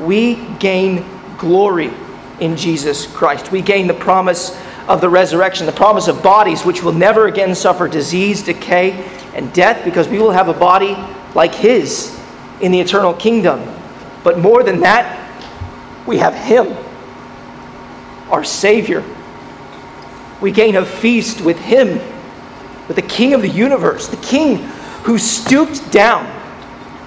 We 0.00 0.36
gain 0.58 1.04
glory 1.36 1.92
in 2.40 2.56
Jesus 2.56 3.06
Christ. 3.06 3.52
We 3.52 3.60
gain 3.60 3.88
the 3.88 3.94
promise 3.94 4.58
of 4.88 5.02
the 5.02 5.08
resurrection, 5.10 5.66
the 5.66 5.72
promise 5.72 6.08
of 6.08 6.22
bodies 6.22 6.64
which 6.64 6.82
will 6.82 6.92
never 6.92 7.26
again 7.26 7.54
suffer 7.54 7.88
disease, 7.88 8.42
decay, 8.42 8.92
and 9.34 9.52
death, 9.52 9.84
because 9.84 10.08
we 10.08 10.18
will 10.18 10.30
have 10.30 10.48
a 10.48 10.54
body 10.54 10.96
like 11.34 11.54
His 11.54 12.18
in 12.62 12.72
the 12.72 12.80
eternal 12.80 13.12
kingdom. 13.12 13.60
But 14.24 14.38
more 14.38 14.62
than 14.62 14.80
that, 14.80 15.22
we 16.06 16.16
have 16.18 16.34
Him, 16.34 16.74
our 18.30 18.44
Savior. 18.44 19.04
We 20.40 20.52
gain 20.52 20.76
a 20.76 20.84
feast 20.84 21.40
with 21.40 21.58
Him, 21.58 21.98
with 22.88 22.96
the 22.96 23.02
King 23.02 23.34
of 23.34 23.42
the 23.42 23.48
universe, 23.48 24.08
the 24.08 24.16
King 24.18 24.58
who 25.04 25.18
stooped 25.18 25.90
down, 25.92 26.30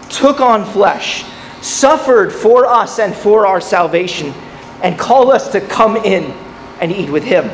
took 0.09 0.39
on 0.39 0.65
flesh, 0.65 1.25
suffered 1.61 2.31
for 2.31 2.65
us 2.65 2.99
and 2.99 3.13
for 3.13 3.45
our 3.45 3.61
salvation 3.61 4.33
and 4.81 4.97
call 4.97 5.31
us 5.31 5.51
to 5.51 5.61
come 5.61 5.97
in 5.97 6.31
and 6.79 6.91
eat 6.91 7.09
with 7.09 7.23
Him. 7.23 7.49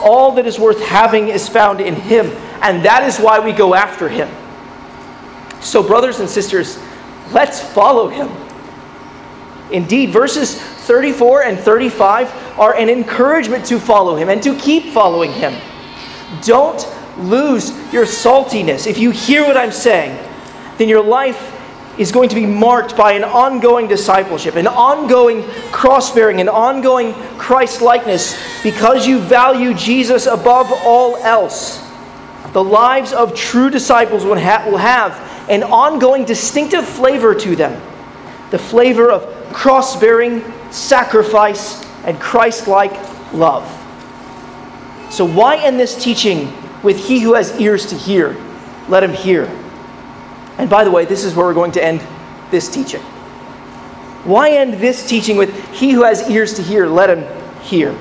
All 0.00 0.32
that 0.32 0.46
is 0.46 0.58
worth 0.58 0.82
having 0.82 1.28
is 1.28 1.48
found 1.48 1.80
in 1.80 1.94
Him, 1.94 2.26
and 2.62 2.84
that 2.84 3.04
is 3.04 3.18
why 3.18 3.38
we 3.38 3.52
go 3.52 3.74
after 3.74 4.08
Him. 4.08 4.28
So, 5.60 5.82
brothers 5.82 6.20
and 6.20 6.28
sisters, 6.28 6.78
let's 7.32 7.60
follow 7.60 8.08
Him. 8.08 8.28
Indeed, 9.70 10.10
verses 10.10 10.60
34 10.80 11.44
and 11.44 11.58
35 11.58 12.58
are 12.58 12.74
an 12.74 12.88
encouragement 12.88 13.64
to 13.66 13.78
follow 13.78 14.16
Him 14.16 14.28
and 14.28 14.42
to 14.42 14.56
keep 14.56 14.92
following 14.92 15.32
Him. 15.32 15.54
Don't 16.42 16.86
lose 17.18 17.70
your 17.92 18.04
saltiness. 18.04 18.86
If 18.86 18.98
you 18.98 19.10
hear 19.10 19.44
what 19.44 19.56
I'm 19.56 19.72
saying, 19.72 20.16
then 20.78 20.88
your 20.88 21.02
life 21.02 21.56
is 21.98 22.12
going 22.12 22.28
to 22.30 22.34
be 22.34 22.46
marked 22.46 22.96
by 22.96 23.12
an 23.12 23.24
ongoing 23.24 23.86
discipleship, 23.86 24.56
an 24.56 24.66
ongoing 24.66 25.42
cross 25.70 26.14
bearing, 26.14 26.40
an 26.40 26.48
ongoing 26.48 27.12
Christ 27.36 27.82
likeness 27.82 28.62
because 28.62 29.06
you 29.06 29.18
value 29.18 29.74
Jesus 29.74 30.26
above 30.26 30.72
all 30.84 31.16
else. 31.16 31.86
The 32.52 32.64
lives 32.64 33.12
of 33.12 33.34
true 33.34 33.70
disciples 33.70 34.24
will 34.24 34.36
have 34.36 35.50
an 35.50 35.62
ongoing 35.62 36.24
distinctive 36.24 36.86
flavor 36.86 37.34
to 37.34 37.54
them 37.54 37.80
the 38.50 38.58
flavor 38.58 39.10
of 39.10 39.52
cross 39.52 39.98
bearing, 39.98 40.42
sacrifice, 40.70 41.84
and 42.04 42.18
Christ 42.20 42.66
like 42.68 42.92
love. 43.32 43.66
So, 45.12 45.24
why 45.24 45.56
end 45.56 45.78
this 45.78 46.02
teaching 46.02 46.52
with 46.82 46.98
He 47.04 47.20
who 47.20 47.34
has 47.34 47.58
ears 47.60 47.86
to 47.86 47.96
hear? 47.96 48.36
Let 48.88 49.02
him 49.04 49.12
hear. 49.12 49.44
And 50.58 50.68
by 50.68 50.84
the 50.84 50.90
way, 50.90 51.04
this 51.04 51.24
is 51.24 51.34
where 51.34 51.46
we're 51.46 51.54
going 51.54 51.72
to 51.72 51.84
end 51.84 52.06
this 52.50 52.68
teaching. 52.68 53.00
Why 54.24 54.50
end 54.50 54.74
this 54.74 55.08
teaching 55.08 55.36
with 55.36 55.72
he 55.72 55.92
who 55.92 56.02
has 56.02 56.28
ears 56.28 56.54
to 56.54 56.62
hear, 56.62 56.86
let 56.86 57.08
him 57.08 57.24
hear? 57.62 57.98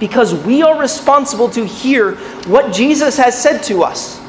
Because 0.00 0.34
we 0.44 0.62
are 0.62 0.80
responsible 0.80 1.48
to 1.50 1.64
hear 1.64 2.16
what 2.46 2.74
Jesus 2.74 3.16
has 3.18 3.40
said 3.40 3.62
to 3.64 3.84
us. 3.84 4.20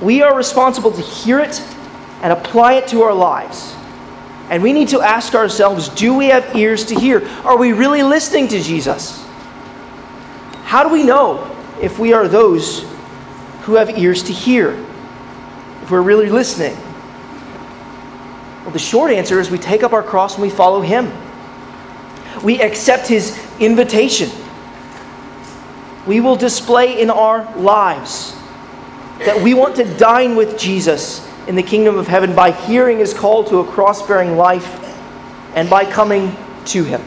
We 0.00 0.22
are 0.22 0.36
responsible 0.36 0.92
to 0.92 1.02
hear 1.02 1.40
it 1.40 1.60
and 2.22 2.32
apply 2.32 2.74
it 2.74 2.86
to 2.88 3.02
our 3.02 3.14
lives. 3.14 3.75
And 4.50 4.62
we 4.62 4.72
need 4.72 4.88
to 4.88 5.00
ask 5.00 5.34
ourselves 5.34 5.88
do 5.88 6.14
we 6.14 6.26
have 6.26 6.56
ears 6.56 6.84
to 6.86 6.94
hear? 6.94 7.26
Are 7.44 7.56
we 7.56 7.72
really 7.72 8.02
listening 8.02 8.48
to 8.48 8.62
Jesus? 8.62 9.26
how 10.66 10.82
do 10.82 10.88
we 10.88 11.04
know 11.04 11.48
if 11.80 11.96
we 12.00 12.12
are 12.12 12.26
those 12.26 12.84
who 13.62 13.76
have 13.76 13.96
ears 13.96 14.24
to 14.24 14.32
hear? 14.32 14.72
If 15.82 15.92
we're 15.92 16.02
really 16.02 16.28
listening? 16.28 16.76
Well, 18.64 18.72
the 18.72 18.80
short 18.80 19.12
answer 19.12 19.38
is 19.38 19.48
we 19.48 19.58
take 19.58 19.84
up 19.84 19.92
our 19.92 20.02
cross 20.02 20.34
and 20.34 20.42
we 20.42 20.50
follow 20.50 20.80
Him. 20.80 21.12
We 22.42 22.60
accept 22.60 23.06
His 23.06 23.40
invitation. 23.60 24.28
We 26.04 26.18
will 26.18 26.34
display 26.34 27.00
in 27.00 27.10
our 27.10 27.44
lives 27.56 28.36
that 29.20 29.40
we 29.40 29.54
want 29.54 29.76
to 29.76 29.84
dine 29.96 30.34
with 30.34 30.58
Jesus 30.58 31.24
in 31.46 31.54
the 31.54 31.62
kingdom 31.62 31.96
of 31.96 32.08
heaven 32.08 32.34
by 32.34 32.50
hearing 32.50 32.98
His 32.98 33.14
call 33.14 33.44
to 33.44 33.58
a 33.60 33.64
cross 33.64 34.06
bearing 34.06 34.36
life 34.36 34.82
and 35.54 35.70
by 35.70 35.84
coming 35.90 36.36
to 36.66 36.84
Him, 36.84 37.00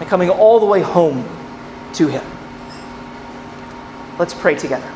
and 0.00 0.08
coming 0.08 0.28
all 0.28 0.60
the 0.60 0.66
way 0.66 0.80
home 0.80 1.24
to 1.94 2.08
Him. 2.08 2.24
Let's 4.18 4.34
pray 4.34 4.54
together. 4.54 4.90